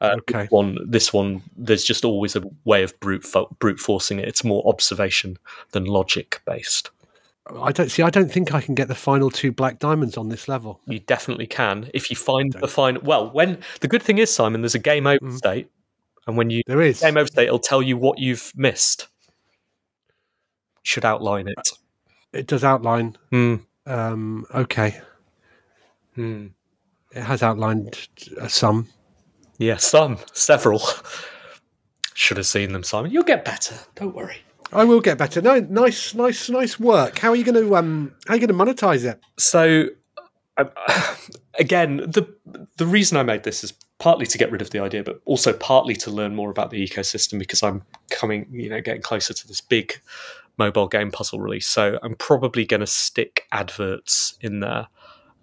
Uh, 0.00 0.16
okay. 0.18 0.48
One, 0.50 0.78
this 0.84 1.12
one, 1.12 1.42
there's 1.56 1.84
just 1.84 2.04
always 2.04 2.34
a 2.34 2.42
way 2.64 2.82
of 2.82 2.98
brute 2.98 3.22
fo- 3.22 3.54
brute 3.60 3.78
forcing 3.78 4.18
it. 4.18 4.26
It's 4.26 4.42
more 4.42 4.66
observation 4.66 5.38
than 5.70 5.84
logic 5.84 6.42
based. 6.44 6.90
I 7.46 7.72
don't 7.72 7.90
see. 7.90 8.02
I 8.02 8.10
don't 8.10 8.32
think 8.32 8.54
I 8.54 8.60
can 8.60 8.74
get 8.74 8.88
the 8.88 8.94
final 8.94 9.30
two 9.30 9.52
black 9.52 9.78
diamonds 9.78 10.16
on 10.16 10.30
this 10.30 10.48
level. 10.48 10.80
You 10.86 11.00
definitely 11.00 11.46
can 11.46 11.90
if 11.92 12.08
you 12.08 12.16
find 12.16 12.52
the 12.52 12.68
final. 12.68 13.02
Well, 13.02 13.30
when 13.30 13.58
the 13.80 13.88
good 13.88 14.02
thing 14.02 14.18
is, 14.18 14.34
Simon, 14.34 14.62
there's 14.62 14.74
a 14.74 14.78
game 14.78 15.06
over 15.06 15.18
mm. 15.20 15.36
state, 15.36 15.70
and 16.26 16.38
when 16.38 16.48
you 16.48 16.62
there 16.66 16.80
is 16.80 17.00
game 17.00 17.18
over 17.18 17.26
state, 17.26 17.46
it'll 17.46 17.58
tell 17.58 17.82
you 17.82 17.98
what 17.98 18.18
you've 18.18 18.50
missed. 18.56 19.08
Should 20.82 21.04
outline 21.04 21.48
it. 21.48 21.70
It 22.32 22.46
does 22.46 22.64
outline. 22.64 23.16
Mm. 23.30 23.64
Um, 23.86 24.46
okay. 24.54 25.00
Mm. 26.16 26.52
It 27.14 27.22
has 27.22 27.42
outlined 27.42 28.08
uh, 28.40 28.48
some. 28.48 28.88
Yeah, 29.58 29.76
some, 29.76 30.18
several. 30.32 30.82
Should 32.14 32.38
have 32.38 32.46
seen 32.46 32.72
them, 32.72 32.82
Simon. 32.82 33.10
You'll 33.10 33.24
get 33.24 33.44
better. 33.44 33.76
Don't 33.94 34.14
worry. 34.14 34.38
I 34.74 34.84
will 34.84 35.00
get 35.00 35.18
better. 35.18 35.40
No, 35.40 35.60
nice, 35.60 36.14
nice, 36.14 36.48
nice 36.50 36.80
work. 36.80 37.18
How 37.18 37.30
are 37.30 37.36
you 37.36 37.44
going 37.44 37.62
to 37.62 37.76
um? 37.76 38.14
How 38.26 38.34
are 38.34 38.36
you 38.36 38.46
going 38.46 38.58
to 38.58 38.84
monetize 38.84 39.04
it? 39.04 39.20
So, 39.38 39.88
again, 41.58 41.98
the 41.98 42.26
the 42.76 42.86
reason 42.86 43.16
I 43.16 43.22
made 43.22 43.44
this 43.44 43.64
is 43.64 43.72
partly 43.98 44.26
to 44.26 44.38
get 44.38 44.50
rid 44.50 44.60
of 44.60 44.70
the 44.70 44.80
idea, 44.80 45.02
but 45.02 45.20
also 45.24 45.52
partly 45.52 45.94
to 45.94 46.10
learn 46.10 46.34
more 46.34 46.50
about 46.50 46.70
the 46.70 46.86
ecosystem 46.86 47.38
because 47.38 47.62
I'm 47.62 47.82
coming, 48.10 48.46
you 48.50 48.68
know, 48.68 48.80
getting 48.80 49.02
closer 49.02 49.32
to 49.32 49.48
this 49.48 49.60
big 49.60 50.00
mobile 50.58 50.88
game 50.88 51.10
puzzle 51.10 51.40
release. 51.40 51.66
So 51.66 51.98
I'm 52.02 52.14
probably 52.16 52.64
going 52.64 52.80
to 52.80 52.86
stick 52.86 53.46
adverts 53.52 54.36
in 54.40 54.60
there. 54.60 54.88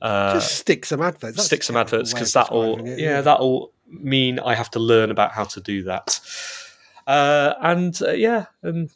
Uh, 0.02 0.34
Just 0.34 0.58
stick 0.58 0.86
some 0.86 1.02
adverts. 1.02 1.38
That's 1.38 1.46
stick 1.46 1.64
some 1.64 1.78
adverts 1.78 2.14
because 2.14 2.34
that'll, 2.34 2.80
it, 2.80 3.00
yeah, 3.00 3.10
yeah, 3.10 3.22
that'll 3.22 3.72
mean 3.88 4.40
I 4.40 4.56
have 4.56 4.72
to 4.72 4.80
learn 4.80 5.12
about 5.12 5.32
how 5.32 5.44
to 5.44 5.62
do 5.62 5.84
that. 5.84 6.20
Uh, 7.08 7.54
and 7.62 8.00
uh, 8.02 8.12
yeah, 8.12 8.46
and 8.64 8.90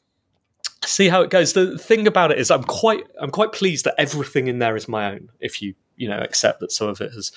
see 0.85 1.09
how 1.09 1.21
it 1.21 1.29
goes. 1.29 1.53
The 1.53 1.77
thing 1.77 2.07
about 2.07 2.31
it 2.31 2.39
is, 2.39 2.51
I'm 2.51 2.63
quite 2.63 3.03
I'm 3.19 3.31
quite 3.31 3.51
pleased 3.51 3.85
that 3.85 3.95
everything 3.97 4.47
in 4.47 4.59
there 4.59 4.75
is 4.75 4.87
my 4.87 5.11
own. 5.11 5.29
If 5.39 5.61
you 5.61 5.75
you 5.95 6.07
know 6.07 6.19
accept 6.19 6.59
that 6.59 6.71
some 6.71 6.87
of 6.87 7.01
it 7.01 7.11
has 7.13 7.31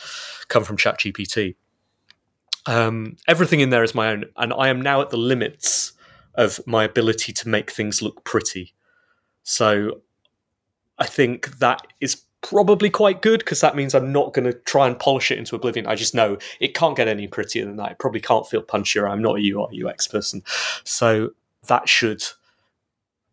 come 0.48 0.64
from 0.64 0.76
ChatGPT, 0.76 1.54
um, 2.66 3.16
everything 3.26 3.60
in 3.60 3.70
there 3.70 3.82
is 3.82 3.94
my 3.94 4.08
own, 4.08 4.26
and 4.36 4.52
I 4.52 4.68
am 4.68 4.80
now 4.80 5.00
at 5.00 5.10
the 5.10 5.16
limits 5.16 5.92
of 6.34 6.60
my 6.66 6.84
ability 6.84 7.32
to 7.32 7.48
make 7.48 7.70
things 7.70 8.02
look 8.02 8.24
pretty. 8.24 8.74
So 9.42 10.02
I 10.98 11.06
think 11.06 11.58
that 11.58 11.86
is 12.00 12.22
probably 12.40 12.90
quite 12.90 13.22
good 13.22 13.40
because 13.40 13.60
that 13.60 13.74
means 13.74 13.94
I'm 13.94 14.12
not 14.12 14.32
going 14.32 14.44
to 14.44 14.52
try 14.52 14.86
and 14.86 14.98
polish 14.98 15.30
it 15.30 15.38
into 15.38 15.56
oblivion. 15.56 15.86
I 15.86 15.94
just 15.94 16.14
know 16.14 16.38
it 16.60 16.74
can't 16.74 16.96
get 16.96 17.08
any 17.08 17.26
prettier 17.26 17.64
than 17.64 17.76
that. 17.76 17.92
It 17.92 17.98
probably 17.98 18.20
can't 18.20 18.46
feel 18.46 18.62
punchier. 18.62 19.10
I'm 19.10 19.22
not 19.22 19.38
a 19.38 19.50
UI 19.50 19.82
UX 19.84 20.06
person, 20.06 20.42
so 20.84 21.30
that 21.66 21.88
should 21.88 22.22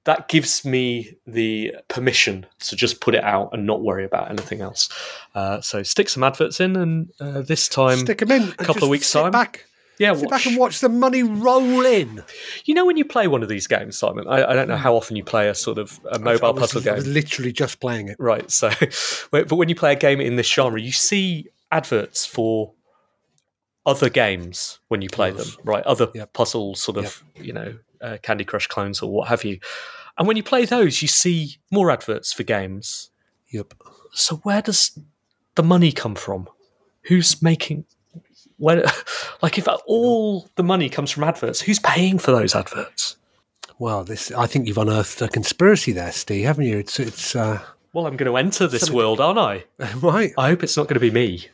that 0.05 0.27
gives 0.27 0.63
me 0.63 1.17
the 1.27 1.75
permission 1.87 2.45
to 2.59 2.75
just 2.75 3.01
put 3.01 3.15
it 3.15 3.23
out 3.23 3.49
and 3.53 3.65
not 3.65 3.81
worry 3.81 4.05
about 4.05 4.29
anything 4.29 4.61
else. 4.61 4.89
Uh, 5.33 5.59
so 5.61 5.83
stick 5.83 6.09
some 6.09 6.23
adverts 6.23 6.59
in, 6.59 6.75
and 6.75 7.11
uh, 7.19 7.41
this 7.41 7.67
time, 7.67 7.97
stick 7.97 8.19
them 8.19 8.31
in. 8.31 8.49
A 8.59 8.63
couple 8.63 8.83
of 8.83 8.89
weeks 8.89 9.11
time, 9.11 9.31
back. 9.31 9.65
Yeah, 9.97 10.13
sit 10.13 10.23
watch. 10.23 10.29
back 10.29 10.45
and 10.45 10.57
watch 10.57 10.79
the 10.79 10.89
money 10.89 11.23
roll 11.23 11.85
in. 11.85 12.23
You 12.65 12.75
know 12.75 12.85
when 12.85 12.97
you 12.97 13.05
play 13.05 13.27
one 13.27 13.43
of 13.43 13.49
these 13.49 13.65
games, 13.65 13.97
Simon. 13.97 14.27
I, 14.27 14.51
I 14.51 14.53
don't 14.53 14.67
know 14.67 14.77
how 14.77 14.95
often 14.95 15.15
you 15.15 15.23
play 15.23 15.49
a 15.49 15.55
sort 15.55 15.77
of 15.77 15.99
a 16.11 16.19
mobile 16.19 16.53
was, 16.53 16.61
puzzle 16.61 16.81
game. 16.81 16.93
I 16.93 16.97
was 16.97 17.07
literally 17.07 17.51
just 17.51 17.79
playing 17.79 18.09
it. 18.09 18.17
Right. 18.19 18.49
So, 18.51 18.71
but 19.31 19.51
when 19.51 19.69
you 19.69 19.75
play 19.75 19.93
a 19.93 19.97
game 19.97 20.21
in 20.21 20.35
this 20.35 20.51
genre, 20.51 20.79
you 20.79 20.91
see 20.91 21.47
adverts 21.71 22.25
for 22.25 22.73
other 23.85 24.09
games 24.09 24.79
when 24.87 25.01
you 25.01 25.09
play 25.09 25.31
them, 25.31 25.47
right? 25.63 25.83
Other 25.83 26.09
yep. 26.13 26.33
puzzle 26.33 26.75
sort 26.75 26.97
of, 26.97 27.23
yep. 27.35 27.45
you 27.45 27.53
know, 27.53 27.75
uh, 28.01 28.17
Candy 28.21 28.43
Crush 28.43 28.67
clones 28.67 29.01
or 29.01 29.11
what 29.11 29.27
have 29.27 29.43
you. 29.43 29.59
And 30.17 30.27
when 30.27 30.37
you 30.37 30.43
play 30.43 30.65
those, 30.65 31.01
you 31.01 31.07
see 31.07 31.57
more 31.71 31.91
adverts 31.91 32.31
for 32.31 32.43
games. 32.43 33.11
Yep. 33.49 33.73
So 34.13 34.37
where 34.37 34.61
does 34.61 34.97
the 35.55 35.63
money 35.63 35.91
come 35.91 36.15
from? 36.15 36.47
Who's 37.03 37.41
making? 37.41 37.85
Where, 38.57 38.85
like, 39.41 39.57
if 39.57 39.67
all 39.85 40.49
the 40.55 40.63
money 40.63 40.89
comes 40.89 41.11
from 41.11 41.23
adverts, 41.23 41.61
who's 41.61 41.79
paying 41.79 42.17
for 42.17 42.31
those 42.31 42.55
adverts? 42.55 43.17
Well, 43.77 44.05
this 44.05 44.31
I 44.31 44.47
think 44.47 44.67
you've 44.67 44.77
unearthed 44.77 45.21
a 45.21 45.27
conspiracy 45.27 45.91
there, 45.91 46.11
Ste, 46.11 46.43
haven't 46.43 46.65
you? 46.65 46.77
It's 46.77 46.99
it's. 46.99 47.35
Uh, 47.35 47.61
well, 47.91 48.07
I'm 48.07 48.15
going 48.15 48.31
to 48.31 48.37
enter 48.37 48.67
this 48.67 48.89
world, 48.89 49.19
aren't 49.19 49.39
I? 49.39 49.65
right. 49.95 50.33
I 50.37 50.47
hope 50.49 50.63
it's 50.63 50.77
not 50.77 50.87
going 50.87 50.95
to 50.95 50.99
be 50.99 51.11
me. 51.11 51.47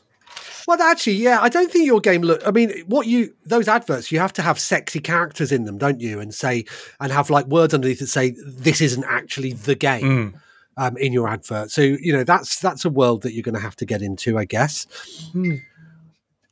Well, 0.68 0.82
actually, 0.82 1.14
yeah, 1.14 1.40
I 1.42 1.50
don't 1.50 1.72
think 1.72 1.86
your 1.86 2.00
game 2.00 2.22
look. 2.22 2.46
I 2.48 2.52
mean, 2.52 2.72
what 2.88 3.08
you 3.08 3.34
those 3.46 3.68
adverts, 3.68 4.12
you 4.12 4.20
have 4.20 4.34
to 4.34 4.42
have 4.42 4.60
sexy 4.60 5.00
characters 5.00 5.52
in 5.52 5.66
them, 5.66 5.78
don't 5.78 6.00
you? 6.00 6.20
And 6.20 6.34
say 6.34 6.66
and 7.00 7.12
have 7.12 7.30
like 7.30 7.46
words 7.48 7.74
underneath 7.74 8.00
that 8.00 8.08
say 8.08 8.36
this 8.46 8.82
isn't 8.82 9.04
actually 9.06 9.54
the 9.54 9.76
game. 9.76 10.34
Mm. 10.34 10.42
Um, 10.78 10.96
in 10.96 11.12
your 11.12 11.28
advert, 11.28 11.70
so 11.70 11.82
you 11.82 12.14
know 12.14 12.24
that's 12.24 12.62
that's 12.62 12.86
a 12.86 12.90
world 12.90 13.24
that 13.24 13.34
you're 13.34 13.44
going 13.44 13.56
to 13.56 13.62
have 13.62 13.76
to 13.76 13.86
get 13.86 14.02
into, 14.02 14.38
I 14.38 14.46
guess. 14.46 14.88
Mm. 15.34 15.62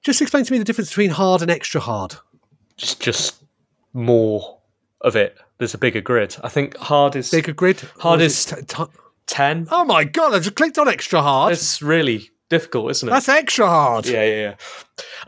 Just 0.02 0.22
explain 0.22 0.44
to 0.44 0.52
me 0.52 0.60
the 0.60 0.66
difference 0.66 0.90
between 0.90 1.10
hard 1.10 1.42
and 1.42 1.50
extra 1.50 1.80
hard. 1.80 2.16
Just, 2.76 3.00
just 3.00 3.44
more 3.94 4.60
of 5.02 5.16
it. 5.16 5.38
There's 5.58 5.74
a 5.74 5.78
bigger 5.78 6.02
grid. 6.02 6.36
I 6.44 6.50
think 6.50 6.76
hard 6.78 7.16
is 7.16 7.32
bigger 7.32 7.54
grid. 7.54 7.80
Hard 8.00 8.20
is, 8.20 8.38
is 8.40 8.46
t- 8.46 8.62
t- 8.68 8.84
ten. 9.26 9.68
Oh 9.72 9.86
my 9.86 10.04
god! 10.04 10.34
I 10.34 10.40
just 10.40 10.56
clicked 10.58 10.78
on 10.78 10.90
extra 10.90 11.22
hard. 11.22 11.54
It's 11.54 11.82
really 11.82 12.30
difficult, 12.50 12.92
isn't 12.92 13.08
it? 13.08 13.12
That's 13.12 13.30
extra 13.30 13.68
hard. 13.68 14.06
Yeah, 14.06 14.24
yeah, 14.24 14.42
yeah. 14.42 14.56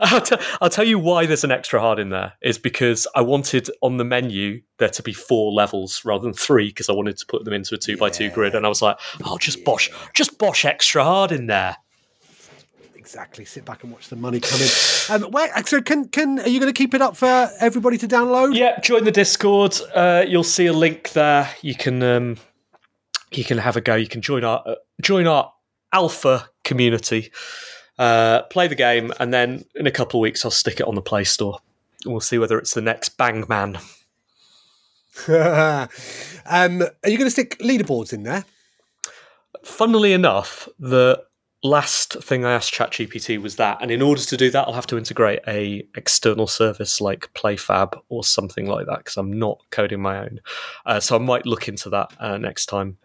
I'll, 0.00 0.20
t- 0.20 0.36
I'll 0.60 0.68
tell 0.70 0.84
you 0.84 0.98
why 0.98 1.26
there's 1.26 1.44
an 1.44 1.50
extra 1.50 1.80
hard 1.80 1.98
in 1.98 2.10
there 2.10 2.34
is 2.42 2.58
because 2.58 3.06
I 3.14 3.22
wanted 3.22 3.70
on 3.80 3.96
the 3.96 4.04
menu 4.04 4.62
there 4.78 4.90
to 4.90 5.02
be 5.02 5.12
four 5.12 5.52
levels 5.52 6.04
rather 6.04 6.24
than 6.24 6.34
three 6.34 6.68
because 6.68 6.88
I 6.88 6.92
wanted 6.92 7.16
to 7.18 7.26
put 7.26 7.44
them 7.44 7.54
into 7.54 7.74
a 7.74 7.78
two 7.78 7.96
by 7.96 8.10
two 8.10 8.28
grid, 8.30 8.54
and 8.54 8.66
I 8.66 8.68
was 8.68 8.82
like, 8.82 8.98
"Oh, 9.24 9.38
just 9.38 9.64
bosh, 9.64 9.90
just 10.14 10.38
bosh 10.38 10.64
extra 10.64 11.04
hard 11.04 11.32
in 11.32 11.46
there." 11.46 11.76
Exactly. 12.96 13.44
Sit 13.44 13.64
back 13.64 13.82
and 13.82 13.92
watch 13.92 14.08
the 14.08 14.16
money 14.16 14.38
come 14.40 14.60
in. 14.60 15.24
Um, 15.24 15.30
where, 15.32 15.50
so 15.66 15.82
can 15.82 16.08
can 16.08 16.38
are 16.38 16.48
you 16.48 16.60
going 16.60 16.72
to 16.72 16.76
keep 16.76 16.94
it 16.94 17.02
up 17.02 17.16
for 17.16 17.50
everybody 17.60 17.98
to 17.98 18.06
download? 18.08 18.54
Yeah, 18.54 18.78
join 18.80 19.04
the 19.04 19.10
Discord. 19.10 19.76
Uh, 19.94 20.24
you'll 20.26 20.44
see 20.44 20.66
a 20.66 20.72
link 20.72 21.10
there. 21.10 21.50
You 21.62 21.74
can 21.74 22.02
um, 22.02 22.36
you 23.32 23.44
can 23.44 23.58
have 23.58 23.76
a 23.76 23.80
go. 23.80 23.96
You 23.96 24.06
can 24.06 24.22
join 24.22 24.44
our 24.44 24.62
uh, 24.64 24.74
join 25.00 25.26
our 25.26 25.52
alpha 25.92 26.48
community. 26.64 27.30
Uh, 27.98 28.42
play 28.44 28.68
the 28.68 28.74
game, 28.74 29.12
and 29.20 29.32
then 29.32 29.64
in 29.74 29.86
a 29.86 29.90
couple 29.90 30.18
of 30.18 30.22
weeks, 30.22 30.44
I'll 30.44 30.50
stick 30.50 30.80
it 30.80 30.86
on 30.86 30.94
the 30.94 31.02
Play 31.02 31.24
Store. 31.24 31.58
We'll 32.04 32.20
see 32.20 32.38
whether 32.38 32.58
it's 32.58 32.74
the 32.74 32.80
next 32.80 33.10
Bang 33.10 33.44
Man. 33.48 33.78
um, 35.28 35.88
are 36.46 37.10
you 37.10 37.18
going 37.18 37.26
to 37.26 37.30
stick 37.30 37.58
leaderboards 37.58 38.12
in 38.12 38.22
there? 38.22 38.44
Funnily 39.62 40.12
enough, 40.12 40.68
the 40.78 41.22
last 41.62 42.14
thing 42.22 42.44
I 42.44 42.52
asked 42.52 42.74
ChatGPT 42.74 43.40
was 43.40 43.56
that, 43.56 43.78
and 43.80 43.90
in 43.90 44.02
order 44.02 44.22
to 44.22 44.36
do 44.36 44.50
that, 44.50 44.66
I'll 44.66 44.74
have 44.74 44.86
to 44.88 44.98
integrate 44.98 45.40
a 45.46 45.86
external 45.96 46.46
service 46.46 47.00
like 47.00 47.32
PlayFab 47.34 48.00
or 48.08 48.24
something 48.24 48.66
like 48.66 48.86
that 48.86 48.98
because 48.98 49.16
I'm 49.16 49.32
not 49.32 49.60
coding 49.70 50.00
my 50.00 50.18
own. 50.18 50.40
Uh, 50.86 51.00
so 51.00 51.16
I 51.16 51.18
might 51.18 51.46
look 51.46 51.68
into 51.68 51.90
that 51.90 52.12
uh, 52.18 52.38
next 52.38 52.66
time. 52.66 52.98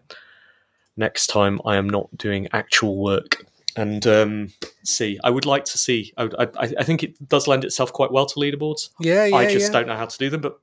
Next 0.96 1.28
time, 1.28 1.60
I 1.64 1.76
am 1.76 1.88
not 1.88 2.08
doing 2.16 2.48
actual 2.52 2.96
work. 2.96 3.46
And 3.78 4.04
um, 4.08 4.52
see, 4.82 5.20
I 5.22 5.30
would 5.30 5.46
like 5.46 5.64
to 5.66 5.78
see. 5.78 6.12
I, 6.16 6.24
I, 6.36 6.48
I 6.80 6.82
think 6.82 7.04
it 7.04 7.28
does 7.28 7.46
lend 7.46 7.64
itself 7.64 7.92
quite 7.92 8.10
well 8.10 8.26
to 8.26 8.34
leaderboards. 8.40 8.88
Yeah, 8.98 9.26
yeah. 9.26 9.36
I 9.36 9.48
just 9.48 9.66
yeah. 9.66 9.78
don't 9.78 9.86
know 9.86 9.96
how 9.96 10.06
to 10.06 10.18
do 10.18 10.28
them. 10.28 10.40
But 10.40 10.58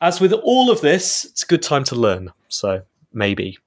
as 0.00 0.20
with 0.20 0.32
all 0.32 0.68
of 0.68 0.80
this, 0.80 1.24
it's 1.24 1.44
a 1.44 1.46
good 1.46 1.62
time 1.62 1.84
to 1.84 1.94
learn. 1.94 2.32
So 2.48 2.82
maybe. 3.12 3.58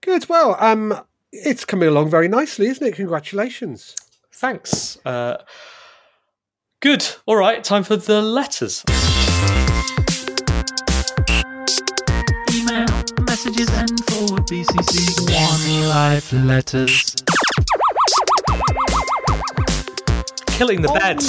Good. 0.00 0.28
Well, 0.28 0.56
um, 0.58 1.00
it's 1.30 1.64
coming 1.64 1.88
along 1.88 2.10
very 2.10 2.26
nicely, 2.26 2.66
isn't 2.66 2.84
it? 2.84 2.96
Congratulations. 2.96 3.94
Thanks. 4.32 4.98
Uh, 5.06 5.36
good. 6.80 7.06
All 7.26 7.36
right. 7.36 7.62
Time 7.62 7.84
for 7.84 7.94
the 7.94 8.20
letters. 8.20 8.82
Email, 12.50 12.88
messages, 13.20 13.70
and 13.70 14.04
forward 14.06 14.44
BCC 14.48 15.30
One 15.30 15.88
Life 15.88 16.32
letters. 16.32 17.14
Killing 20.60 20.82
the 20.82 20.88
bed 20.92 21.20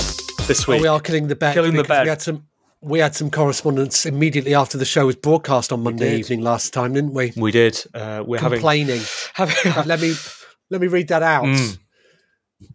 this 0.46 0.68
Oh, 0.68 0.74
week. 0.74 0.82
we 0.82 0.88
are 0.90 1.00
killing 1.00 1.30
the 1.30 1.38
bed. 1.38 1.54
Killing 1.54 1.76
the 1.76 1.86
bed. 1.86 2.04
We 2.04 2.10
had 2.10 2.22
some. 2.22 2.46
We 2.82 3.00
had 3.00 3.16
some 3.16 3.32
correspondence 3.32 4.06
immediately 4.06 4.54
after 4.54 4.78
the 4.78 4.84
show 4.84 5.06
was 5.06 5.16
broadcast 5.16 5.72
on 5.72 5.84
Monday 5.84 6.18
evening 6.18 6.42
last 6.42 6.74
time, 6.74 6.92
didn't 6.92 7.14
we? 7.14 7.32
we 7.38 7.50
did. 7.50 7.82
Uh, 7.94 8.26
we're 8.28 8.42
having. 8.42 8.58
Complaining. 8.60 9.00
having 9.34 9.56
let 9.86 10.02
me 10.02 10.16
let 10.70 10.82
me 10.82 10.88
read 10.88 11.08
that 11.08 11.24
out 11.24 11.46
Mm. 11.46 11.78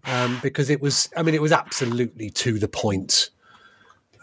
um, 0.06 0.38
because 0.42 0.70
it 0.70 0.80
was. 0.80 1.10
I 1.14 1.22
mean, 1.22 1.34
it 1.34 1.42
was 1.42 1.52
absolutely 1.52 2.30
to 2.30 2.58
the 2.58 2.68
point. 2.68 3.28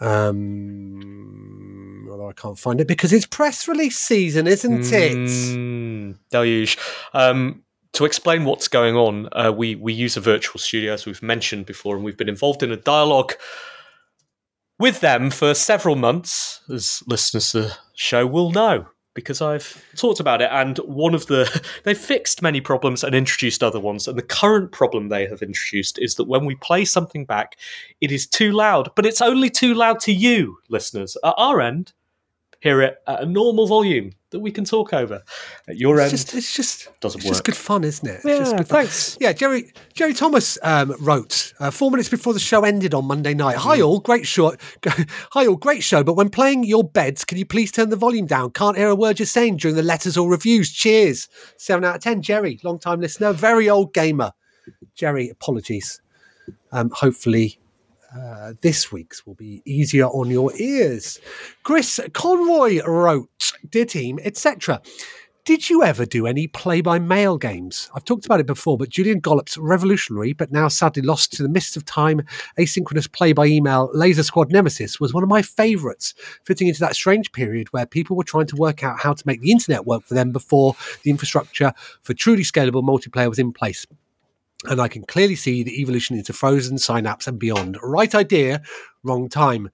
Um, 0.00 2.08
although 2.10 2.28
I 2.28 2.32
can't 2.32 2.58
find 2.58 2.80
it 2.80 2.88
because 2.88 3.12
it's 3.12 3.26
press 3.26 3.68
release 3.68 3.96
season, 3.96 4.48
isn't 4.48 4.92
it? 4.92 5.12
Mm, 5.12 6.18
deluge. 6.30 6.78
Um, 7.12 7.62
to 7.94 8.04
explain 8.04 8.44
what's 8.44 8.68
going 8.68 8.96
on, 8.96 9.28
uh, 9.32 9.52
we 9.56 9.76
we 9.76 9.92
use 9.92 10.16
a 10.16 10.20
virtual 10.20 10.58
studio 10.58 10.92
as 10.92 11.06
we've 11.06 11.22
mentioned 11.22 11.66
before, 11.66 11.96
and 11.96 12.04
we've 12.04 12.16
been 12.16 12.28
involved 12.28 12.62
in 12.62 12.70
a 12.70 12.76
dialogue 12.76 13.32
with 14.78 15.00
them 15.00 15.30
for 15.30 15.54
several 15.54 15.96
months, 15.96 16.60
as 16.68 17.02
listeners 17.06 17.52
to 17.52 17.62
the 17.62 17.76
show 17.94 18.26
will 18.26 18.50
know. 18.50 18.86
Because 19.14 19.40
I've 19.40 19.80
talked 19.94 20.18
about 20.18 20.42
it, 20.42 20.48
and 20.50 20.76
one 20.78 21.14
of 21.14 21.26
the 21.26 21.48
they've 21.84 21.96
fixed 21.96 22.42
many 22.42 22.60
problems 22.60 23.04
and 23.04 23.14
introduced 23.14 23.62
other 23.62 23.78
ones. 23.78 24.08
And 24.08 24.18
the 24.18 24.22
current 24.22 24.72
problem 24.72 25.08
they 25.08 25.28
have 25.28 25.40
introduced 25.40 26.00
is 26.00 26.16
that 26.16 26.24
when 26.24 26.44
we 26.44 26.56
play 26.56 26.84
something 26.84 27.24
back, 27.24 27.56
it 28.00 28.10
is 28.10 28.26
too 28.26 28.50
loud, 28.50 28.90
but 28.96 29.06
it's 29.06 29.22
only 29.22 29.50
too 29.50 29.72
loud 29.72 30.00
to 30.00 30.12
you, 30.12 30.58
listeners. 30.68 31.16
At 31.22 31.34
our 31.36 31.60
end, 31.60 31.92
hear 32.58 32.82
it 32.82 32.96
at 33.06 33.22
a 33.22 33.26
normal 33.26 33.68
volume 33.68 34.10
that 34.34 34.40
we 34.40 34.50
can 34.50 34.64
talk 34.64 34.92
over. 34.92 35.22
At 35.68 35.76
your 35.78 35.94
It's 36.00 36.02
end, 36.04 36.10
just, 36.10 36.34
it's 36.34 36.54
just, 36.54 36.88
doesn't 37.00 37.20
it's 37.20 37.24
work. 37.26 37.32
just 37.34 37.44
good 37.44 37.56
fun, 37.56 37.84
isn't 37.84 38.06
it? 38.06 38.16
It's 38.16 38.24
Yeah, 38.24 38.38
just 38.38 38.56
good 38.56 38.68
fun. 38.68 38.78
thanks. 38.82 39.16
Yeah, 39.20 39.32
Jerry 39.32 39.72
Jerry 39.94 40.12
Thomas 40.12 40.58
um, 40.62 40.92
wrote 41.00 41.54
uh, 41.60 41.70
four 41.70 41.90
minutes 41.90 42.08
before 42.08 42.32
the 42.34 42.40
show 42.40 42.64
ended 42.64 42.92
on 42.94 43.04
Monday 43.06 43.32
night. 43.32 43.56
Hi 43.56 43.80
all, 43.80 44.00
great 44.00 44.26
show. 44.26 44.54
Hi 45.32 45.46
all, 45.46 45.56
great 45.56 45.82
show. 45.82 46.02
But 46.04 46.14
when 46.14 46.28
playing 46.28 46.64
your 46.64 46.84
beds, 46.84 47.24
can 47.24 47.38
you 47.38 47.46
please 47.46 47.70
turn 47.72 47.90
the 47.90 47.96
volume 47.96 48.26
down? 48.26 48.50
Can't 48.50 48.76
hear 48.76 48.88
a 48.88 48.94
word 48.96 49.18
you're 49.20 49.26
saying 49.26 49.58
during 49.58 49.76
the 49.76 49.82
letters 49.82 50.16
or 50.16 50.28
reviews. 50.28 50.72
Cheers. 50.72 51.28
Seven 51.56 51.84
out 51.84 51.96
of 51.96 52.02
ten. 52.02 52.20
Jerry, 52.20 52.58
long 52.64 52.78
time 52.78 53.00
listener, 53.00 53.32
very 53.32 53.70
old 53.70 53.94
gamer. 53.94 54.32
Jerry, 54.94 55.28
apologies. 55.30 56.00
Um, 56.72 56.90
hopefully. 56.90 57.58
Uh, 58.16 58.52
this 58.60 58.92
week's 58.92 59.26
will 59.26 59.34
be 59.34 59.60
easier 59.64 60.06
on 60.06 60.30
your 60.30 60.52
ears. 60.56 61.20
Chris 61.64 61.98
Conroy 62.12 62.80
wrote, 62.84 63.52
Dear 63.68 63.86
team, 63.86 64.20
etc. 64.22 64.80
Did 65.44 65.68
you 65.68 65.82
ever 65.82 66.06
do 66.06 66.26
any 66.26 66.46
play 66.46 66.80
by 66.80 66.98
mail 66.98 67.36
games? 67.36 67.90
I've 67.94 68.04
talked 68.04 68.24
about 68.24 68.40
it 68.40 68.46
before, 68.46 68.78
but 68.78 68.88
Julian 68.88 69.20
Gollop's 69.20 69.58
revolutionary, 69.58 70.32
but 70.32 70.50
now 70.50 70.68
sadly 70.68 71.02
lost 71.02 71.32
to 71.34 71.42
the 71.42 71.48
mist 71.50 71.76
of 71.76 71.84
time, 71.84 72.22
asynchronous 72.58 73.12
play 73.12 73.34
by 73.34 73.44
email 73.46 73.90
Laser 73.92 74.22
Squad 74.22 74.50
Nemesis 74.50 74.98
was 74.98 75.12
one 75.12 75.22
of 75.22 75.28
my 75.28 75.42
favourites, 75.42 76.14
fitting 76.44 76.68
into 76.68 76.80
that 76.80 76.94
strange 76.94 77.30
period 77.32 77.68
where 77.72 77.84
people 77.84 78.16
were 78.16 78.24
trying 78.24 78.46
to 78.46 78.56
work 78.56 78.82
out 78.82 79.00
how 79.00 79.12
to 79.12 79.22
make 79.26 79.42
the 79.42 79.50
internet 79.50 79.86
work 79.86 80.04
for 80.04 80.14
them 80.14 80.32
before 80.32 80.76
the 81.02 81.10
infrastructure 81.10 81.74
for 82.00 82.14
truly 82.14 82.42
scalable 82.42 82.82
multiplayer 82.82 83.28
was 83.28 83.38
in 83.38 83.52
place. 83.52 83.86
And 84.66 84.80
I 84.80 84.88
can 84.88 85.04
clearly 85.04 85.36
see 85.36 85.62
the 85.62 85.80
evolution 85.80 86.16
into 86.16 86.32
Frozen 86.32 86.78
Synapse, 86.78 87.26
and 87.26 87.38
beyond. 87.38 87.78
Right 87.82 88.14
idea, 88.14 88.62
wrong 89.02 89.28
time. 89.28 89.70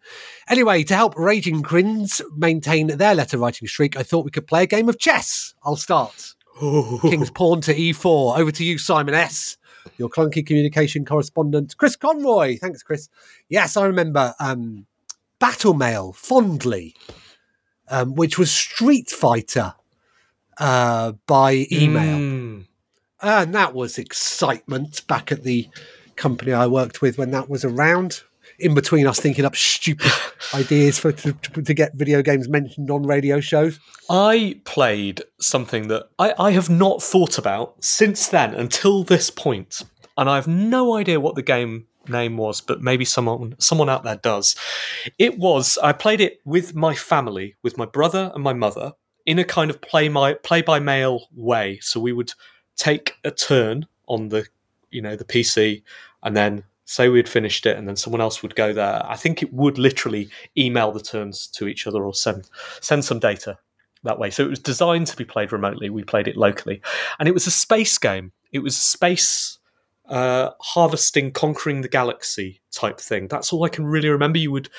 Anyway, 0.49 0.83
to 0.85 0.95
help 0.95 1.17
Raging 1.17 1.63
Grins 1.63 2.21
maintain 2.37 2.89
their 2.89 3.15
letter 3.15 3.39
writing 3.39 3.69
streak, 3.69 3.97
I 3.97 4.03
thought 4.03 4.25
we 4.25 4.31
could 4.31 4.47
play 4.47 4.65
a 4.65 4.67
game 4.67 4.89
of 4.89 4.99
chess. 4.99 5.55
I'll 5.63 5.77
start. 5.77 6.35
King's 6.59 7.31
Pawn 7.31 7.61
to 7.63 7.75
E4. 7.75 8.39
Over 8.39 8.51
to 8.53 8.65
you, 8.65 8.79
Simon 8.79 9.15
S. 9.15 9.57
Your 9.97 10.09
clunky 10.09 10.45
communication 10.45 11.05
correspondent, 11.05 11.77
Chris 11.77 11.97
Conroy. 11.97 12.59
Thanks, 12.59 12.83
Chris. 12.83 13.09
Yes, 13.49 13.77
I 13.77 13.87
remember 13.87 14.35
um, 14.41 14.87
Battle 15.39 15.75
Mail 15.75 16.13
fondly, 16.13 16.95
um, 17.89 18.15
which 18.15 18.39
was 18.39 18.51
Street 18.51 19.09
Fighter 19.09 19.75
uh, 20.59 21.13
by 21.27 21.67
email. 21.73 22.19
Mm. 22.19 22.67
Ah, 23.23 23.43
and 23.43 23.55
that 23.55 23.75
was 23.75 23.99
excitement 23.99 25.07
back 25.07 25.31
at 25.31 25.43
the 25.43 25.69
company 26.17 26.53
I 26.53 26.67
worked 26.67 27.03
with 27.03 27.19
when 27.19 27.31
that 27.33 27.49
was 27.49 27.65
around. 27.65 28.23
In 28.59 28.75
between 28.75 29.07
us 29.07 29.19
thinking 29.19 29.47
up 29.47 29.57
stupid 29.57 30.13
ideas 30.55 30.99
for 30.99 31.13
to, 31.13 31.33
to, 31.33 31.63
to 31.63 31.75
get 31.75 31.95
video 31.95 32.21
games 32.21 32.47
mentioned 32.47 32.91
on 32.91 33.05
radio 33.05 33.41
shows. 33.41 33.81
I 34.11 34.61
played 34.65 35.23
something 35.41 35.89
that 35.89 36.11
I, 36.19 36.35
I 36.39 36.51
have 36.51 36.69
not 36.69 37.03
thought 37.03 37.39
about 37.39 37.83
since 37.83 38.29
then 38.29 38.53
until 38.55 39.03
this 39.03 39.31
point, 39.31 39.83
and 40.19 40.29
I 40.29 40.35
have 40.35 40.47
no 40.47 40.95
idea 40.97 41.21
what 41.21 41.37
the 41.37 41.43
game 41.43 41.87
name 42.07 42.37
was, 42.37 42.61
but 42.61 42.83
maybe 42.83 43.05
someone 43.05 43.55
someone 43.59 43.89
out 43.89 44.05
there 44.05 44.17
does. 44.17 44.57
It 45.19 45.39
was 45.39 45.79
I 45.83 45.93
played 45.93 46.21
it 46.21 46.41
with 46.45 46.75
my 46.75 46.95
family, 46.95 47.57
with 47.63 47.79
my 47.79 47.87
brother 47.87 48.31
and 48.35 48.45
my 48.45 48.53
mother, 48.53 48.93
in 49.25 49.39
a 49.39 49.45
kind 49.45 49.71
of 49.71 49.81
play 49.81 50.11
my 50.11 50.35
play 50.35 50.61
by 50.61 50.81
mail 50.81 51.29
way. 51.35 51.79
So 51.81 51.99
we 51.99 52.13
would 52.13 52.33
take 52.81 53.17
a 53.25 53.31
turn 53.31 53.87
on 54.07 54.31
the 54.31 54.47
you 54.91 55.03
know 55.03 55.15
the 55.15 55.25
PC, 55.25 55.83
and 56.23 56.37
then 56.37 56.65
say 56.87 57.09
we'd 57.09 57.29
finished 57.29 57.67
it, 57.67 57.77
and 57.77 57.87
then 57.87 57.97
someone 57.97 58.23
else 58.23 58.43
would 58.43 58.57
go 58.57 58.73
there. 58.73 59.05
I 59.07 59.17
think 59.17 59.43
it 59.43 59.53
would 59.53 59.79
literally 59.79 60.31
email 60.57 60.91
the 60.91 61.01
turns 61.01 61.47
to 61.49 61.69
each 61.69 61.87
other 61.87 62.03
or 62.03 62.15
send 62.15 62.49
send 62.81 63.05
some 63.05 63.19
data 63.21 63.59
that 64.03 64.19
way. 64.19 64.31
So 64.31 64.45
it 64.45 64.49
was 64.49 64.59
designed 64.59 65.07
to 65.09 65.17
be 65.17 65.25
played 65.25 65.53
remotely. 65.53 65.91
We 65.91 66.03
played 66.03 66.27
it 66.27 66.37
locally, 66.37 66.81
and 67.19 67.29
it 67.29 67.35
was 67.35 67.47
a 67.47 67.51
space 67.51 67.99
game. 67.99 68.33
It 68.51 68.61
was 68.61 68.77
space 68.77 69.59
uh, 70.09 70.51
harvesting, 70.61 71.33
conquering 71.33 71.83
the 71.83 71.89
galaxy 71.89 72.61
type 72.73 72.99
thing. 72.99 73.29
That's 73.29 73.53
all 73.53 73.65
I 73.65 73.69
can 73.69 73.87
really 73.87 74.09
remember. 74.09 74.39
You 74.39 74.53
would 74.53 74.71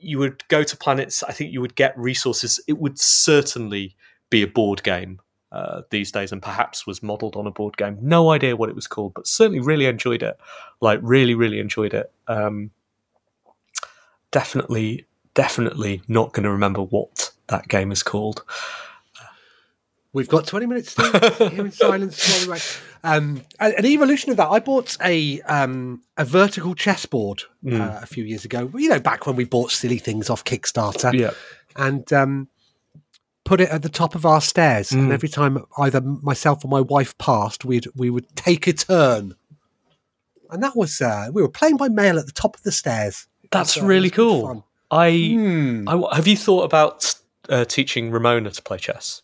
you 0.00 0.18
would 0.18 0.48
go 0.48 0.64
to 0.64 0.76
planets. 0.76 1.22
I 1.22 1.32
think 1.32 1.52
you 1.52 1.60
would 1.60 1.76
get 1.76 1.96
resources. 1.96 2.58
It 2.66 2.78
would 2.78 2.98
certainly 2.98 3.96
be 4.30 4.42
a 4.42 4.48
board 4.48 4.82
game 4.82 5.20
uh, 5.52 5.82
these 5.90 6.10
days, 6.10 6.32
and 6.32 6.42
perhaps 6.42 6.86
was 6.86 7.02
modelled 7.02 7.36
on 7.36 7.46
a 7.46 7.50
board 7.50 7.76
game. 7.76 7.98
No 8.00 8.30
idea 8.30 8.56
what 8.56 8.68
it 8.70 8.74
was 8.74 8.86
called, 8.86 9.12
but 9.14 9.26
certainly 9.26 9.60
really 9.60 9.86
enjoyed 9.86 10.22
it. 10.22 10.36
Like 10.80 10.98
really, 11.02 11.34
really 11.34 11.60
enjoyed 11.60 11.94
it. 11.94 12.10
Um, 12.26 12.70
definitely, 14.30 15.06
definitely 15.34 16.02
not 16.08 16.32
going 16.32 16.44
to 16.44 16.50
remember 16.50 16.80
what 16.82 17.30
that 17.48 17.68
game 17.68 17.92
is 17.92 18.02
called. 18.02 18.42
We've 20.14 20.28
got 20.28 20.46
20 20.46 20.66
minutes 20.66 20.94
to 20.96 21.48
hear 21.50 21.64
in 21.64 21.70
silence. 21.72 22.46
while. 22.46 22.58
Um, 23.02 23.42
an 23.58 23.86
evolution 23.86 24.30
of 24.30 24.36
that, 24.36 24.48
I 24.48 24.58
bought 24.60 24.96
a 25.02 25.40
um, 25.42 26.02
a 26.18 26.24
vertical 26.24 26.74
chessboard 26.74 27.42
Mm. 27.64 27.80
uh, 27.80 28.00
a 28.02 28.06
few 28.06 28.24
years 28.24 28.44
ago. 28.44 28.70
You 28.74 28.88
know, 28.88 28.98
back 29.00 29.26
when 29.26 29.36
we 29.36 29.44
bought 29.44 29.70
silly 29.70 29.98
things 29.98 30.28
off 30.28 30.44
Kickstarter. 30.44 31.12
Yeah. 31.18 31.30
And 31.76 32.12
um, 32.12 32.48
put 33.44 33.60
it 33.60 33.68
at 33.70 33.82
the 33.82 33.88
top 33.88 34.14
of 34.14 34.24
our 34.24 34.40
stairs. 34.40 34.92
And 34.92 35.10
Mm. 35.10 35.12
every 35.14 35.28
time 35.28 35.64
either 35.78 36.00
myself 36.00 36.64
or 36.64 36.68
my 36.68 36.80
wife 36.80 37.16
passed, 37.18 37.64
we'd 37.64 37.86
we 37.96 38.08
would 38.10 38.26
take 38.36 38.66
a 38.66 38.72
turn. 38.72 39.34
And 40.50 40.62
that 40.62 40.76
was 40.76 41.00
uh, 41.00 41.28
we 41.32 41.42
were 41.42 41.48
playing 41.48 41.76
by 41.76 41.88
mail 41.88 42.18
at 42.18 42.26
the 42.26 42.32
top 42.32 42.56
of 42.56 42.62
the 42.62 42.72
stairs. 42.72 43.26
That's 43.50 43.74
So 43.74 43.84
really 43.84 44.10
cool. 44.10 44.46
fun. 44.46 44.62
I, 44.90 45.10
Hmm. 45.34 45.88
I 45.88 46.14
have 46.16 46.26
you 46.26 46.36
thought 46.36 46.64
about 46.64 47.14
uh, 47.48 47.64
teaching 47.64 48.10
Ramona 48.10 48.50
to 48.50 48.62
play 48.62 48.78
chess? 48.78 49.22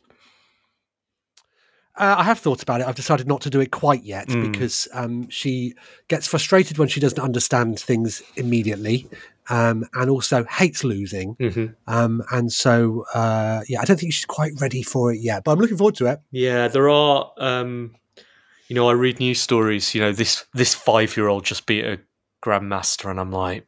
Uh, 1.97 2.15
I 2.19 2.23
have 2.25 2.39
thought 2.39 2.63
about 2.63 2.81
it. 2.81 2.87
I've 2.87 2.95
decided 2.95 3.27
not 3.27 3.41
to 3.43 3.51
do 3.51 3.61
it 3.61 3.71
quite 3.73 4.05
yet 4.05 4.29
Mm. 4.29 4.51
because 4.53 4.87
um, 4.93 5.29
she 5.31 5.75
gets 6.07 6.29
frustrated 6.29 6.79
when 6.79 6.87
she 6.89 7.01
doesn't 7.01 7.19
understand 7.19 7.79
things 7.81 8.23
immediately, 8.37 9.09
um, 9.49 9.85
and 9.95 10.11
also 10.11 10.45
hates 10.45 10.85
losing. 10.85 11.35
Mhm. 11.37 11.75
Um, 11.87 12.23
and 12.31 12.53
so, 12.53 13.05
uh, 13.15 13.63
yeah, 13.69 13.81
I 13.81 13.85
don't 13.85 13.99
think 13.99 14.13
she's 14.13 14.27
quite 14.27 14.53
ready 14.61 14.83
for 14.83 15.13
it 15.13 15.21
yet. 15.21 15.45
But 15.45 15.53
I'm 15.53 15.59
looking 15.59 15.77
forward 15.77 15.97
to 15.97 16.07
it. 16.07 16.21
Yeah, 16.31 16.69
there 16.69 16.89
are. 16.89 17.33
Um, 17.39 17.95
you 18.69 18.75
know, 18.77 18.89
I 18.89 18.93
read 18.93 19.19
news 19.21 19.41
stories. 19.41 19.95
You 19.95 20.03
know, 20.03 20.13
this 20.13 20.45
this 20.55 20.75
five 20.75 21.17
year 21.17 21.29
old 21.29 21.45
just 21.45 21.67
beat 21.67 21.85
a 21.85 22.01
grandmaster, 22.43 23.11
and 23.11 23.19
I'm 23.19 23.33
like, 23.33 23.67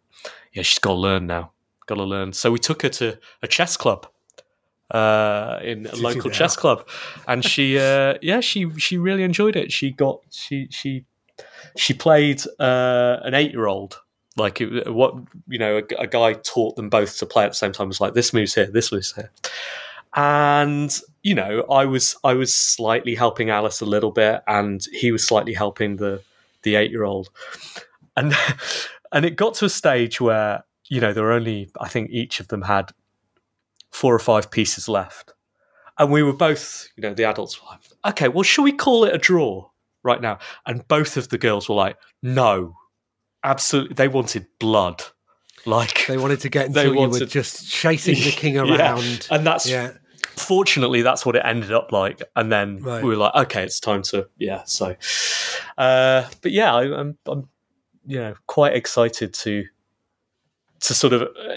yeah, 0.52 0.62
she's 0.62 0.78
got 0.78 0.90
to 0.90 0.98
learn 0.98 1.26
now. 1.26 1.52
Got 1.86 1.96
to 1.96 2.04
learn. 2.04 2.32
So 2.32 2.50
we 2.50 2.58
took 2.58 2.82
her 2.82 2.88
to 2.90 3.18
a 3.42 3.48
chess 3.48 3.76
club. 3.76 4.06
Uh, 4.90 5.60
in 5.62 5.86
a 5.86 5.94
local 5.94 6.28
chess 6.32 6.56
club, 6.56 6.88
and 7.28 7.44
she, 7.44 7.78
uh, 7.78 8.14
yeah, 8.22 8.40
she 8.40 8.68
she 8.76 8.98
really 8.98 9.22
enjoyed 9.22 9.54
it. 9.54 9.70
She 9.70 9.92
got 9.92 10.18
she 10.30 10.66
she 10.70 11.04
she 11.76 11.94
played 11.94 12.42
uh, 12.58 13.18
an 13.22 13.34
eight 13.34 13.52
year 13.52 13.68
old. 13.68 14.00
Like 14.36 14.60
it, 14.60 14.92
what 14.92 15.14
you 15.48 15.58
know, 15.58 15.78
a, 15.78 16.02
a 16.02 16.06
guy 16.06 16.34
taught 16.34 16.76
them 16.76 16.88
both 16.88 17.18
to 17.18 17.26
play 17.26 17.44
at 17.44 17.50
the 17.50 17.56
same 17.56 17.72
time. 17.72 17.86
It 17.86 17.88
was 17.88 18.00
like 18.00 18.14
this 18.14 18.32
moves 18.32 18.54
here, 18.54 18.66
this 18.66 18.92
moves 18.92 19.12
here, 19.12 19.30
and 20.14 20.96
you 21.22 21.34
know, 21.34 21.64
I 21.70 21.84
was 21.84 22.16
I 22.24 22.34
was 22.34 22.54
slightly 22.54 23.14
helping 23.14 23.50
Alice 23.50 23.80
a 23.80 23.86
little 23.86 24.10
bit, 24.10 24.42
and 24.46 24.84
he 24.92 25.12
was 25.12 25.24
slightly 25.24 25.54
helping 25.54 25.96
the 25.96 26.22
the 26.62 26.76
eight 26.76 26.90
year 26.90 27.04
old, 27.04 27.30
and 28.16 28.34
and 29.12 29.24
it 29.24 29.36
got 29.36 29.54
to 29.54 29.66
a 29.66 29.70
stage 29.70 30.20
where 30.20 30.64
you 30.88 31.00
know 31.00 31.12
there 31.12 31.24
were 31.24 31.32
only 31.32 31.70
I 31.80 31.88
think 31.88 32.10
each 32.10 32.40
of 32.40 32.48
them 32.48 32.62
had 32.62 32.92
four 33.90 34.14
or 34.14 34.20
five 34.20 34.50
pieces 34.50 34.88
left, 34.88 35.34
and 35.98 36.10
we 36.10 36.22
were 36.22 36.32
both 36.32 36.88
you 36.96 37.02
know 37.02 37.14
the 37.14 37.24
adults 37.24 37.60
were 37.60 37.68
like, 37.68 37.80
okay, 38.14 38.28
well, 38.28 38.42
shall 38.42 38.64
we 38.64 38.72
call 38.72 39.04
it 39.04 39.14
a 39.14 39.18
draw 39.18 39.68
right 40.02 40.20
now? 40.20 40.38
And 40.66 40.86
both 40.88 41.16
of 41.16 41.28
the 41.28 41.38
girls 41.38 41.68
were 41.68 41.74
like, 41.74 41.96
no, 42.22 42.76
absolutely, 43.44 43.94
they 43.94 44.08
wanted 44.08 44.46
blood. 44.58 45.02
Like 45.66 46.06
They 46.06 46.16
wanted 46.16 46.40
to 46.40 46.48
get 46.48 46.72
They 46.72 46.86
until 46.86 47.02
you 47.02 47.08
were 47.10 47.26
just 47.26 47.68
chasing 47.70 48.14
the 48.14 48.30
king 48.30 48.54
Yeah, 48.56 48.62
around. 48.94 49.28
and 49.30 49.46
that's 49.46 49.68
yeah. 49.68 49.92
fortunately 50.36 51.02
that's 51.02 51.26
what 51.26 51.36
it 51.36 51.42
ended 51.44 51.72
up 51.72 51.92
like 51.92 52.22
and 52.34 52.50
then 52.50 52.78
Right. 52.82 53.02
we 53.02 53.10
were 53.10 53.16
like 53.16 53.34
okay 53.34 53.62
it's 53.64 53.78
time 53.78 54.00
to 54.04 54.26
yeah 54.38 54.62
so 54.64 54.96
uh 55.76 56.24
but 56.40 56.52
yeah 56.52 56.74
I, 56.74 56.98
i'm 56.98 57.18
i'm 57.26 57.46
you 58.06 58.18
know 58.20 58.34
quite 58.46 58.74
excited 58.74 59.34
to 59.34 59.64
to 60.80 60.94
sort 60.94 61.12
of 61.12 61.22
uh, 61.22 61.54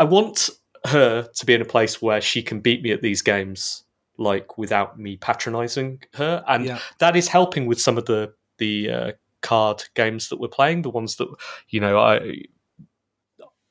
i 0.00 0.04
want 0.04 0.50
her 0.86 1.22
to 1.22 1.46
be 1.46 1.54
in 1.54 1.62
a 1.62 1.66
place 1.66 2.02
where 2.02 2.20
she 2.20 2.42
can 2.42 2.58
beat 2.60 2.82
me 2.82 2.90
at 2.90 3.02
these 3.02 3.22
games 3.22 3.84
like 4.18 4.58
without 4.58 4.98
me 4.98 5.16
patronizing 5.16 6.02
her 6.14 6.42
and 6.48 6.64
Yeah. 6.64 6.78
that 6.98 7.14
is 7.16 7.28
helping 7.28 7.66
with 7.66 7.80
some 7.80 7.96
of 7.98 8.06
the 8.06 8.34
the 8.58 8.90
uh, 8.90 9.12
card 9.42 9.84
games 9.94 10.28
that 10.28 10.40
we're 10.40 10.48
playing 10.48 10.82
the 10.82 10.90
ones 10.90 11.16
that 11.16 11.28
you 11.68 11.80
know 11.80 11.98
i 11.98 12.36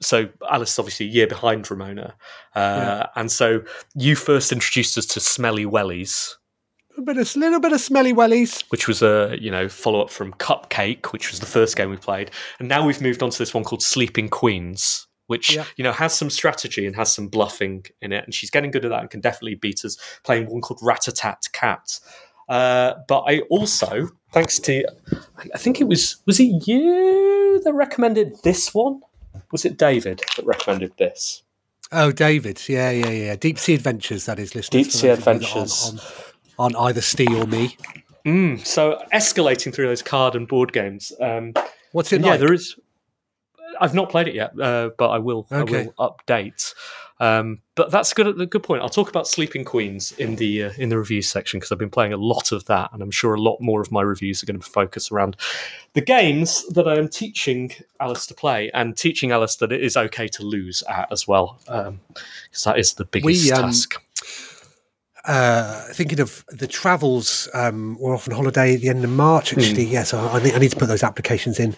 so 0.01 0.28
Alice 0.49 0.72
is 0.74 0.80
obviously 0.80 1.05
a 1.05 1.09
year 1.09 1.28
behind 1.28 1.69
Ramona, 1.69 2.15
uh, 2.55 2.59
Yeah. 2.59 3.07
and 3.15 3.32
so 3.32 3.61
you 3.93 4.15
first 4.15 4.51
introduced 4.51 4.97
us 4.97 5.05
to 5.07 5.19
Smelly 5.19 5.63
Wellies, 5.65 6.34
A 6.97 7.01
bit 7.03 7.17
of, 7.17 7.36
little 7.36 7.59
bit 7.59 7.72
of 7.72 7.80
smelly 7.82 8.11
wellies. 8.11 8.63
which 8.69 8.88
was 8.88 9.01
a 9.03 9.38
you 9.39 9.51
know 9.51 9.69
follow 9.69 10.01
up 10.01 10.09
from 10.09 10.34
Cupcake, 10.34 11.07
which 11.13 11.30
was 11.30 11.39
the 11.39 11.45
first 11.45 11.78
game 11.78 11.91
we 11.91 11.97
played, 11.97 12.32
and 12.59 12.67
now 12.67 12.84
we've 12.86 12.99
moved 13.01 13.22
on 13.22 13.30
to 13.30 13.38
this 13.38 13.53
one 13.53 13.63
called 13.63 13.84
Sleeping 13.84 14.28
Queens, 14.28 15.05
which 15.28 15.53
Yeah. 15.55 15.65
you 15.78 15.84
know 15.84 15.91
has 15.93 16.13
some 16.17 16.32
strategy 16.32 16.88
and 16.88 16.95
has 16.95 17.13
some 17.13 17.28
bluffing 17.28 17.86
in 18.01 18.11
it, 18.11 18.24
and 18.26 18.34
she's 18.34 18.49
getting 18.49 18.72
good 18.72 18.86
at 18.86 18.89
that 18.89 19.01
and 19.01 19.09
can 19.11 19.22
definitely 19.22 19.55
beat 19.55 19.86
us 19.86 19.97
playing 20.24 20.47
one 20.49 20.61
called 20.61 20.80
Rat-a-Tat 20.82 21.43
Cat. 21.53 21.99
Uh, 22.49 22.95
but 23.07 23.22
I 23.28 23.41
also, 23.51 24.09
thanks 24.32 24.59
to, 24.59 24.86
I- 25.53 25.57
think 25.57 25.79
it 25.82 25.86
was 25.88 26.17
was 26.25 26.39
it 26.39 26.67
you 26.67 27.61
that 27.63 27.73
recommended 27.73 28.34
this 28.43 28.73
one? 28.73 29.01
Was 29.51 29.65
it 29.65 29.77
David 29.77 30.21
that 30.38 30.45
recommended 30.45 30.93
this? 30.97 31.43
Oh, 31.91 32.11
David. 32.11 32.61
Yeah, 32.69 32.89
yeah, 32.91 33.09
yeah. 33.09 33.36
Deep 33.36 33.59
Sea 33.59 33.73
Adventures, 33.73 34.25
that 34.25 34.39
is, 34.39 34.55
listeners. 34.55 34.86
Deep 34.86 34.91
Sea 34.91 35.07
those 35.09 35.17
of 35.17 35.19
you 35.19 35.25
that 35.25 35.32
Adventures. 35.36 35.93
aren't 36.57 36.75
On, 36.75 36.82
on 36.82 36.88
either 36.88 37.01
Ste 37.01 37.29
or 37.32 37.45
me. 37.47 37.75
Mm, 38.25 38.65
so 38.65 39.01
escalating 39.13 39.73
through 39.73 39.88
those 39.88 40.01
card 40.01 40.36
and 40.36 40.47
board 40.47 40.71
games. 40.71 41.11
Um, 41.19 41.53
What's 41.91 42.13
it 42.13 42.17
and 42.17 42.25
yeah, 42.25 42.38
there 42.38 42.53
is. 42.53 42.77
I've 43.80 43.93
not 43.93 44.09
played 44.09 44.28
it 44.28 44.36
yet, 44.36 44.59
uh, 44.59 44.89
but 44.97 45.09
I 45.09 45.19
will. 45.19 45.47
Okay. 45.51 45.59
I 45.59 45.84
will 45.84 45.93
update. 45.99 46.74
Um, 47.19 47.59
but 47.76 47.91
that's 47.91 48.11
a 48.11 48.15
good. 48.15 48.41
A 48.41 48.45
good 48.47 48.63
point. 48.63 48.82
I'll 48.82 48.89
talk 48.89 49.07
about 49.07 49.28
Sleeping 49.28 49.63
Queens 49.63 50.11
in 50.13 50.38
the 50.38 50.63
uh, 50.63 50.72
in 50.78 50.89
the 50.89 50.97
review 50.97 51.22
section 51.22 51.59
because 51.59 51.72
I've 51.72 51.78
been 51.78 51.91
playing 51.91 52.13
a 52.13 52.17
lot 52.17 52.51
of 52.51 52.65
that, 52.65 52.89
and 52.93 53.03
I'm 53.03 53.11
sure 53.11 53.36
a 53.36 53.39
lot 53.39 53.61
more 53.61 53.80
of 53.80 53.91
my 53.91 54.01
reviews 54.01 54.41
are 54.41 54.47
going 54.47 54.59
to 54.59 54.65
focus 54.65 55.11
around 55.11 55.38
the 55.93 56.01
games 56.01 56.67
that 56.69 56.88
I 56.88 56.95
am 56.97 57.07
teaching 57.07 57.74
Alice 57.99 58.26
to 58.28 58.34
play, 58.34 58.72
and 58.74 58.97
teaching 58.97 59.32
Alice 59.32 59.55
that 59.57 59.72
it 59.72 59.84
is 59.84 59.95
okay 59.95 60.28
to 60.30 60.43
lose 60.43 60.82
at 60.89 61.11
as 61.11 61.28
well, 61.28 61.59
because 61.65 62.63
that 62.65 62.80
is 62.80 62.95
the 62.95 63.05
biggest 63.05 63.45
We, 63.45 63.51
um, 63.51 63.65
task. 63.65 64.01
uh, 65.26 65.82
thinking 65.93 66.22
of 66.22 66.43
the 66.49 66.65
travels, 66.65 67.47
um, 67.53 67.97
we're 67.99 68.15
off 68.15 68.28
on 68.28 68.34
holiday 68.34 68.74
at 68.74 68.82
the 68.82 68.89
end 68.89 69.03
of 69.03 69.11
March. 69.11 69.53
Actually, 69.53 69.84
yes, 69.84 69.91
yeah. 69.91 70.03
So 70.03 70.17
I 70.19 70.39
I 70.55 70.57
need 70.57 70.72
to 70.72 70.78
put 70.78 70.88
those 70.88 71.03
applications 71.03 71.59
in 71.59 71.76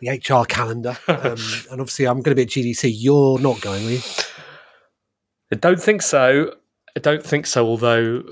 the 0.00 0.10
HR 0.10 0.44
calendar. 0.44 0.96
Um, 1.08 1.16
and 1.70 1.80
obviously, 1.80 2.06
I'm 2.06 2.22
going 2.22 2.36
to 2.36 2.36
be 2.36 2.42
at 2.42 2.48
GDC. 2.48 2.92
You're 2.94 3.38
not 3.38 3.60
going, 3.60 3.86
are 3.86 3.90
you? 3.90 4.00
I 5.52 5.56
don't 5.56 5.80
think 5.80 6.02
so. 6.02 6.54
I 6.96 7.00
don't 7.00 7.22
think 7.22 7.46
so. 7.46 7.66
Although 7.66 8.24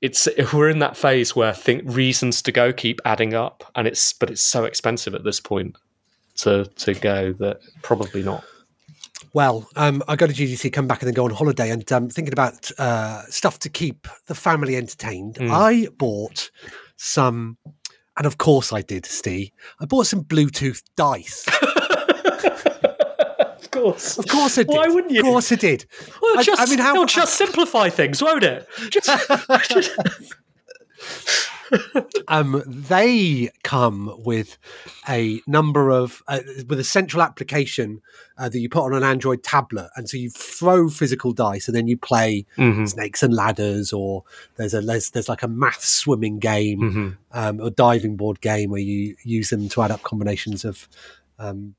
it's 0.00 0.28
we're 0.52 0.68
in 0.68 0.80
that 0.80 0.96
phase 0.96 1.34
where 1.34 1.52
think 1.52 1.82
reasons 1.86 2.42
to 2.42 2.52
go 2.52 2.72
keep 2.72 3.00
adding 3.04 3.34
up, 3.34 3.70
and 3.74 3.86
it's 3.86 4.12
but 4.12 4.30
it's 4.30 4.42
so 4.42 4.64
expensive 4.64 5.14
at 5.14 5.24
this 5.24 5.40
point 5.40 5.76
to 6.36 6.66
to 6.66 6.94
go 6.94 7.32
that 7.34 7.60
probably 7.82 8.22
not. 8.22 8.44
Well, 9.34 9.66
um, 9.76 10.02
I 10.08 10.16
go 10.16 10.26
to 10.26 10.32
GDC, 10.32 10.72
come 10.72 10.86
back, 10.86 11.00
and 11.00 11.06
then 11.06 11.14
go 11.14 11.24
on 11.24 11.30
holiday. 11.30 11.70
And 11.70 11.90
um, 11.90 12.08
thinking 12.10 12.34
about 12.34 12.70
uh, 12.78 13.22
stuff 13.30 13.58
to 13.60 13.70
keep 13.70 14.06
the 14.26 14.34
family 14.34 14.76
entertained, 14.76 15.36
Mm. 15.36 15.50
I 15.50 15.88
bought 15.96 16.50
some, 16.96 17.56
and 18.22 18.26
of 18.28 18.38
course 18.38 18.72
I 18.72 18.82
did, 18.82 19.04
Ste. 19.04 19.50
I 19.80 19.84
bought 19.84 20.06
some 20.06 20.22
Bluetooth 20.22 20.80
dice. 20.96 21.44
Of 23.64 23.70
course, 23.82 24.18
Of 24.18 24.28
course 24.28 24.58
I 24.58 24.62
did. 24.62 24.68
Why 24.76 24.86
wouldn't 24.86 25.10
you? 25.12 25.20
Of 25.20 25.24
course 25.24 25.50
I 25.50 25.56
did. 25.56 25.86
Well, 26.20 26.38
I- 26.38 26.42
just, 26.44 26.60
I 26.60 26.66
mean, 26.66 26.78
how- 26.78 26.92
it'll 26.92 27.06
just 27.06 27.34
simplify 27.34 27.88
things, 27.88 28.22
won't 28.22 28.44
it? 28.44 28.68
Just, 28.90 29.08
um, 32.28 32.62
they 32.66 33.50
come 33.62 34.14
with 34.24 34.58
a 35.08 35.40
number 35.46 35.90
of 35.90 36.22
uh, 36.28 36.40
with 36.68 36.78
a 36.78 36.84
central 36.84 37.22
application 37.22 38.00
uh, 38.38 38.48
that 38.48 38.58
you 38.58 38.68
put 38.68 38.84
on 38.84 38.94
an 38.94 39.02
Android 39.02 39.42
tablet, 39.42 39.88
and 39.96 40.08
so 40.08 40.16
you 40.16 40.28
throw 40.30 40.88
physical 40.88 41.32
dice, 41.32 41.68
and 41.68 41.76
then 41.76 41.88
you 41.88 41.96
play 41.96 42.44
Mhm. 42.58 42.88
snakes 42.88 43.22
and 43.22 43.34
ladders, 43.34 43.92
or 43.92 44.24
there's 44.56 44.74
a 44.74 44.80
there's, 44.80 45.10
there's 45.10 45.28
like 45.28 45.42
a 45.42 45.48
math 45.48 45.84
swimming 45.84 46.38
game, 46.38 46.80
Mhm. 46.80 47.16
um, 47.32 47.60
or 47.60 47.70
diving 47.70 48.16
board 48.16 48.40
game 48.40 48.70
where 48.70 48.80
you 48.80 49.16
use 49.24 49.50
them 49.50 49.68
to 49.70 49.82
add 49.82 49.90
up 49.90 50.02
combinations 50.02 50.64
of 50.64 50.88
um, 51.38 51.74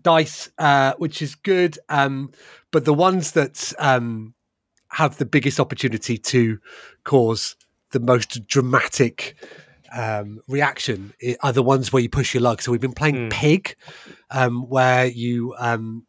dice, 0.00 0.48
uh, 0.58 0.94
which 0.98 1.20
is 1.20 1.34
good. 1.34 1.78
Um, 1.88 2.30
but 2.70 2.84
the 2.84 2.94
ones 2.94 3.32
that 3.32 3.72
um, 3.78 4.34
have 4.90 5.18
the 5.18 5.26
biggest 5.26 5.58
opportunity 5.60 6.16
to 6.18 6.58
cause 7.04 7.56
the 7.92 8.00
most 8.00 8.46
dramatic 8.46 9.36
um, 9.94 10.40
reaction 10.48 11.12
are 11.42 11.52
the 11.52 11.62
ones 11.62 11.92
where 11.92 12.02
you 12.02 12.08
push 12.08 12.34
your 12.34 12.42
luck. 12.42 12.62
So 12.62 12.72
we've 12.72 12.80
been 12.80 12.92
playing 12.92 13.30
Pig, 13.30 13.76
um, 14.30 14.68
where 14.68 15.06
you. 15.06 15.54
Um, 15.58 16.06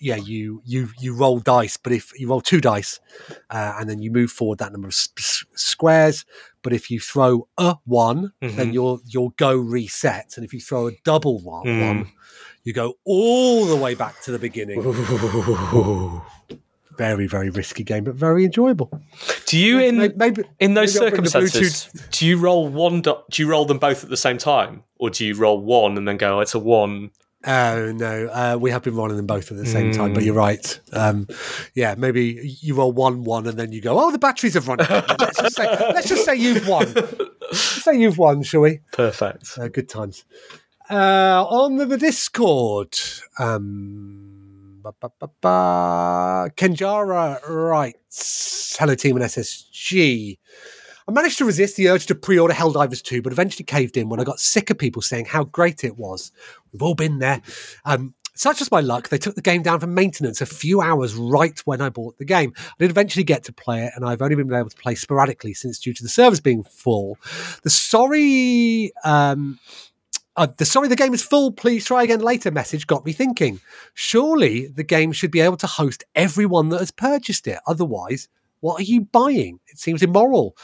yeah, 0.00 0.14
you 0.14 0.62
you 0.64 0.90
you 1.00 1.12
roll 1.12 1.40
dice, 1.40 1.76
but 1.76 1.92
if 1.92 2.16
you 2.16 2.28
roll 2.28 2.40
two 2.40 2.60
dice, 2.60 3.00
uh, 3.50 3.74
and 3.80 3.90
then 3.90 4.00
you 4.00 4.12
move 4.12 4.30
forward 4.30 4.58
that 4.60 4.70
number 4.70 4.86
of 4.86 4.92
s- 4.94 5.44
squares. 5.56 6.24
But 6.62 6.72
if 6.72 6.88
you 6.88 7.00
throw 7.00 7.48
a 7.58 7.78
one, 7.84 8.32
then 8.40 8.70
Mhm. 8.70 8.74
your 8.74 9.00
your 9.04 9.32
go 9.32 9.58
resets, 9.58 10.36
and 10.36 10.44
if 10.44 10.54
you 10.54 10.60
throw 10.60 10.86
a 10.86 10.92
double 11.02 11.40
one, 11.40 11.66
Mm. 11.66 11.80
one 11.80 12.12
you 12.62 12.72
go 12.72 12.94
all 13.04 13.66
the 13.66 13.74
way 13.74 13.96
back 13.96 14.22
to 14.22 14.30
the 14.30 14.38
beginning. 14.38 14.80
Very 16.98 17.26
very 17.26 17.48
risky 17.48 17.84
game, 17.84 18.04
but 18.04 18.14
very 18.14 18.44
enjoyable. 18.44 18.90
Do 19.46 19.56
you 19.58 19.78
in 19.80 19.96
Maybe- 19.98 20.14
maybe- 20.16 20.42
in 20.60 20.74
those 20.74 20.94
maybe 20.94 21.04
I'll 21.06 21.10
bring 21.12 21.22
the 21.24 21.30
circumstances 21.30 21.88
do 22.10 22.26
you 22.26 22.36
roll 22.38 22.68
one? 22.68 23.00
Do, 23.00 23.16
do 23.30 23.42
you 23.42 23.48
roll 23.48 23.64
them 23.64 23.78
both 23.78 24.04
at 24.04 24.10
the 24.10 24.16
same 24.16 24.36
time, 24.36 24.82
or 24.98 25.08
do 25.08 25.24
you 25.24 25.34
roll 25.34 25.58
one 25.60 25.96
and 25.96 26.06
then 26.06 26.16
go? 26.18 26.36
"Oh, 26.38 26.40
It's 26.40 26.54
a 26.54 26.58
one. 26.58 27.10
Oh 27.46 27.92
no, 27.92 28.26
uh, 28.26 28.58
we 28.60 28.72
have 28.72 28.82
been 28.82 28.96
rolling 28.96 29.16
them 29.16 29.26
both 29.26 29.52
at 29.52 29.56
the 29.56 29.64
same 29.64 29.92
time. 29.92 30.12
But 30.12 30.24
you're 30.24 30.34
right. 30.34 30.80
Um, 30.92 31.28
yeah, 31.72 31.94
maybe 31.96 32.56
you 32.60 32.74
roll 32.74 32.90
one 32.90 33.22
one 33.22 33.46
and 33.46 33.56
then 33.56 33.70
you 33.70 33.80
go, 33.80 33.96
"Oh, 33.98 34.10
the 34.10 34.18
batteries 34.18 34.54
have 34.54 34.66
run." 34.66 34.80
out." 34.80 35.20
let's 35.20 35.38
just 35.40 35.54
say, 35.56 35.66
let's 35.94 36.08
just 36.08 36.24
say 36.24 36.34
you've 36.34 36.66
won. 36.66 36.92
Let's 36.94 37.58
say 37.84 37.96
you've 37.98 38.18
won, 38.18 38.42
shall 38.42 38.62
we? 38.62 38.80
Perfect. 38.92 39.56
Uh, 39.56 39.68
good 39.68 39.88
times. 39.88 40.24
Uh, 40.90 41.44
on 41.48 41.76
the, 41.76 41.86
the 41.86 41.96
Discord, 41.98 42.98
um, 43.38 44.27
Kenjara 46.56 47.40
writes, 47.48 48.76
"Hello, 48.78 48.94
team 48.94 49.16
and 49.16 49.24
SSG." 49.24 50.38
I 51.06 51.10
managed 51.10 51.38
to 51.38 51.46
resist 51.46 51.76
the 51.76 51.88
urge 51.88 52.04
to 52.06 52.14
pre-order 52.14 52.52
Helldivers 52.52 53.02
2, 53.02 53.22
but 53.22 53.32
eventually 53.32 53.64
caved 53.64 53.96
in 53.96 54.10
when 54.10 54.20
I 54.20 54.24
got 54.24 54.40
sick 54.40 54.68
of 54.68 54.76
people 54.76 55.00
saying 55.00 55.24
how 55.24 55.44
great 55.44 55.82
it 55.82 55.96
was. 55.96 56.32
We've 56.70 56.82
all 56.82 56.94
been 56.94 57.18
there. 57.18 57.40
Um, 57.86 58.14
such 58.38 58.60
was 58.60 58.70
my 58.70 58.80
luck, 58.80 59.08
they 59.08 59.18
took 59.18 59.34
the 59.34 59.42
game 59.42 59.62
down 59.62 59.80
for 59.80 59.88
maintenance 59.88 60.40
a 60.40 60.46
few 60.46 60.80
hours 60.80 61.14
right 61.14 61.58
when 61.64 61.80
I 61.80 61.88
bought 61.88 62.18
the 62.18 62.24
game. 62.24 62.52
I 62.56 62.74
did 62.78 62.90
eventually 62.90 63.24
get 63.24 63.42
to 63.44 63.52
play 63.52 63.84
it, 63.84 63.92
and 63.96 64.04
I've 64.04 64.22
only 64.22 64.36
been 64.36 64.52
able 64.52 64.70
to 64.70 64.76
play 64.76 64.94
sporadically 64.94 65.54
since 65.54 65.80
due 65.80 65.92
to 65.92 66.02
the 66.02 66.08
servers 66.08 66.38
being 66.38 66.62
full. 66.62 67.18
The 67.64 67.70
sorry, 67.70 68.92
um, 69.02 69.58
uh, 70.38 70.64
sorry 70.64 70.88
the 70.88 70.96
game 70.96 71.12
is 71.12 71.22
full, 71.22 71.50
please 71.50 71.84
try 71.84 72.04
again 72.04 72.20
later 72.20 72.50
message 72.50 72.86
got 72.86 73.04
me 73.04 73.12
thinking. 73.12 73.60
Surely 73.94 74.68
the 74.68 74.84
game 74.84 75.12
should 75.12 75.32
be 75.32 75.40
able 75.40 75.56
to 75.56 75.66
host 75.66 76.04
everyone 76.14 76.68
that 76.68 76.78
has 76.78 76.92
purchased 76.92 77.46
it. 77.48 77.58
Otherwise, 77.66 78.28
what 78.60 78.80
are 78.80 78.84
you 78.84 79.02
buying? 79.02 79.58
It 79.66 79.78
seems 79.78 80.02
immoral 80.02 80.56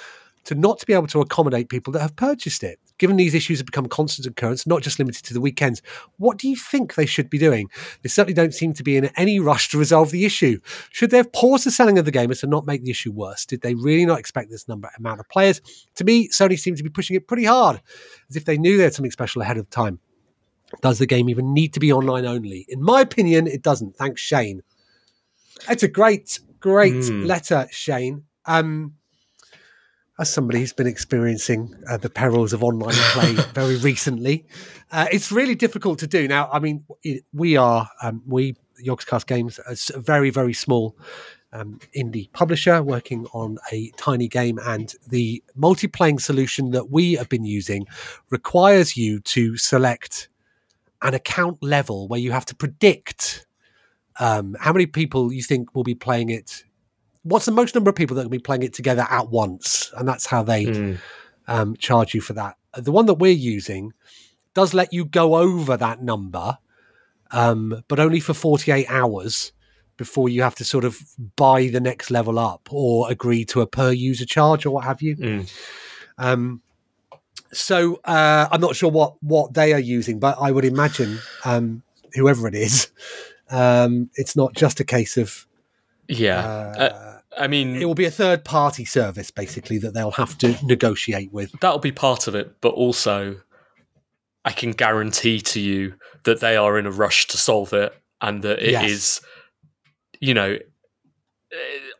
to 0.45 0.55
not 0.55 0.85
be 0.87 0.93
able 0.93 1.09
to 1.09 1.21
accommodate 1.21 1.69
people 1.69 1.93
that 1.93 2.03
have 2.03 2.15
purchased 2.17 2.63
it. 2.63 2.79
Given 2.99 3.17
these 3.17 3.35
issues 3.35 3.59
have 3.59 3.67
become 3.67 3.87
constant 3.87 4.27
occurrence, 4.27 4.67
not 4.69 4.83
just 4.83 5.01
limited 5.01 5.25
to 5.25 5.35
the 5.35 5.41
weekends, 5.41 5.83
what 6.19 6.39
do 6.39 6.49
you 6.49 6.55
think 6.55 6.95
they 6.95 7.07
should 7.07 7.29
be 7.29 7.39
doing? 7.39 7.69
They 8.03 8.09
certainly 8.09 8.35
don't 8.35 8.55
seem 8.55 8.73
to 8.75 8.85
be 8.85 8.97
in 8.97 9.07
any 9.17 9.41
rush 9.41 9.69
to 9.71 9.79
resolve 9.79 10.13
the 10.13 10.25
issue. 10.25 10.61
Should 10.91 11.11
they 11.11 11.17
have 11.17 11.33
paused 11.33 11.67
the 11.67 11.73
selling 11.73 11.99
of 11.99 12.05
the 12.05 12.13
game 12.13 12.31
as 12.31 12.41
to 12.41 12.47
not 12.47 12.67
make 12.67 12.85
the 12.85 12.91
issue 12.93 13.11
worse? 13.11 13.45
Did 13.47 13.63
they 13.63 13.75
really 13.75 14.07
not 14.07 14.21
expect 14.21 14.49
this 14.51 14.69
number 14.69 14.91
amount 14.97 15.19
of 15.19 15.29
players? 15.29 15.61
To 15.97 16.05
me, 16.05 16.29
Sony 16.29 16.59
seems 16.59 16.79
to 16.79 16.85
be 16.85 16.91
pushing 16.91 17.17
it 17.17 17.27
pretty 17.27 17.45
hard, 17.45 17.83
as 18.31 18.37
if 18.37 18.45
they 18.45 18.57
knew 18.59 18.77
they 18.77 18.85
had 18.85 18.95
something 18.95 19.11
special 19.11 19.43
ahead 19.43 19.57
of 19.59 19.69
time. 19.71 19.99
Does 20.81 20.99
the 20.99 21.07
game 21.07 21.29
even 21.29 21.53
need 21.53 21.73
to 21.75 21.81
be 21.81 21.93
online 21.93 22.27
only? 22.27 22.65
In 22.69 22.83
my 22.83 23.01
opinion, 23.01 23.47
it 23.49 23.63
doesn't. 23.63 23.97
Thanks, 23.97 24.21
Shane. 24.21 24.63
It's 25.69 25.83
a 25.83 25.89
great, 25.89 26.39
great 26.61 26.95
Mm. 26.95 27.27
letter, 27.27 27.67
Shane. 27.71 28.25
Um, 28.47 28.95
as 30.19 30.33
somebody 30.33 30.61
who's 30.61 30.73
been 30.73 30.87
experiencing 30.87 31.75
uh, 31.89 31.97
the 31.97 32.11
perils 32.11 32.53
of 32.53 32.63
online 32.63 32.95
play 32.95 33.33
very 33.55 33.77
recently, 33.77 34.47
uh, 34.93 35.07
it's 35.11 35.33
really 35.33 35.55
difficult 35.55 35.99
to 35.99 36.07
do. 36.07 36.29
Now, 36.29 36.49
I 36.53 36.59
mean, 36.59 36.85
it, 37.03 37.25
we 37.33 37.57
are 37.57 37.89
um, 38.03 38.23
we 38.27 38.57
Yogscast 38.85 39.27
Games, 39.27 39.59
a 39.67 39.99
very 39.99 40.31
very 40.31 40.53
small 40.53 40.97
um, 41.53 41.79
indie 41.97 42.31
publisher 42.33 42.83
working 42.83 43.27
on 43.33 43.59
a 43.73 43.91
tiny 43.97 44.29
game, 44.29 44.59
and 44.65 44.95
the 45.09 45.43
multiplaying 45.59 46.21
solution 46.21 46.71
that 46.73 46.91
we 46.91 47.15
have 47.15 47.29
been 47.29 47.45
using 47.45 47.87
requires 48.31 48.97
you 48.97 49.21
to 49.21 49.57
select 49.57 50.29
an 51.03 51.15
account 51.15 51.63
level 51.63 52.09
where 52.09 52.21
you 52.21 52.33
have 52.33 52.47
to 52.47 52.55
predict 52.55 53.47
um, 54.21 54.57
how 54.61 54.73
many 54.73 54.87
people 54.87 55.33
you 55.33 55.43
think 55.43 55.75
will 55.75 55.85
be 55.85 55.95
playing 55.95 56.31
it. 56.31 56.65
What's 57.25 57.47
the 57.47 57.53
most 57.53 57.75
number 57.75 57.91
of 57.91 57.97
people 57.97 58.17
that 58.17 58.23
will 58.23 58.31
be 58.31 58.39
playing 58.39 58.63
it 58.63 58.73
together 58.73 59.07
at 59.11 59.29
once? 59.31 59.93
And 59.97 60.07
that's 60.07 60.27
how 60.27 60.43
they 60.43 60.65
Hmm. 60.65 60.95
um, 61.49 61.77
charge 61.77 62.15
you 62.15 62.21
for 62.21 62.33
that. 62.35 62.57
The 62.77 62.93
one 62.93 63.07
that 63.07 63.15
we're 63.15 63.33
using 63.33 63.93
does 64.55 64.73
let 64.73 64.93
you 64.93 65.05
go 65.05 65.35
over 65.37 65.77
that 65.77 66.03
number, 66.03 66.59
um, 67.33 67.83
but 67.89 67.99
only 67.99 68.21
for 68.21 68.33
48 68.35 68.87
hours 68.89 69.53
before 69.97 70.29
you 70.29 70.43
have 70.43 70.55
to 70.57 70.65
sort 70.65 70.85
of 70.85 70.99
buy 71.37 71.69
the 71.69 71.81
next 71.81 72.11
level 72.11 72.39
up 72.39 72.69
or 72.71 73.11
agree 73.11 73.45
to 73.47 73.61
a 73.61 73.67
per 73.67 73.93
user 73.93 74.25
charge 74.25 74.65
or 74.67 74.71
what 74.71 74.85
have 74.85 75.03
you. 75.03 75.17
Mm. 75.17 75.53
Um, 76.19 76.63
so 77.53 78.01
uh, 78.05 78.49
I'm 78.51 78.61
not 78.61 78.75
sure 78.75 78.91
what 78.91 79.23
what 79.23 79.55
they 79.55 79.73
are 79.73 79.79
using, 79.81 80.19
but 80.19 80.37
I 80.41 80.51
would 80.51 80.65
imagine 80.65 81.19
um, 81.45 81.83
whoever 82.15 82.49
it 82.49 82.55
is, 82.55 82.89
um, 83.51 84.11
it's 84.15 84.35
not 84.35 84.55
just 84.55 84.81
a 84.81 84.85
case 84.85 85.17
of 85.17 85.47
Yeah. 86.09 86.41
Uh, 86.41 87.14
I 87.39 87.47
mean, 87.49 87.77
it 87.77 87.85
will 87.85 87.95
be 87.95 88.05
a 88.05 88.11
third 88.11 88.45
party 88.45 88.85
service 88.85 89.31
basically 89.31 89.79
that 89.79 89.95
they'll 89.95 90.11
have 90.13 90.37
to 90.39 90.57
negotiate 90.65 91.33
with. 91.33 91.53
that'll 91.61 91.79
be 91.79 91.93
part 91.93 92.27
of 92.29 92.35
it, 92.35 92.61
but 92.61 92.71
also 92.75 93.41
I 94.45 94.53
can 94.53 94.73
guarantee 94.73 95.41
to 95.41 95.61
you 95.61 95.95
that 96.25 96.41
they 96.41 96.57
are 96.57 96.79
in 96.79 96.87
a 96.87 96.91
rush 96.91 97.27
to 97.29 97.37
solve 97.37 97.73
it 97.73 97.95
and 98.21 98.43
that 98.43 98.59
it 98.61 98.75
is, 98.85 99.21
Yes. 99.21 99.21
you 100.21 100.35
know, 100.35 100.53
eh, 100.53 101.57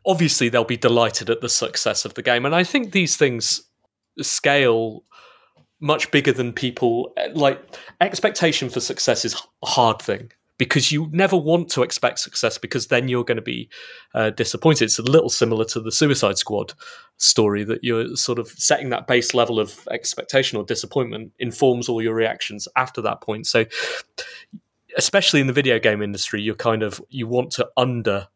obviously 0.07 0.49
they'll 0.49 0.65
be 0.65 0.77
delighted 0.77 1.31
at 1.31 1.41
the 1.41 1.49
success 1.49 2.05
of 2.05 2.15
the 2.15 2.23
game. 2.23 2.45
And 2.47 2.55
I 2.55 2.65
think 2.65 2.93
these 2.93 3.17
things 3.17 3.63
scale 4.21 5.05
much 5.81 6.11
bigger 6.11 6.33
than 6.33 6.53
people 6.53 7.13
eh, 7.17 7.29
like 7.35 7.61
expectation 8.01 8.71
for 8.71 8.81
success 8.81 9.25
is 9.25 9.35
a 9.63 9.67
hard 9.67 10.01
thing 10.01 10.31
because 10.59 10.93
you 10.93 11.09
never 11.11 11.37
want 11.37 11.69
to 11.71 11.83
expect 11.83 12.21
success 12.21 12.59
because 12.59 12.87
then 12.87 13.09
you're 13.09 13.25
going 13.25 13.37
to 13.37 13.43
be 13.43 13.69
uh, 14.15 14.31
disappointed. 14.31 14.85
It's 14.85 14.99
a 14.99 15.03
little 15.03 15.29
similar 15.29 15.65
to 15.67 15.81
the 15.81 15.91
Suicide 15.91 16.39
Squad 16.39 16.75
story 17.17 17.65
that 17.65 17.83
you're 17.83 18.15
sort 18.17 18.39
of 18.39 18.49
setting 18.49 18.91
that 18.91 19.07
base 19.07 19.35
level 19.35 19.59
of 19.59 19.87
expectation 19.91 20.57
or 20.57 20.65
disappointment 20.65 21.33
informs 21.39 21.89
all 21.89 22.01
your 22.01 22.15
reactions 22.15 22.69
after 22.77 23.01
that 23.03 23.21
point. 23.21 23.47
So, 23.47 23.65
especially 24.97 25.41
in 25.41 25.49
the 25.49 25.53
video 25.53 25.79
game 25.79 26.03
industry, 26.03 26.41
you're 26.41 26.55
kind 26.55 26.83
of 26.83 27.01
you 27.09 27.27
want 27.27 27.51
to 27.53 27.69
under. 27.77 28.29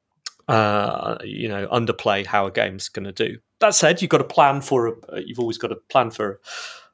Uh, 0.49 1.19
you 1.25 1.47
know, 1.47 1.69
underplay 1.69 2.25
how 2.25 2.47
a 2.47 2.51
game's 2.51 2.89
going 2.89 3.05
to 3.05 3.13
do. 3.13 3.37
That 3.61 3.75
said, 3.75 4.01
you've 4.01 4.09
got 4.09 4.17
to 4.17 4.25
plan 4.25 4.63
for. 4.63 4.87
A, 4.87 5.21
you've 5.21 5.39
always 5.39 5.59
got 5.59 5.69
to 5.69 5.77
plan 5.91 6.11
for 6.11 6.41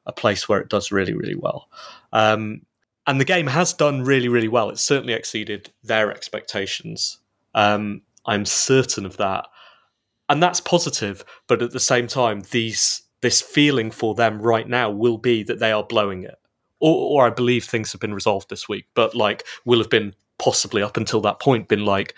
a 0.05 0.11
place 0.11 0.49
where 0.49 0.59
it 0.59 0.67
does 0.67 0.91
really, 0.91 1.13
really 1.13 1.35
well. 1.35 1.69
Um, 2.11 2.63
and 3.07 3.19
the 3.19 3.25
game 3.25 3.47
has 3.47 3.73
done 3.73 4.03
really, 4.03 4.27
really 4.27 4.47
well. 4.47 4.69
It's 4.69 4.81
certainly 4.81 5.13
exceeded 5.13 5.71
their 5.83 6.11
expectations. 6.11 7.19
Um, 7.53 8.01
I'm 8.25 8.45
certain 8.45 9.05
of 9.05 9.17
that, 9.17 9.47
and 10.29 10.41
that's 10.41 10.59
positive. 10.59 11.23
But 11.47 11.61
at 11.61 11.71
the 11.71 11.79
same 11.79 12.07
time, 12.07 12.43
these 12.51 13.03
this 13.21 13.41
feeling 13.41 13.91
for 13.91 14.13
them 14.13 14.41
right 14.41 14.67
now 14.67 14.89
will 14.89 15.17
be 15.17 15.41
that 15.43 15.59
they 15.59 15.71
are 15.71 15.83
blowing 15.83 16.23
it, 16.23 16.35
or, 16.79 17.23
or 17.23 17.27
I 17.27 17.29
believe 17.29 17.65
things 17.65 17.91
have 17.91 18.01
been 18.01 18.13
resolved 18.13 18.49
this 18.49 18.67
week. 18.67 18.85
But 18.93 19.15
like, 19.15 19.43
will 19.65 19.79
have 19.79 19.89
been 19.89 20.15
possibly 20.37 20.81
up 20.81 20.97
until 20.97 21.21
that 21.21 21.39
point 21.39 21.67
been 21.67 21.85
like, 21.85 22.13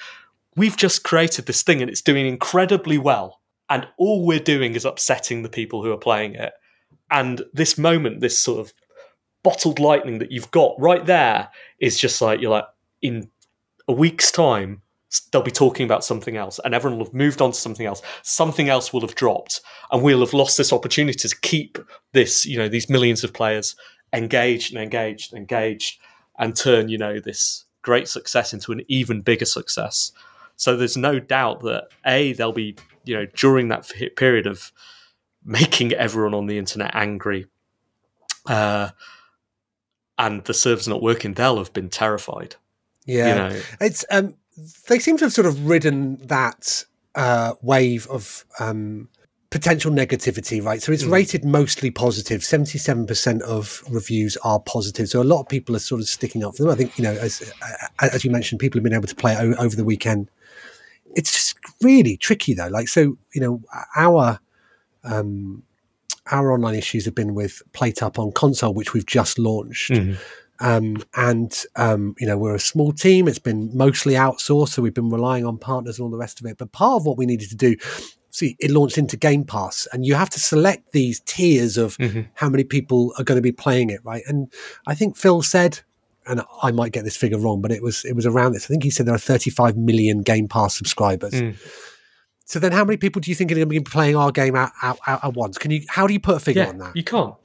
we've 0.56 0.76
just 0.76 1.04
created 1.04 1.46
this 1.46 1.62
thing 1.62 1.82
and 1.82 1.90
it's 1.90 2.02
doing 2.02 2.26
incredibly 2.26 2.98
well, 2.98 3.42
and 3.70 3.88
all 3.98 4.26
we're 4.26 4.40
doing 4.40 4.76
is 4.76 4.86
upsetting 4.86 5.44
the 5.44 5.50
people 5.50 5.84
who 5.84 5.92
are 5.92 5.98
playing 5.98 6.36
it. 6.36 6.54
And 7.12 7.44
this 7.54 7.78
moment, 7.78 8.20
this 8.20 8.38
sort 8.38 8.60
of 8.60 8.74
bottled 9.48 9.80
lightning 9.80 10.20
that 10.20 10.30
you've 10.30 10.52
got 10.52 10.76
right 10.78 11.06
there 11.06 11.48
is 11.80 11.98
just 11.98 12.22
like 12.22 12.41
you're 12.41 12.52
like 12.52 12.66
in 13.02 13.30
a 13.88 13.93
week's 13.93 14.30
time 14.30 14.82
they'll 15.32 15.41
be 15.41 15.52
talking 15.52 15.86
about 15.86 16.04
something 16.04 16.36
else 16.36 16.60
and 16.66 16.76
everyone 16.76 17.00
will 17.00 17.06
have 17.06 17.14
moved 17.14 17.41
on 17.41 17.54
to 17.54 17.58
something 17.58 17.86
else. 17.86 18.02
Something 18.24 18.68
else 18.68 18.91
will 18.91 19.00
have 19.00 19.16
dropped 19.16 19.62
and 19.89 20.04
we'll 20.04 20.20
have 20.20 20.34
lost 20.34 20.58
this 20.58 20.74
opportunity 20.74 21.30
to 21.30 21.39
keep 21.43 21.78
this 22.12 22.45
you 22.45 22.58
know 22.58 22.68
these 22.68 22.89
millions 22.89 23.24
of 23.24 23.32
players 23.32 23.78
engaged 24.12 24.74
and 24.74 24.84
engaged 24.84 25.32
and 25.32 25.39
engaged 25.39 25.98
and 26.38 26.54
turn 26.54 26.89
you 26.89 26.98
know 26.98 27.18
this 27.22 27.64
great 27.84 28.10
success 28.10 28.52
into 28.52 28.74
an 28.74 28.82
even 28.89 29.22
bigger 29.22 29.45
success. 29.45 30.12
So 30.58 30.76
there's 30.76 30.98
no 30.98 31.22
doubt 31.22 31.62
that 31.62 31.88
a 32.06 32.34
they'll 32.34 32.52
be 32.52 32.76
you 33.06 33.16
know 33.16 33.28
during 33.28 33.70
that 33.70 33.89
period 34.18 34.45
of 34.45 34.74
making 35.45 35.93
everyone 35.93 36.34
on 36.34 36.48
the 36.48 36.58
internet 36.58 36.91
angry 36.93 37.45
uh, 38.45 38.89
and 40.18 40.43
the 40.45 40.53
server's 40.53 40.88
not 40.88 41.01
working, 41.01 41.34
they'll 41.34 41.57
have 41.57 41.74
been 41.74 41.89
terrified. 41.89 42.55
Yeah, 43.05 43.28
You 43.28 43.36
know. 43.55 43.61
it's 43.82 44.05
um, 44.11 44.36
they 44.88 44.99
seem 44.99 45.18
to 45.18 45.26
have 45.26 45.34
sort 45.34 45.47
of 45.47 45.68
ridden 45.68 46.18
that 46.28 46.84
uh, 47.15 47.53
wave 47.61 48.07
of 48.07 48.45
um, 48.59 49.07
potential 49.49 49.91
negativity, 49.91 50.63
right? 50.63 50.82
So 50.82 50.91
it's 50.91 51.03
Mm. 51.05 51.11
rated 51.11 51.45
mostly 51.45 51.89
positive. 51.89 52.43
Seventy-seven 52.43 53.05
percent 53.07 53.41
of 53.43 53.84
reviews 53.89 54.36
are 54.43 54.59
positive. 54.59 55.07
So 55.07 55.22
a 55.22 55.24
lot 55.24 55.39
of 55.41 55.47
people 55.47 55.76
are 55.76 55.80
sort 55.80 56.01
of 56.01 56.07
sticking 56.07 56.43
up 56.43 56.57
for 56.57 56.63
them. 56.63 56.72
I 56.72 56.76
think 56.76 56.97
you 56.97 57.03
know, 57.03 57.13
as 57.13 57.41
uh, 57.61 58.09
as 58.13 58.26
you 58.26 58.32
mentioned, 58.32 58.59
people 58.59 58.78
have 58.80 58.84
been 58.84 58.93
able 58.93 59.07
to 59.07 59.15
play 59.15 59.38
o- 59.38 59.55
over 59.55 59.76
the 59.76 59.86
weekend. 59.86 60.30
It's 61.15 61.32
just 61.32 61.55
really 61.82 62.18
tricky 62.18 62.53
though. 62.53 62.68
Like 62.68 62.88
so, 62.89 63.18
you 63.34 63.41
know, 63.41 63.61
our 63.95 64.39
um, 65.03 65.63
our 66.32 66.51
online 66.51 66.75
issues 66.75 67.05
have 67.05 67.15
been 67.15 67.34
with 67.34 67.61
PlateUp 67.73 68.19
on 68.19 68.32
console, 68.32 68.73
which 68.73 68.93
we've 68.93 69.05
just 69.05 69.39
launched. 69.39 69.91
Mhm. 69.91 70.17
Um, 70.59 71.03
and 71.15 71.65
um, 71.75 72.15
you 72.19 72.25
know 72.25 72.38
we're 72.38 72.55
a 72.55 72.59
small 72.59 72.91
team. 72.91 73.28
It's 73.28 73.38
been 73.39 73.69
mostly 73.78 74.13
outsourced, 74.15 74.69
so 74.69 74.82
we've 74.82 74.93
been 74.93 75.09
relying 75.11 75.45
on 75.45 75.57
partners 75.57 75.99
and 75.99 76.03
all 76.05 76.11
the 76.11 76.17
rest 76.17 76.39
of 76.39 76.47
it. 76.47 76.57
But 76.57 76.71
part 76.71 76.95
of 76.97 77.05
what 77.05 77.17
we 77.17 77.28
needed 77.28 77.49
to 77.49 77.55
do, 77.55 77.75
see, 78.32 78.55
it 78.59 78.71
launched 78.71 78.97
into 78.97 79.17
Game 79.17 79.43
Pass, 79.43 79.88
and 79.93 80.03
you 80.03 80.15
have 80.15 80.32
to 80.32 80.39
select 80.39 80.93
these 80.93 81.19
tiers 81.19 81.78
of 81.78 81.95
how 82.34 82.49
many 82.49 82.63
people 82.63 83.13
are 83.19 83.23
going 83.23 83.38
to 83.38 83.41
be 83.41 83.51
playing 83.51 83.91
it, 83.91 83.99
right? 84.03 84.23
And 84.28 84.51
I 84.88 84.95
think 84.95 85.15
Phil 85.15 85.43
said, 85.43 85.82
and 86.25 86.41
I 86.63 86.71
might 86.71 86.91
get 86.91 87.03
this 87.03 87.15
figure 87.15 87.38
wrong, 87.38 87.61
but 87.61 87.71
it 87.71 87.84
was 87.84 88.03
it 88.03 88.15
was 88.15 88.25
around 88.25 88.53
this. 88.53 88.65
I 88.65 88.69
think 88.69 88.84
he 88.84 88.89
said 88.89 89.05
there 89.05 89.15
are 89.15 89.19
35 89.19 89.78
million 89.78 90.21
Game 90.23 90.47
Pass 90.47 90.75
subscribers. 90.75 91.34
Mm. 91.34 91.55
So 92.48 92.60
then, 92.60 92.72
how 92.72 92.86
many 92.86 92.95
people 92.95 93.20
do 93.20 93.30
you 93.30 93.36
think 93.36 93.52
are 93.52 93.56
going 93.56 93.68
to 93.68 93.70
be 93.70 93.80
playing 93.82 94.16
our 94.16 94.32
game 94.32 94.56
at, 94.56 94.72
at, 94.82 94.98
at, 95.06 95.34
once? 95.34 95.58
Can 95.58 95.70
you? 95.70 95.82
How 95.89 96.08
do 96.08 96.14
you 96.14 96.20
put 96.20 96.38
a 96.38 96.39
figure 96.39 96.64
Yeah, 96.64 96.70
on 96.70 96.78
that? 96.78 96.95
you 96.95 97.04
can't. 97.04 97.36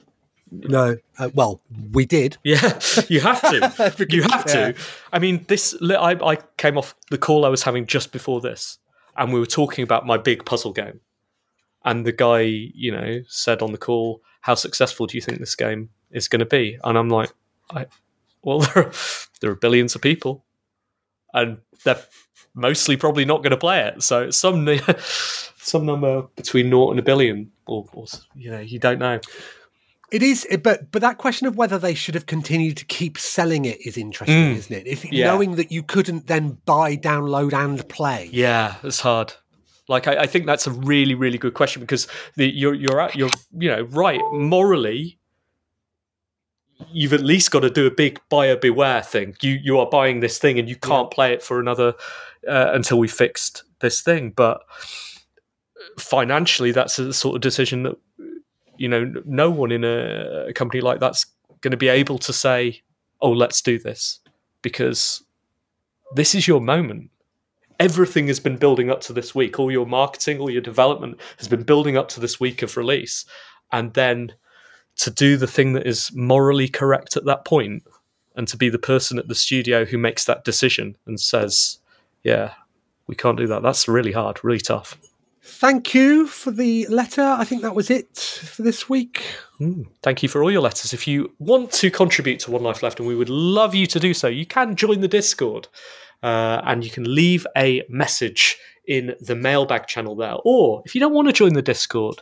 No. 0.49 0.95
Uh, 1.17 1.29
well, 1.33 1.61
we 1.91 2.05
did. 2.05 2.37
Yeah, 2.45 2.79
you 3.09 3.19
have 3.19 3.41
to. 3.41 4.05
you 4.09 4.21
have 4.23 4.45
Yeah. 4.47 4.71
to. 4.71 4.75
I 5.11 5.19
mean, 5.19 5.43
this. 5.49 5.75
I, 5.81 6.11
I 6.23 6.37
came 6.55 6.77
off 6.77 6.95
the 7.11 7.17
call 7.17 7.43
I 7.45 7.49
was 7.49 7.63
having 7.63 7.85
just 7.85 8.13
before 8.13 8.39
this, 8.39 8.77
and 9.17 9.33
we 9.33 9.41
were 9.41 9.45
talking 9.45 9.83
about 9.83 10.05
my 10.05 10.17
big 10.17 10.45
puzzle 10.45 10.71
game. 10.71 11.01
And 11.83 12.05
the 12.05 12.13
guy, 12.13 12.39
you 12.41 12.93
know, 12.93 13.23
said 13.27 13.61
on 13.61 13.73
the 13.73 13.77
call, 13.77 14.21
"How 14.39 14.55
successful 14.55 15.05
do 15.05 15.17
you 15.17 15.21
think 15.21 15.39
this 15.39 15.55
game 15.55 15.89
is 16.11 16.29
going 16.29 16.39
to 16.39 16.45
be?" 16.45 16.77
And 16.81 16.97
I'm 16.97 17.09
like, 17.09 17.31
I, 17.71 17.87
"Well, 18.41 18.59
there 18.73 18.85
are, 18.85 18.91
there 19.41 19.51
are 19.51 19.55
billions 19.55 19.95
of 19.95 20.01
people, 20.01 20.45
and 21.33 21.57
they're 21.83 22.01
mostly 22.55 22.97
probably 22.97 23.25
not 23.25 23.43
going 23.43 23.51
to 23.51 23.57
play 23.57 23.81
it. 23.87 24.03
So 24.03 24.29
some 24.31 24.67
some 25.57 25.85
number 25.85 26.23
between 26.35 26.69
naught 26.69 26.91
and 26.91 26.99
a 26.99 27.03
billion, 27.03 27.51
or, 27.65 27.85
or 27.93 28.05
you 28.35 28.51
know, 28.51 28.59
you 28.59 28.79
don't 28.79 28.99
know." 28.99 29.19
It 30.11 30.21
is, 30.21 30.45
but 30.61 30.91
but 30.91 31.01
that 31.01 31.17
question 31.17 31.47
of 31.47 31.57
whether 31.57 31.79
they 31.79 31.95
should 31.95 32.13
have 32.13 32.27
continued 32.27 32.77
to 32.77 32.85
keep 32.85 33.17
selling 33.17 33.65
it 33.65 33.83
is 33.83 33.97
interesting, 33.97 34.53
Mm. 34.53 34.57
isn't 34.57 34.75
it? 34.75 34.85
If 34.87 35.11
Yeah. 35.11 35.25
knowing 35.31 35.55
that 35.55 35.71
you 35.71 35.81
couldn't 35.81 36.27
then 36.27 36.59
buy, 36.65 36.95
download, 36.97 37.51
and 37.53 37.87
play. 37.89 38.29
Yeah, 38.31 38.75
it's 38.83 38.99
hard. 38.99 39.33
Like 39.87 40.07
I, 40.07 40.17
I 40.21 40.27
think 40.27 40.45
that's 40.45 40.67
a 40.67 40.71
really, 40.71 41.15
really 41.15 41.39
good 41.39 41.55
question 41.55 41.81
because 41.81 42.07
the, 42.35 42.47
you're 42.47 42.75
you're 42.75 43.01
at- 43.01 43.15
you're 43.15 43.31
you 43.57 43.69
know 43.69 43.81
right 43.83 44.21
morally. 44.31 45.17
You've 46.91 47.13
at 47.13 47.21
least 47.21 47.49
got 47.51 47.61
to 47.61 47.69
do 47.69 47.87
a 47.87 47.91
big 47.91 48.19
buyer 48.29 48.55
beware 48.55 49.01
thing. 49.01 49.35
You 49.41 49.53
you 49.63 49.79
are 49.79 49.87
buying 49.89 50.19
this 50.19 50.37
thing 50.37 50.59
and 50.59 50.69
you 50.69 50.75
can't 50.75 51.09
play 51.11 51.33
it 51.33 51.41
for 51.41 51.59
another 51.59 51.93
uh, 52.47 52.71
until 52.73 52.99
we 52.99 53.07
fixed 53.07 53.63
this 53.79 54.01
thing. 54.01 54.31
But 54.31 54.61
financially, 55.97 56.71
that's 56.71 56.99
a 56.99 57.13
sort 57.13 57.35
of 57.35 57.41
decision 57.41 57.83
that 57.83 57.95
you 58.77 58.87
know 58.87 59.13
no 59.25 59.49
one 59.49 59.71
in 59.71 59.83
a, 59.83 60.47
a 60.49 60.53
company 60.53 60.81
like 60.81 60.99
that's 60.99 61.25
going 61.61 61.71
to 61.71 61.77
be 61.77 61.89
able 61.89 62.17
to 62.19 62.33
say, 62.33 62.81
"Oh, 63.21 63.31
let's 63.31 63.61
do 63.61 63.79
this," 63.79 64.19
because 64.61 65.23
this 66.15 66.35
is 66.35 66.47
your 66.47 66.61
moment 66.61 67.09
everything 67.79 68.27
has 68.27 68.39
been 68.39 68.57
building 68.57 68.89
up 68.89 69.01
to 69.01 69.13
this 69.13 69.33
week. 69.33 69.59
All 69.59 69.71
your 69.71 69.85
marketing, 69.85 70.39
all 70.39 70.49
your 70.49 70.61
development 70.61 71.19
has 71.37 71.47
been 71.47 71.63
building 71.63 71.97
up 71.97 72.07
to 72.09 72.19
this 72.19 72.39
week 72.39 72.61
of 72.61 72.77
release. 72.77 73.25
And 73.71 73.93
then 73.93 74.33
to 74.97 75.09
do 75.09 75.37
the 75.37 75.47
thing 75.47 75.73
that 75.73 75.87
is 75.87 76.11
morally 76.13 76.67
correct 76.67 77.17
at 77.17 77.25
that 77.25 77.45
point 77.45 77.83
and 78.35 78.47
to 78.47 78.57
be 78.57 78.69
the 78.69 78.79
person 78.79 79.19
at 79.19 79.27
the 79.27 79.35
studio 79.35 79.85
who 79.85 79.97
makes 79.97 80.25
that 80.25 80.43
decision 80.43 80.95
and 81.05 81.19
says, 81.19 81.79
yeah, 82.23 82.53
we 83.07 83.15
can't 83.15 83.37
do 83.37 83.47
that. 83.47 83.61
That's 83.61 83.87
really 83.87 84.11
hard, 84.11 84.43
really 84.43 84.59
tough. 84.59 84.97
Thank 85.45 85.93
you 85.93 86.25
for 86.25 86.51
the 86.51 86.87
letter. 86.87 87.21
I 87.21 87.43
think 87.43 87.63
that 87.63 87.75
was 87.75 87.89
it 87.89 88.17
for 88.17 88.61
this 88.61 88.87
week. 88.87 89.23
Thank 90.01 90.23
you 90.23 90.29
for 90.29 90.41
all 90.41 90.49
your 90.49 90.61
letters. 90.61 90.93
If 90.93 91.05
you 91.05 91.33
want 91.37 91.71
to 91.73 91.91
contribute 91.91 92.39
to 92.41 92.51
One 92.51 92.63
Life 92.63 92.81
Left, 92.81 92.99
and 92.99 93.07
we 93.07 93.15
would 93.15 93.29
love 93.29 93.75
you 93.75 93.85
to 93.87 93.99
do 93.99 94.13
so, 94.13 94.29
you 94.29 94.45
can 94.45 94.77
join 94.77 95.01
the 95.01 95.07
Discord 95.09 95.67
uh, 96.21 96.61
and 96.63 96.85
you 96.85 96.89
can 96.89 97.13
leave 97.13 97.45
a 97.57 97.83
message 97.89 98.57
in 98.87 99.15
the 99.19 99.35
mailbag 99.35 99.87
channel 99.87 100.15
there. 100.15 100.35
Or 100.45 100.81
if 100.85 100.95
you 100.95 101.01
don't 101.01 101.13
want 101.13 101.27
to 101.27 101.33
join 101.33 101.53
the 101.53 101.61
Discord, 101.61 102.21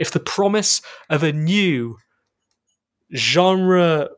if 0.00 0.10
the 0.10 0.20
promise 0.20 0.82
of 1.08 1.22
a 1.22 1.32
new 1.32 1.98
genre 3.14 4.08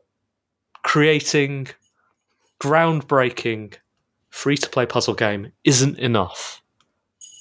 creating, 0.83 1.67
groundbreaking, 2.59 3.75
free 4.31 4.57
to 4.57 4.69
play 4.69 4.87
puzzle 4.87 5.13
game 5.13 5.51
isn't 5.63 5.99
enough, 5.99 6.63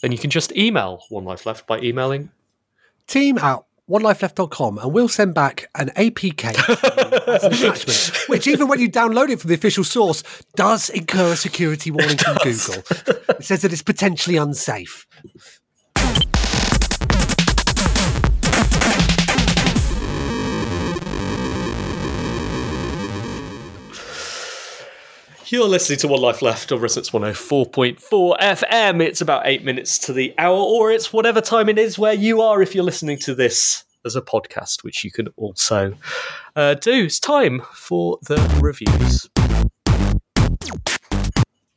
then 0.03 0.13
you 0.13 0.19
can 0.19 0.29
just 0.31 0.55
email 0.57 1.03
One 1.09 1.25
Life 1.25 1.47
Left 1.47 1.67
by 1.67 1.81
emailing 1.81 2.31
Team 3.07 3.39
at 3.39 3.61
onelifeleft.com 3.91 4.79
and 4.79 4.93
we'll 4.93 5.09
send 5.09 5.35
back 5.35 5.69
an 5.75 5.91
APK 5.97 6.45
as 7.29 7.45
an 7.45 7.53
attachment, 7.53 8.29
which 8.29 8.47
even 8.47 8.69
when 8.69 8.79
you 8.79 8.89
download 8.89 9.31
it 9.31 9.41
from 9.41 9.49
the 9.49 9.55
official 9.55 9.83
source, 9.83 10.23
does 10.55 10.91
incur 10.91 11.33
a 11.33 11.37
security 11.37 11.91
warning 11.91 12.17
from 12.17 12.37
Google. 12.43 12.85
It 13.37 13.45
says 13.45 13.63
that 13.63 13.73
it's 13.73 13.83
potentially 13.83 14.37
unsafe. 14.37 15.07
You're 25.53 25.67
listening 25.67 25.99
to 25.99 26.07
One 26.07 26.21
Life 26.21 26.43
Left 26.43 26.71
on 26.71 26.79
Resonance 26.79 27.11
104.4 27.11 28.39
FM. 28.39 29.03
It's 29.03 29.21
about 29.21 29.49
eight 29.49 29.65
minutes 29.65 29.99
to 29.99 30.13
the 30.13 30.33
hour, 30.39 30.57
or 30.57 30.93
it's 30.93 31.13
whatever 31.13 31.41
time 31.41 31.69
it 31.69 31.77
is 31.77 31.99
where 31.99 32.15
you 32.15 32.41
are 32.41 32.63
if 32.63 32.73
you're 32.73 32.85
listening 32.85 33.19
to 33.19 33.35
this 33.35 33.83
as 34.05 34.15
a 34.15 34.23
podcast, 34.23 34.85
which 34.85 35.03
you 35.03 35.11
can 35.11 35.27
also 35.37 35.95
uh, 36.55 36.75
do. 36.75 37.07
It's 37.07 37.19
time 37.19 37.63
for 37.73 38.21
the 38.29 38.37
reviews. 38.63 39.29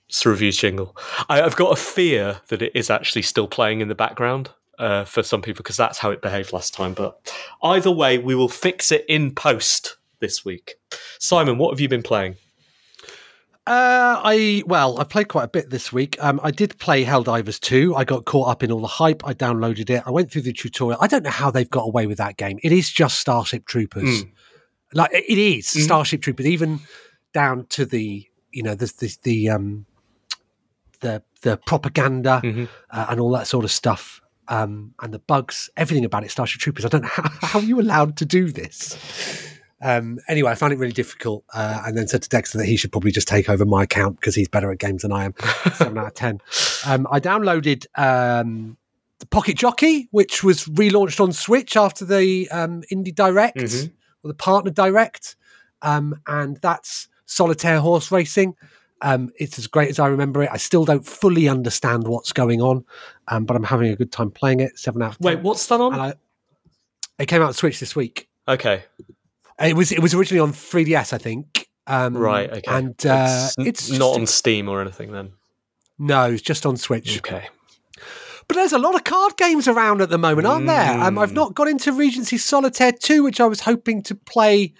It's 0.07 0.21
the 0.21 0.29
reviews 0.29 0.57
jingle. 0.57 0.95
I, 1.27 1.41
I've 1.41 1.55
got 1.55 1.75
a 1.75 1.81
fear 1.81 2.41
that 2.49 2.61
it 2.61 2.73
is 2.75 2.91
actually 2.91 3.23
still 3.23 3.47
playing 3.47 3.81
in 3.81 3.87
the 3.87 3.95
background 3.95 4.51
uh, 4.77 5.05
for 5.05 5.23
some 5.23 5.41
people 5.41 5.63
because 5.63 5.77
that's 5.77 5.97
how 5.97 6.11
it 6.11 6.21
behaved 6.21 6.53
last 6.53 6.75
time. 6.75 6.93
But 6.93 7.33
either 7.63 7.89
way, 7.89 8.19
we 8.19 8.35
will 8.35 8.49
fix 8.49 8.91
it 8.91 9.03
in 9.09 9.33
post 9.33 9.97
this 10.19 10.45
week. 10.45 10.75
Simon, 11.17 11.57
what 11.57 11.71
have 11.71 11.79
you 11.79 11.89
been 11.89 12.03
playing? 12.03 12.35
Uh, 13.65 14.19
I 14.23 14.63
well, 14.67 14.99
I 14.99 15.05
played 15.05 15.29
quite 15.29 15.45
a 15.45 15.47
bit 15.47 15.69
this 15.69 15.93
week. 15.93 16.17
Um, 16.19 16.39
I 16.43 16.51
did 16.51 16.77
play 16.79 17.05
Helldivers 17.05 17.59
2. 17.61 17.95
I 17.95 18.03
got 18.03 18.25
caught 18.25 18.49
up 18.49 18.61
in 18.61 18.71
all 18.73 18.81
the 18.81 18.87
hype. 18.87 19.25
I 19.25 19.33
downloaded 19.33 19.89
it. 19.89 20.03
I 20.05 20.11
went 20.11 20.29
through 20.31 20.41
the 20.41 20.51
tutorial. 20.51 20.97
I 20.99 21.07
don't 21.07 21.23
know 21.23 21.29
how 21.29 21.49
they've 21.49 21.69
got 21.69 21.83
away 21.87 22.05
with 22.05 22.17
that 22.17 22.35
game. 22.35 22.59
It 22.61 22.73
is 22.73 22.89
just 22.91 23.19
Starship 23.21 23.65
Troopers. 23.65 24.23
Mm. 24.25 24.31
Like 24.93 25.11
it 25.13 25.37
is 25.37 25.67
Mm. 25.67 25.83
Starship 25.85 26.21
Troopers, 26.21 26.45
even 26.45 26.81
down 27.33 27.65
to 27.69 27.85
the 27.85 28.27
you 28.51 28.63
know 28.63 28.75
the 28.75 28.85
the, 28.99 29.17
the 29.23 29.49
um 29.49 29.85
the 30.99 31.23
the 31.41 31.55
propaganda 31.65 32.41
Mm-hmm. 32.43 32.65
uh, 32.91 33.05
and 33.09 33.19
all 33.21 33.31
that 33.31 33.47
sort 33.47 33.63
of 33.63 33.71
stuff. 33.71 34.19
Um, 34.49 34.93
and 35.01 35.13
the 35.13 35.19
bugs, 35.19 35.69
everything 35.77 36.03
about 36.03 36.25
it, 36.25 36.31
Starship 36.31 36.59
Troopers. 36.59 36.83
I 36.83 36.89
don't 36.89 37.03
know 37.03 37.07
how, 37.13 37.29
how 37.41 37.59
are 37.59 37.65
you 37.65 37.79
allowed 37.79 38.17
to 38.17 38.25
do 38.25 38.51
this. 38.51 39.52
Um, 39.83 40.17
anyway, 40.29 40.51
I 40.51 40.55
found 40.55 40.71
it 40.71 40.79
really 40.79 40.93
difficult, 40.93 41.43
uh, 41.53 41.83
and 41.85 41.97
then 41.97 42.07
said 42.07 42.23
to 42.23 42.29
Dexter 42.29 42.57
that 42.59 42.65
he 42.65 42.77
should 42.77 42.91
probably 42.91 43.11
just 43.11 43.27
take 43.27 43.49
over 43.49 43.65
my 43.65 43.83
account 43.83 44.19
because 44.19 44.33
he's 44.33 44.47
better 44.47 44.71
at 44.71 44.79
games 44.79 45.01
than 45.01 45.11
I 45.11 45.25
am. 45.25 45.33
Seven 45.75 45.97
out 45.97 46.07
of 46.07 46.13
ten. 46.13 46.39
Um, 46.85 47.05
I 47.11 47.19
downloaded 47.19 47.85
um, 47.99 48.77
the 49.19 49.25
Pocket 49.25 49.57
Jockey, 49.57 50.07
which 50.11 50.43
was 50.43 50.65
relaunched 50.65 51.19
on 51.19 51.33
Switch 51.33 51.75
after 51.75 52.05
the 52.05 52.49
um, 52.49 52.81
Indie 52.91 53.13
Direct 53.13 53.57
Mhm. 53.57 53.91
or 54.23 54.29
the 54.29 54.33
Partner 54.35 54.71
Direct, 54.71 55.35
um, 55.81 56.15
and 56.27 56.57
that's 56.61 57.09
solitaire 57.25 57.79
horse 57.81 58.11
racing. 58.11 58.55
Um, 59.01 59.31
it's 59.37 59.59
as 59.59 59.67
great 59.67 59.89
as 59.89 59.99
I 59.99 60.07
remember 60.07 60.43
it. 60.43 60.49
I 60.49 60.55
still 60.55 60.85
don't 60.85 61.05
fully 61.05 61.49
understand 61.49 62.07
what's 62.07 62.31
going 62.31 62.61
on, 62.61 62.85
um, 63.27 63.43
but 63.43 63.57
I'm 63.57 63.63
having 63.63 63.89
a 63.91 63.97
good 63.97 64.13
time 64.13 64.31
playing 64.31 64.61
it. 64.61 64.79
Seven 64.79 65.01
out. 65.01 65.19
Wait, 65.19 65.39
what's 65.41 65.67
that 65.67 65.81
on? 65.81 65.93
I, 65.93 66.13
it 67.19 67.25
came 67.27 67.41
out 67.41 67.47
on 67.49 67.53
Switch 67.53 67.81
this 67.81 67.97
week. 67.97 68.29
Okay, 68.47 68.83
It 69.59 69.75
was 69.75 69.91
it 69.91 69.99
was 69.99 70.13
originally 70.13 70.39
on 70.39 70.51
3DS, 70.53 71.13
I 71.13 71.17
think. 71.17 71.67
Um, 71.85 72.15
right. 72.15 72.49
Okay, 72.49 72.61
And 72.67 73.05
uh, 73.05 73.49
n- 73.59 73.67
it's, 73.67 73.91
not 73.91 74.15
on 74.15 74.25
Steam 74.25 74.69
or 74.69 74.81
anything 74.81 75.11
then. 75.11 75.33
No, 75.99 76.31
it's 76.31 76.41
just 76.41 76.65
on 76.65 76.77
Switch. 76.77 77.17
Okay. 77.17 77.49
But 78.47 78.55
there's 78.55 78.73
a 78.73 78.79
lot 78.79 78.95
of 78.95 79.03
card 79.03 79.37
games 79.37 79.67
around 79.67 80.01
at 80.01 80.09
the 80.09 80.17
moment, 80.17 80.47
aren't 80.47 80.67
there? 80.67 80.99
Um. 80.99 81.17
I've 81.17 81.33
not 81.33 81.53
got 81.53 81.67
into 81.67 81.91
Regency 81.91 82.37
Solitaire 82.37 82.91
2, 82.91 83.23
which 83.23 83.39
I 83.39 83.45
was 83.45 83.61
hoping 83.61 84.01
to 84.03 84.15
play 84.15 84.73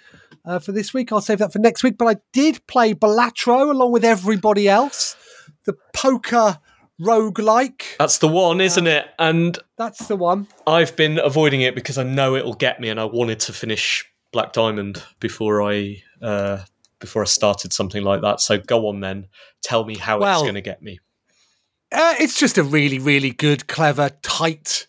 uh, 0.44 0.58
for 0.58 0.72
this 0.72 0.92
week. 0.92 1.12
I'll 1.12 1.20
save 1.20 1.38
that 1.38 1.52
for 1.52 1.58
next 1.58 1.82
week. 1.82 1.96
But 1.96 2.06
I 2.08 2.20
did 2.32 2.66
play 2.66 2.94
Balatro 2.94 3.70
along 3.70 3.92
with 3.92 4.04
everybody 4.04 4.68
else. 4.68 5.16
The 5.64 5.74
poker 5.94 6.58
roguelike. 7.00 7.96
That's 7.98 8.18
the 8.18 8.28
one, 8.28 8.60
isn't 8.60 8.86
it? 8.86 9.06
And 9.18 9.58
That's 9.78 10.08
the 10.08 10.16
one. 10.16 10.46
I've 10.66 10.94
been 10.96 11.18
avoiding 11.18 11.62
it 11.62 11.74
because 11.74 11.98
I 11.98 12.02
know 12.02 12.36
it'll 12.36 12.54
get 12.54 12.80
me, 12.80 12.88
and 12.88 13.00
I 13.00 13.04
wanted 13.04 13.40
to 13.40 13.52
finish 13.52 14.04
Black 14.34 14.52
Diamond 14.52 15.00
before 15.20 15.62
I 15.62 16.02
uh, 16.20 16.64
before 16.98 17.22
I 17.22 17.26
started 17.26 17.72
something 17.72 18.02
like 18.02 18.20
that. 18.22 18.40
So 18.40 18.58
go 18.58 18.88
on 18.88 18.98
then, 19.00 19.28
tell 19.62 19.84
me 19.84 19.96
how 19.96 20.16
it's 20.22 20.42
going 20.42 20.54
to 20.54 20.60
get 20.60 20.82
me. 20.82 20.98
Uh, 21.92 22.14
it's 22.18 22.38
just 22.38 22.58
a 22.58 22.64
really, 22.64 22.98
really 22.98 23.30
good, 23.30 23.68
clever, 23.68 24.10
tight 24.22 24.86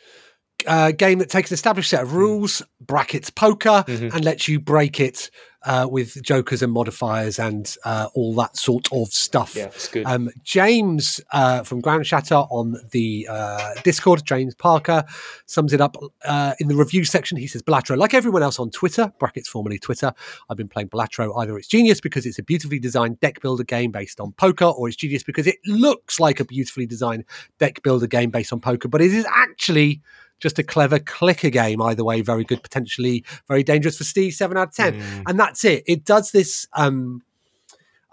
uh, 0.66 0.92
game 0.92 1.20
that 1.20 1.30
takes 1.30 1.52
an 1.52 1.54
established 1.54 1.92
set 1.92 2.02
of 2.02 2.14
rules, 2.14 2.64
brackets 2.82 3.30
poker, 3.30 3.84
Mhm. 3.88 4.14
and 4.16 4.26
lets 4.26 4.48
you 4.48 4.60
break 4.60 5.00
it 5.00 5.30
uh, 5.66 5.88
with 5.90 6.22
jokers 6.24 6.62
and 6.62 6.72
modifiers 6.72 7.40
and 7.40 7.76
uh, 7.86 8.08
all 8.14 8.34
that 8.36 8.56
sort 8.56 8.88
of 8.92 9.08
stuff. 9.08 9.56
Yeah, 9.56 9.66
it's 9.66 9.88
good. 9.88 10.06
Um, 10.06 10.30
James 10.44 11.20
uh, 11.32 11.64
from 11.64 11.82
Grand 11.82 12.06
Shatter 12.06 12.36
on 12.36 12.78
the 12.92 13.28
uh, 13.30 13.74
Discord, 13.84 14.24
James 14.26 14.56
Parker, 14.56 15.04
sums 15.46 15.74
it 15.74 15.82
up 15.82 15.98
uh, 16.24 16.54
in 16.60 16.68
the 16.68 16.76
review 16.76 17.04
section. 17.04 17.38
He 17.38 17.48
says, 17.48 17.64
Balatro, 17.64 17.98
like 17.98 18.14
everyone 18.14 18.44
else 18.44 18.60
on 18.60 18.70
Twitter, 18.70 19.12
brackets 19.20 19.50
formerly 19.50 19.80
Twitter, 19.80 20.14
I've 20.50 20.58
been 20.58 20.70
playing 20.70 20.90
Balatro. 20.90 21.38
Either 21.38 21.58
it's 21.58 21.68
genius 21.68 22.00
because 22.00 22.26
it's 22.26 22.40
a 22.40 22.44
beautifully 22.44 22.80
designed 22.80 23.20
deck 23.20 23.42
builder 23.42 23.64
game 23.64 23.92
based 23.92 24.20
on 24.20 24.32
poker, 24.34 24.66
or 24.66 24.88
it's 24.88 24.98
genius 24.98 25.24
because 25.24 25.48
it 25.48 25.58
looks 25.66 26.20
like 26.20 26.40
a 26.40 26.46
beautifully 26.46 26.86
designed 26.86 27.26
deck 27.58 27.82
builder 27.84 28.08
game 28.08 28.30
based 28.30 28.54
on 28.54 28.60
poker, 28.60 28.88
but 28.88 29.02
it 29.02 29.14
is 29.14 29.26
actually 29.30 30.02
just 30.40 30.60
a 30.60 30.64
clever 30.64 31.00
clicker 31.00 31.50
game. 31.50 31.82
Either 31.82 32.04
way, 32.04 32.22
very 32.22 32.44
good, 32.44 32.62
potentially 32.64 33.24
very 33.48 33.64
dangerous 33.64 33.98
for 33.98 34.04
Ste. 34.04 34.32
Seven 34.32 34.58
out 34.58 34.70
of 34.70 34.74
ten, 34.76 34.94
Mm. 35.02 35.24
and 35.28 35.40
that's 35.40 35.64
it. 35.66 35.84
It 35.88 36.06
does 36.06 36.32
this. 36.32 36.68
Um, 36.74 37.22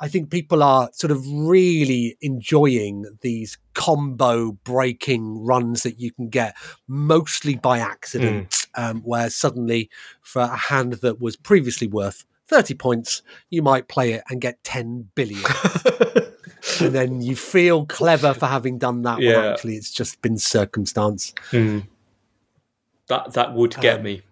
I 0.01 0.09
think 0.09 0.31
people 0.31 0.65
are 0.65 0.91
sort 0.93 1.13
of 1.13 1.25
really 1.29 2.17
enjoying 2.21 3.05
these 3.21 3.57
combo 3.75 4.51
breaking 4.65 5.45
runs 5.45 5.85
that 5.85 6.01
you 6.01 6.11
can 6.11 6.29
get 6.29 6.57
mostly 6.89 7.55
by 7.55 7.79
accident, 7.79 8.67
um, 8.75 9.03
where 9.03 9.31
suddenly 9.31 9.89
for 10.21 10.43
a 10.43 10.57
hand 10.57 10.95
that 10.95 11.21
was 11.21 11.37
previously 11.37 11.87
worth 11.87 12.25
30 12.49 12.75
points, 12.75 13.23
you 13.49 13.63
might 13.63 13.87
play 13.87 14.13
it 14.13 14.25
and 14.29 14.41
get 14.41 14.63
10 14.65 15.09
billion. 15.15 15.41
and 16.81 16.93
then 16.95 17.21
you 17.21 17.37
feel 17.37 17.87
clever 17.87 18.35
for 18.35 18.47
having 18.47 18.79
done 18.79 19.03
that 19.03 19.19
when 19.19 19.45
actually 19.53 19.77
it's 19.77 19.93
just 19.93 20.21
been 20.21 20.37
circumstance. 20.37 21.33
Mm. 21.53 21.87
That 23.13 23.33
that 23.35 23.53
would 23.55 23.77
get 23.81 23.99
Um, 23.99 24.03
me. 24.05 24.23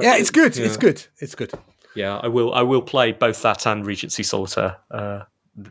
Yeah, 0.00 0.16
it's 0.16 0.30
good. 0.30 0.56
It's 0.58 0.76
good. 0.76 1.04
It's 1.20 1.34
good. 1.34 1.52
Yeah, 1.94 2.18
I 2.18 2.28
will. 2.28 2.52
I 2.52 2.62
will 2.62 2.82
play 2.82 3.12
both 3.12 3.40
that 3.42 3.66
and 3.66 3.86
Regency 3.86 4.22
Solitaire 4.24 4.76
uh, 4.90 5.20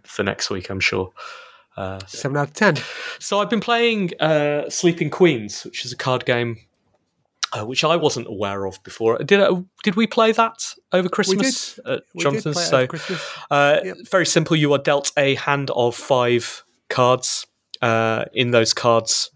for 0.04 0.24
next 0.24 0.50
week. 0.50 0.70
I'm 0.70 0.80
sure. 0.80 1.12
Uh, 1.76 2.00
Seven 2.08 2.38
out 2.38 2.50
of 2.50 2.54
10. 2.54 2.78
so 3.20 3.40
I've 3.40 3.50
been 3.50 3.60
playing 3.60 4.12
uh, 4.20 4.70
Sleeping 4.70 5.10
Queens, 5.10 5.64
which 5.66 5.84
is 5.86 5.92
a 5.92 5.98
card 5.98 6.24
game 6.26 6.58
uh, 7.52 7.66
which 7.66 7.84
I 7.84 7.96
wasn't 7.96 8.28
aware 8.28 8.66
of 8.66 8.82
before. 8.84 9.18
Did 9.18 9.40
uh, 9.42 9.62
did 9.84 9.96
we 9.96 10.08
play 10.08 10.32
that 10.32 10.74
over 10.92 11.10
Christmas 11.10 11.76
did. 11.76 11.86
at 11.86 12.02
We 12.16 12.20
did 12.20 12.24
Jonathan's? 12.24 12.56
play 12.56 12.64
so 12.66 12.88
Christmas. 12.88 13.22
Uh, 13.52 13.80
Yep. 13.84 13.98
very 14.10 14.26
simple. 14.26 14.56
You 14.56 14.72
are 14.74 14.80
dealt 14.80 15.12
a 15.18 15.36
hand 15.36 15.70
of 15.72 15.96
five 15.96 16.64
cards. 16.90 17.46
Uh, 17.82 18.24
in 18.34 18.52
those 18.52 18.74
cards, 18.74 19.30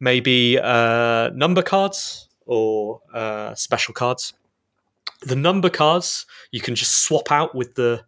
maybe 0.00 0.58
uh, 0.62 1.30
number 1.30 1.62
cards 1.62 2.25
or 2.46 3.00
uh, 3.12 3.54
special 3.54 3.92
cards. 3.94 4.34
The 5.22 5.36
number 5.36 5.68
cards 5.68 6.26
you 6.50 6.60
can 6.60 6.74
just 6.74 7.04
swap 7.04 7.30
out 7.30 7.54
with 7.54 7.74
the 7.74 8.04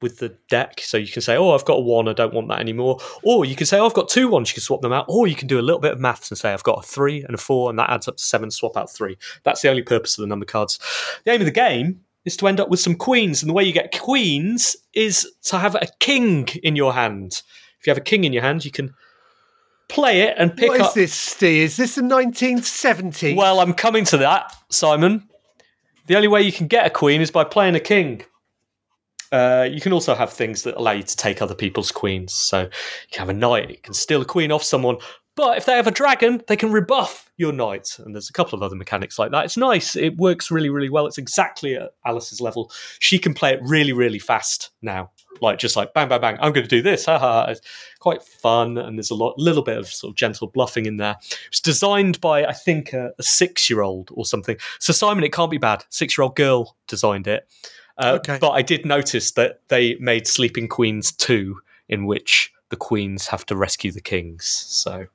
with 0.00 0.18
the 0.18 0.36
deck. 0.50 0.80
So 0.80 0.96
you 0.96 1.10
can 1.10 1.22
say, 1.22 1.36
"Oh, 1.36 1.52
I've 1.52 1.64
got 1.64 1.78
a 1.78 1.80
one. 1.80 2.08
I 2.08 2.12
don't 2.12 2.34
want 2.34 2.48
that 2.48 2.60
anymore." 2.60 2.98
Or 3.22 3.44
you 3.44 3.56
can 3.56 3.66
say, 3.66 3.78
"Oh, 3.78 3.86
I've 3.86 3.94
got 3.94 4.08
two 4.08 4.28
ones." 4.28 4.50
You 4.50 4.54
can 4.54 4.62
swap 4.62 4.82
them 4.82 4.92
out. 4.92 5.06
Or 5.08 5.26
you 5.26 5.34
can 5.34 5.48
do 5.48 5.58
a 5.58 5.62
little 5.62 5.80
bit 5.80 5.92
of 5.92 5.98
maths 5.98 6.30
and 6.30 6.38
say, 6.38 6.52
"I've 6.52 6.62
got 6.62 6.84
a 6.84 6.86
three 6.86 7.22
and 7.22 7.34
a 7.34 7.38
four, 7.38 7.70
and 7.70 7.78
that 7.78 7.90
adds 7.90 8.06
up 8.06 8.18
to 8.18 8.22
seven. 8.22 8.50
Swap 8.50 8.76
out 8.76 8.92
three." 8.92 9.16
That's 9.44 9.62
the 9.62 9.70
only 9.70 9.82
purpose 9.82 10.18
of 10.18 10.22
the 10.22 10.28
number 10.28 10.44
cards. 10.44 10.78
The 11.24 11.32
aim 11.32 11.40
of 11.40 11.46
the 11.46 11.52
game 11.52 12.00
is 12.24 12.36
to 12.38 12.48
end 12.48 12.60
up 12.60 12.68
with 12.68 12.80
some 12.80 12.94
queens, 12.94 13.42
and 13.42 13.48
the 13.48 13.54
way 13.54 13.64
you 13.64 13.72
get 13.72 13.98
queens 13.98 14.76
is 14.92 15.30
to 15.44 15.58
have 15.58 15.74
a 15.74 15.86
king 16.00 16.48
in 16.62 16.76
your 16.76 16.92
hand. 16.92 17.42
If 17.80 17.86
you 17.86 17.90
have 17.90 17.98
a 17.98 18.02
king 18.02 18.24
in 18.24 18.32
your 18.32 18.42
hand, 18.42 18.64
you 18.64 18.70
can 18.70 18.94
play 19.88 20.22
it 20.22 20.34
and 20.38 20.56
pick 20.56 20.68
What 20.70 20.80
is 20.80 20.86
up. 20.86 20.94
this, 20.94 21.12
Ste? 21.12 21.42
Is 21.44 21.76
this 21.76 21.94
the 21.96 22.02
1970s? 22.02 23.36
Well, 23.36 23.60
I'm 23.60 23.74
coming 23.74 24.04
to 24.06 24.16
that, 24.18 24.52
Simon. 24.70 25.28
The 26.06 26.16
only 26.16 26.28
way 26.28 26.42
you 26.42 26.52
can 26.52 26.66
get 26.66 26.86
a 26.86 26.90
queen 26.90 27.20
is 27.20 27.30
by 27.30 27.44
playing 27.44 27.74
a 27.74 27.80
king. 27.80 28.22
Uh, 29.32 29.66
you 29.70 29.80
can 29.80 29.92
also 29.92 30.14
have 30.14 30.32
things 30.32 30.62
that 30.62 30.76
allow 30.76 30.92
you 30.92 31.02
to 31.02 31.16
take 31.16 31.42
other 31.42 31.54
people's 31.54 31.90
queens. 31.90 32.32
So 32.34 32.60
you 32.62 32.68
can 33.10 33.20
have 33.20 33.28
a 33.30 33.34
knight, 33.34 33.70
it 33.70 33.82
can 33.82 33.94
steal 33.94 34.22
a 34.22 34.24
queen 34.24 34.52
off 34.52 34.62
someone. 34.62 34.98
But 35.36 35.58
if 35.58 35.66
they 35.66 35.74
have 35.74 35.88
a 35.88 35.90
dragon, 35.90 36.42
they 36.46 36.56
can 36.56 36.70
rebuff 36.70 37.28
your 37.36 37.52
knight. 37.52 37.96
And 37.98 38.14
there's 38.14 38.30
a 38.30 38.32
couple 38.32 38.56
of 38.56 38.62
other 38.62 38.76
mechanics 38.76 39.18
like 39.18 39.32
that. 39.32 39.44
It's 39.44 39.56
nice. 39.56 39.96
It 39.96 40.16
works 40.16 40.50
really, 40.50 40.68
really 40.70 40.88
well. 40.88 41.06
It's 41.06 41.18
exactly 41.18 41.74
at 41.74 41.94
Alice's 42.06 42.40
level. 42.40 42.70
She 43.00 43.18
can 43.18 43.34
play 43.34 43.52
it 43.52 43.60
really, 43.62 43.92
really 43.92 44.20
fast 44.20 44.70
now. 44.80 45.10
Like 45.40 45.58
just 45.58 45.74
like 45.74 45.92
bang, 45.92 46.08
bang, 46.08 46.20
bang. 46.20 46.36
I'm 46.40 46.52
going 46.52 46.62
to 46.64 46.68
do 46.68 46.82
this. 46.82 47.06
Haha. 47.06 47.46
It's 47.50 47.60
quite 47.98 48.22
fun, 48.22 48.78
and 48.78 48.96
there's 48.96 49.10
a 49.10 49.16
lot, 49.16 49.36
little 49.36 49.64
bit 49.64 49.76
of 49.76 49.88
sort 49.88 50.12
of 50.12 50.16
gentle 50.16 50.46
bluffing 50.46 50.86
in 50.86 50.98
there. 50.98 51.16
It's 51.48 51.60
designed 51.60 52.20
by 52.20 52.44
I 52.44 52.52
think 52.52 52.92
a, 52.92 53.10
a 53.18 53.22
six-year-old 53.24 54.10
or 54.14 54.24
something. 54.24 54.56
So 54.78 54.92
Simon, 54.92 55.24
it 55.24 55.32
can't 55.32 55.50
be 55.50 55.58
bad. 55.58 55.84
Six-year-old 55.88 56.36
girl 56.36 56.76
designed 56.86 57.26
it. 57.26 57.48
Uh, 57.98 58.18
Okay. 58.20 58.38
But 58.40 58.50
I 58.52 58.62
did 58.62 58.86
notice 58.86 59.32
that 59.32 59.60
they 59.66 59.96
made 59.96 60.28
Sleeping 60.28 60.68
Queens 60.68 61.10
two, 61.10 61.60
in 61.88 62.06
which 62.06 62.52
the 62.68 62.76
queens 62.76 63.26
have 63.26 63.44
to 63.46 63.56
rescue 63.56 63.90
the 63.90 64.00
kings. 64.00 64.46
So 64.46 65.06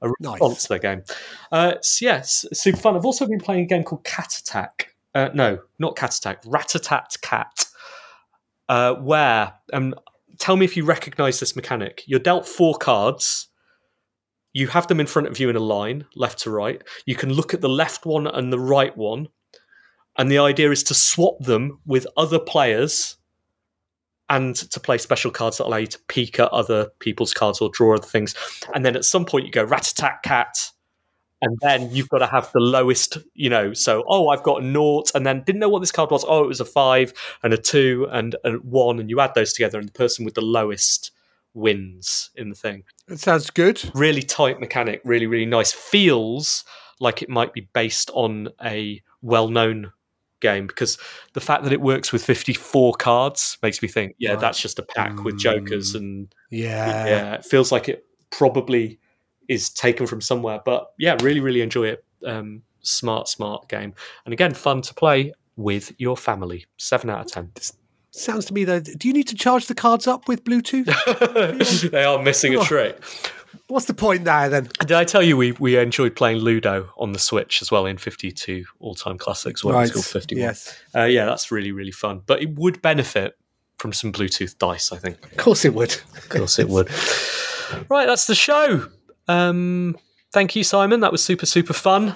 a 0.00 0.08
Nice. 0.20 0.62
to 0.62 0.68
their 0.68 0.78
game. 0.78 1.02
Uh, 1.50 1.74
so 1.80 2.04
yes, 2.04 2.44
super 2.52 2.78
fun. 2.78 2.96
I've 2.96 3.04
also 3.04 3.26
been 3.26 3.40
playing 3.40 3.64
a 3.64 3.66
game 3.66 3.82
called 3.82 4.04
Cat 4.04 4.36
Attack. 4.40 4.94
Uh, 5.14 5.28
no, 5.34 5.58
not 5.78 5.96
Cat 5.96 6.14
Attack. 6.14 6.42
Rat 6.46 6.74
a 6.74 6.78
Tat 6.78 7.16
Cat. 7.22 7.66
Uh, 8.68 8.94
where 8.94 9.52
um, 9.72 9.94
tell 10.38 10.56
me 10.56 10.64
if 10.64 10.76
you 10.76 10.84
recognise 10.84 11.40
this 11.40 11.56
mechanic. 11.56 12.02
You're 12.06 12.20
dealt 12.20 12.46
four 12.46 12.74
cards. 12.74 13.48
You 14.54 14.68
have 14.68 14.86
them 14.86 15.00
in 15.00 15.06
front 15.06 15.28
of 15.28 15.40
you 15.40 15.48
in 15.48 15.56
a 15.56 15.60
line, 15.60 16.04
left 16.14 16.40
to 16.40 16.50
right. 16.50 16.82
You 17.06 17.14
can 17.14 17.32
look 17.32 17.54
at 17.54 17.60
the 17.60 17.68
left 17.68 18.04
one 18.04 18.26
and 18.26 18.52
the 18.52 18.58
right 18.58 18.94
one, 18.96 19.28
and 20.18 20.30
the 20.30 20.38
idea 20.38 20.70
is 20.70 20.82
to 20.84 20.94
swap 20.94 21.38
them 21.40 21.80
with 21.86 22.06
other 22.16 22.38
players 22.38 23.16
and 24.32 24.56
to 24.56 24.80
play 24.80 24.96
special 24.96 25.30
cards 25.30 25.58
that 25.58 25.66
allow 25.66 25.76
you 25.76 25.86
to 25.86 25.98
peek 26.08 26.40
at 26.40 26.50
other 26.52 26.88
people's 27.00 27.34
cards 27.34 27.60
or 27.60 27.68
draw 27.68 27.94
other 27.94 28.06
things. 28.06 28.34
And 28.74 28.82
then 28.82 28.96
at 28.96 29.04
some 29.04 29.26
point 29.26 29.44
you 29.44 29.52
go 29.52 29.62
rat 29.62 29.92
tat 29.94 30.22
cat, 30.24 30.70
and 31.42 31.58
then 31.60 31.90
you've 31.94 32.08
got 32.08 32.18
to 32.18 32.26
have 32.26 32.50
the 32.52 32.60
lowest, 32.60 33.18
you 33.34 33.50
know. 33.50 33.74
So 33.74 34.04
oh, 34.08 34.28
I've 34.30 34.42
got 34.42 34.62
a 34.62 34.64
naught, 34.64 35.10
and 35.14 35.26
then 35.26 35.42
didn't 35.44 35.60
know 35.60 35.68
what 35.68 35.80
this 35.80 35.92
card 35.92 36.10
was. 36.10 36.24
Oh, 36.26 36.44
it 36.44 36.48
was 36.48 36.60
a 36.60 36.64
five 36.64 37.12
and 37.42 37.52
a 37.52 37.58
two 37.58 38.08
and 38.10 38.34
a 38.42 38.52
one, 38.52 38.98
and 38.98 39.10
you 39.10 39.20
add 39.20 39.34
those 39.34 39.52
together, 39.52 39.78
and 39.78 39.86
the 39.86 39.92
person 39.92 40.24
with 40.24 40.34
the 40.34 40.40
lowest 40.40 41.10
wins 41.52 42.30
in 42.34 42.48
the 42.48 42.54
thing. 42.54 42.84
It 43.08 43.20
sounds 43.20 43.50
good. 43.50 43.90
Really 43.94 44.22
tight 44.22 44.60
mechanic, 44.60 45.02
really 45.04 45.26
really 45.26 45.44
nice. 45.44 45.72
Feels 45.72 46.64
like 47.00 47.20
it 47.20 47.28
might 47.28 47.52
be 47.52 47.68
based 47.74 48.10
on 48.14 48.48
a 48.64 49.02
well-known 49.20 49.92
game 50.42 50.66
because 50.66 50.98
the 51.32 51.40
fact 51.40 51.64
that 51.64 51.72
it 51.72 51.80
works 51.80 52.12
with 52.12 52.22
54 52.22 52.92
cards 52.94 53.56
makes 53.62 53.80
me 53.80 53.88
think 53.88 54.14
yeah 54.18 54.32
Right. 54.32 54.40
that's 54.40 54.60
just 54.60 54.78
a 54.78 54.82
pack 54.82 55.24
with 55.24 55.38
jokers 55.38 55.94
and 55.94 56.34
Yeah. 56.50 57.06
yeah 57.06 57.34
it 57.36 57.44
feels 57.46 57.72
like 57.72 57.88
it 57.88 58.04
probably 58.30 58.98
is 59.48 59.70
taken 59.70 60.06
from 60.06 60.20
somewhere 60.20 60.60
but 60.64 60.92
yeah 60.98 61.16
really 61.22 61.40
really 61.40 61.62
enjoy 61.62 61.88
it 61.88 62.04
um 62.26 62.62
smart 62.82 63.28
smart 63.28 63.68
game 63.68 63.94
and 64.26 64.32
again 64.34 64.52
fun 64.54 64.82
to 64.82 64.92
play 64.94 65.32
with 65.56 65.92
your 65.98 66.16
family 66.16 66.66
7 66.76 67.08
out 67.08 67.20
of 67.24 67.32
10 67.32 67.52
Sounds 68.14 68.44
to 68.44 68.52
me 68.52 68.64
though. 68.64 68.78
Do 68.80 69.08
you 69.08 69.14
need 69.14 69.28
to 69.28 69.34
charge 69.34 69.68
the 69.68 69.74
cards 69.74 70.06
up 70.06 70.28
with 70.28 70.44
Bluetooth? 70.44 70.84
they 71.90 72.04
are 72.04 72.22
missing 72.22 72.54
a 72.54 72.62
trick 72.62 73.00
What's 73.68 73.86
the 73.86 73.94
point 73.94 74.24
there 74.24 74.48
then? 74.48 74.68
did 74.80 74.92
i 74.92 75.04
tell 75.04 75.22
you 75.22 75.36
we, 75.36 75.52
we 75.52 75.76
enjoyed 75.76 76.14
playing 76.16 76.38
ludo 76.38 76.88
on 76.96 77.12
the 77.12 77.18
switch 77.18 77.62
as 77.62 77.70
well 77.70 77.86
in 77.86 77.96
52 77.98 78.64
all-time 78.80 79.18
classics 79.18 79.62
well 79.64 79.78
it's 79.80 79.92
called 79.92 80.04
51 80.04 80.40
Yes. 80.40 80.78
uh, 80.94 81.02
yeah 81.04 81.24
that's 81.26 81.50
really 81.50 81.72
really 81.72 81.90
fun 81.92 82.22
but 82.26 82.40
it 82.42 82.54
would 82.56 82.80
benefit 82.82 83.36
from 83.78 83.92
some 83.92 84.12
bluetooth 84.12 84.56
dice 84.58 84.92
i 84.92 84.96
think 84.98 85.22
Of 85.24 85.36
course 85.36 85.64
it 85.64 85.74
would. 85.74 85.92
Of 86.16 86.28
course 86.28 86.58
it 86.58 86.68
would. 86.68 86.88
right, 87.88 88.06
that's 88.06 88.26
the 88.26 88.34
show. 88.34 88.86
Um, 89.28 89.96
thank 90.32 90.54
you, 90.56 90.62
Simon. 90.64 91.00
That 91.00 91.12
was 91.12 91.22
super, 91.24 91.46
super 91.46 91.72
fun. 91.72 92.14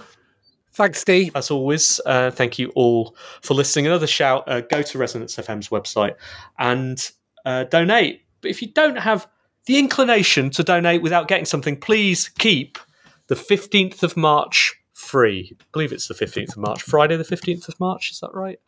Thanks, 0.74 1.01
Ste. 1.01 1.30
As 1.34 1.51
always, 1.51 2.01
uh, 2.05 2.30
thank 2.30 2.59
you 2.59 2.70
all 2.74 3.16
for 3.43 3.55
listening. 3.55 3.87
Another 3.87 4.07
shout 4.07 4.45
uh, 4.47 4.61
go 4.61 4.82
to 4.82 4.99
Resonance 4.99 5.37
FM's 5.37 5.70
website 5.70 6.14
and 6.59 7.11
uh, 7.47 7.64
donate. 7.64 8.22
But 8.43 8.51
if 8.51 8.61
you 8.61 8.68
don't 8.72 8.97
have 8.99 9.26
the 9.67 9.79
inclination 9.79 10.51
to 10.51 10.62
donate 10.62 11.03
without 11.03 11.29
getting 11.29 11.45
something, 11.45 11.77
please 11.77 12.29
keep 12.29 12.79
the 13.27 13.35
15th 13.35 14.03
of 14.03 14.17
March 14.17 14.75
free. 14.93 15.57
I 15.61 15.64
believe 15.73 15.93
it's 15.93 16.09
the 16.09 16.14
15th 16.14 16.51
of 16.51 16.59
March. 16.59 16.83
Friday, 16.83 17.17
the 17.17 17.25
15th 17.25 17.69
of 17.69 17.79
March. 17.79 18.11
Is 18.11 18.21
that 18.21 18.33
right? 18.33 18.59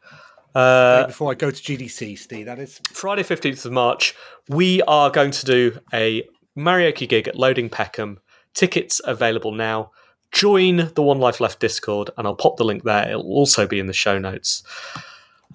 Uh, 0.54 1.06
Before 1.06 1.30
I 1.30 1.34
go 1.34 1.50
to 1.50 1.62
GDC, 1.62 2.18
Ste, 2.18 2.44
that 2.46 2.58
is. 2.58 2.80
Friday, 2.90 3.22
15th 3.22 3.64
of 3.64 3.72
March, 3.72 4.14
we 4.48 4.82
are 4.82 5.10
going 5.10 5.30
to 5.30 5.44
do 5.44 5.78
a 5.92 6.26
Maraoke 6.56 7.08
gig 7.08 7.28
at 7.28 7.36
Loading 7.36 7.68
Peckham. 7.68 8.18
Tickets 8.54 9.00
available 9.04 9.52
now. 9.52 9.92
Join 10.32 10.90
the 10.94 11.02
One 11.02 11.18
Life 11.18 11.40
Left 11.40 11.60
Discord, 11.60 12.10
and 12.18 12.26
I'll 12.26 12.34
pop 12.34 12.56
the 12.56 12.64
link 12.64 12.82
there. 12.82 13.08
It'll 13.08 13.22
also 13.22 13.66
be 13.66 13.78
in 13.78 13.86
the 13.86 13.92
show 13.92 14.18
notes. 14.18 14.62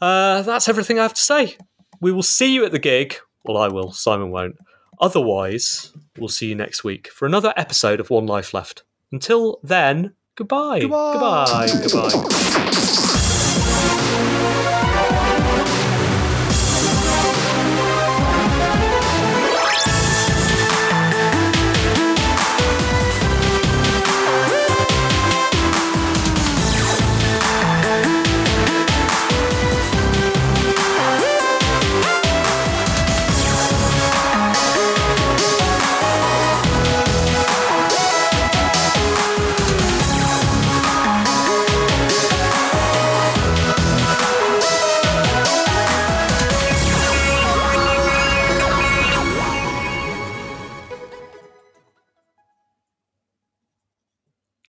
Uh, 0.01 0.41
that's 0.41 0.67
everything 0.69 0.99
I 0.99 1.03
have 1.03 1.13
to 1.13 1.21
say. 1.21 1.57
We 2.01 2.11
will 2.11 2.23
see 2.23 2.53
you 2.53 2.65
at 2.65 2.71
the 2.71 2.79
gig. 2.79 3.17
Well, 3.43 3.57
I 3.57 3.67
will. 3.67 3.91
Simon 3.91 4.31
won't. 4.31 4.55
Otherwise, 5.03 5.91
we'll 6.17 6.29
see 6.29 6.47
you 6.47 6.55
next 6.55 6.85
week 6.85 7.09
for 7.09 7.25
another 7.25 7.53
episode 7.57 7.99
of 7.99 8.09
One 8.09 8.25
Life 8.25 8.53
Left. 8.53 8.83
Until 9.11 9.59
then, 9.61 10.13
goodbye. 10.35 10.79
Goodbye. 10.79 11.67
Goodbye. 11.67 12.09
Goodbye. 12.09 13.19